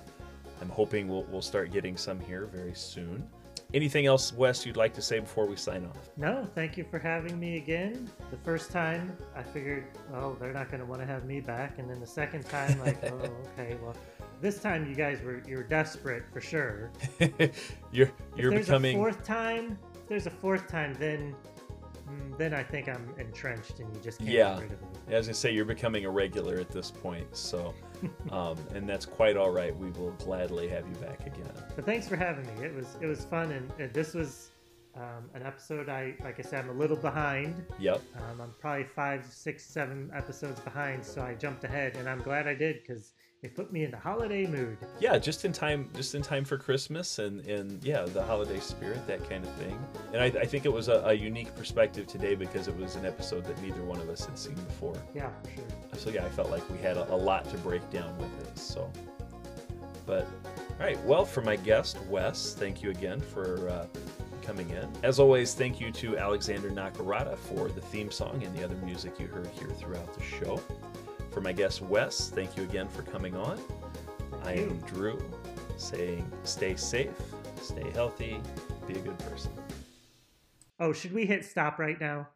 I'm 0.60 0.68
hoping 0.68 1.08
we'll, 1.08 1.24
we'll 1.24 1.42
start 1.42 1.72
getting 1.72 1.96
some 1.96 2.20
here 2.20 2.46
very 2.46 2.74
soon. 2.74 3.28
Anything 3.72 4.06
else, 4.06 4.32
Wes, 4.32 4.66
you'd 4.66 4.76
like 4.76 4.92
to 4.94 5.02
say 5.02 5.20
before 5.20 5.46
we 5.46 5.54
sign 5.56 5.84
off? 5.86 6.10
No, 6.16 6.46
thank 6.54 6.76
you 6.76 6.84
for 6.90 6.98
having 6.98 7.38
me 7.38 7.56
again. 7.56 8.10
The 8.32 8.36
first 8.38 8.72
time, 8.72 9.16
I 9.36 9.42
figured, 9.42 9.84
oh, 10.12 10.36
they're 10.40 10.52
not 10.52 10.70
going 10.70 10.80
to 10.80 10.86
want 10.86 11.00
to 11.02 11.06
have 11.06 11.24
me 11.24 11.40
back, 11.40 11.78
and 11.78 11.88
then 11.88 12.00
the 12.00 12.06
second 12.06 12.44
time, 12.46 12.80
like, 12.80 12.98
oh, 13.12 13.30
okay, 13.58 13.76
well, 13.82 13.94
this 14.40 14.58
time 14.60 14.88
you 14.88 14.94
guys 14.96 15.20
were 15.22 15.42
you 15.46 15.56
were 15.58 15.62
desperate 15.62 16.24
for 16.32 16.40
sure. 16.40 16.90
you're 17.92 18.10
you're 18.36 18.50
there's 18.50 18.66
becoming 18.66 18.96
a 18.96 18.98
fourth 18.98 19.22
time. 19.24 19.78
If 19.94 20.08
there's 20.08 20.26
a 20.26 20.30
fourth 20.30 20.66
time, 20.66 20.96
then 20.98 21.36
mm, 22.08 22.38
then 22.38 22.54
I 22.54 22.62
think 22.64 22.88
I'm 22.88 23.08
entrenched, 23.18 23.78
and 23.80 23.94
you 23.94 24.00
just 24.02 24.18
can't 24.18 24.30
Yeah. 24.30 24.54
get 24.54 24.62
rid 24.62 24.72
of 24.72 24.80
me. 24.82 24.88
Yeah, 25.08 25.14
I 25.14 25.18
was 25.18 25.26
gonna 25.26 25.34
say 25.34 25.52
you're 25.52 25.64
becoming 25.66 26.06
a 26.06 26.10
regular 26.10 26.56
at 26.58 26.70
this 26.70 26.90
point, 26.90 27.36
so 27.36 27.74
um, 28.30 28.56
and 28.74 28.88
that's 28.88 29.06
quite 29.06 29.36
all 29.36 29.50
right. 29.50 29.76
We 29.76 29.90
will 29.90 30.12
gladly 30.12 30.68
have 30.68 30.86
you 30.88 30.94
back 30.96 31.26
again. 31.26 31.52
But 31.74 31.84
thanks 31.86 32.08
for 32.08 32.16
having 32.16 32.46
me. 32.46 32.64
It 32.64 32.74
was 32.74 32.96
it 33.00 33.06
was 33.06 33.24
fun, 33.24 33.52
and, 33.52 33.70
and 33.78 33.92
this 33.92 34.14
was 34.14 34.50
um, 34.96 35.30
an 35.34 35.42
episode. 35.42 35.88
I 35.88 36.14
like 36.22 36.38
I 36.38 36.42
said, 36.42 36.64
I'm 36.64 36.70
a 36.70 36.78
little 36.78 36.96
behind. 36.96 37.64
Yep. 37.78 38.00
Um, 38.16 38.40
I'm 38.40 38.54
probably 38.60 38.84
five, 38.84 39.26
six, 39.26 39.64
seven 39.64 40.10
episodes 40.14 40.60
behind, 40.60 41.04
so 41.04 41.22
I 41.22 41.34
jumped 41.34 41.64
ahead, 41.64 41.96
and 41.96 42.08
I'm 42.08 42.20
glad 42.22 42.46
I 42.46 42.54
did 42.54 42.82
because 42.82 43.12
it 43.42 43.54
put 43.54 43.72
me 43.72 43.84
in 43.84 43.90
the 43.90 43.96
holiday 43.96 44.46
mood. 44.46 44.76
Yeah, 44.98 45.16
just 45.16 45.46
in 45.46 45.52
time, 45.52 45.88
just 45.94 46.14
in 46.14 46.20
time 46.20 46.44
for 46.44 46.58
Christmas 46.58 47.18
and 47.18 47.44
and 47.46 47.82
yeah, 47.82 48.02
the 48.02 48.22
holiday 48.22 48.60
spirit, 48.60 49.06
that 49.06 49.26
kind 49.28 49.44
of 49.44 49.52
thing. 49.54 49.78
And 50.12 50.22
I, 50.22 50.26
I 50.26 50.44
think 50.44 50.66
it 50.66 50.72
was 50.72 50.88
a, 50.88 51.02
a 51.06 51.14
unique 51.14 51.54
perspective 51.56 52.06
today 52.06 52.34
because 52.34 52.68
it 52.68 52.76
was 52.76 52.96
an 52.96 53.06
episode 53.06 53.44
that 53.46 53.60
neither 53.62 53.82
one 53.82 53.98
of 54.00 54.10
us 54.10 54.26
had 54.26 54.38
seen 54.38 54.54
before. 54.54 54.96
Yeah, 55.14 55.30
for 55.42 55.50
sure. 55.50 55.64
So 55.96 56.10
yeah, 56.10 56.24
I 56.24 56.28
felt 56.28 56.50
like 56.50 56.68
we 56.70 56.78
had 56.78 56.98
a, 56.98 57.10
a 57.12 57.16
lot 57.16 57.48
to 57.50 57.56
break 57.58 57.88
down 57.90 58.16
with 58.18 58.46
it. 58.46 58.58
So, 58.58 58.90
but 60.04 60.24
all 60.24 60.86
right. 60.86 61.02
Well, 61.04 61.24
for 61.24 61.40
my 61.40 61.56
guest 61.56 61.98
Wes, 62.08 62.54
thank 62.54 62.82
you 62.82 62.90
again 62.90 63.20
for 63.20 63.70
uh, 63.70 63.86
coming 64.42 64.68
in. 64.68 64.86
As 65.02 65.18
always, 65.18 65.54
thank 65.54 65.80
you 65.80 65.90
to 65.92 66.18
Alexander 66.18 66.70
Nakarada 66.70 67.38
for 67.38 67.68
the 67.68 67.80
theme 67.80 68.10
song 68.10 68.42
and 68.44 68.54
the 68.54 68.62
other 68.62 68.76
music 68.84 69.18
you 69.18 69.28
heard 69.28 69.48
here 69.48 69.70
throughout 69.78 70.12
the 70.12 70.22
show. 70.22 70.60
For 71.30 71.40
my 71.40 71.52
guest 71.52 71.80
Wes, 71.82 72.28
thank 72.30 72.56
you 72.56 72.64
again 72.64 72.88
for 72.88 73.02
coming 73.02 73.36
on. 73.36 73.60
I 74.42 74.54
you. 74.54 74.62
am 74.62 74.78
Drew, 74.80 75.18
saying 75.76 76.30
stay 76.44 76.76
safe, 76.76 77.10
stay 77.62 77.90
healthy, 77.90 78.40
be 78.86 78.94
a 78.94 79.00
good 79.00 79.18
person. 79.18 79.52
Oh, 80.78 80.92
should 80.92 81.12
we 81.12 81.26
hit 81.26 81.44
stop 81.44 81.78
right 81.78 82.00
now? 82.00 82.26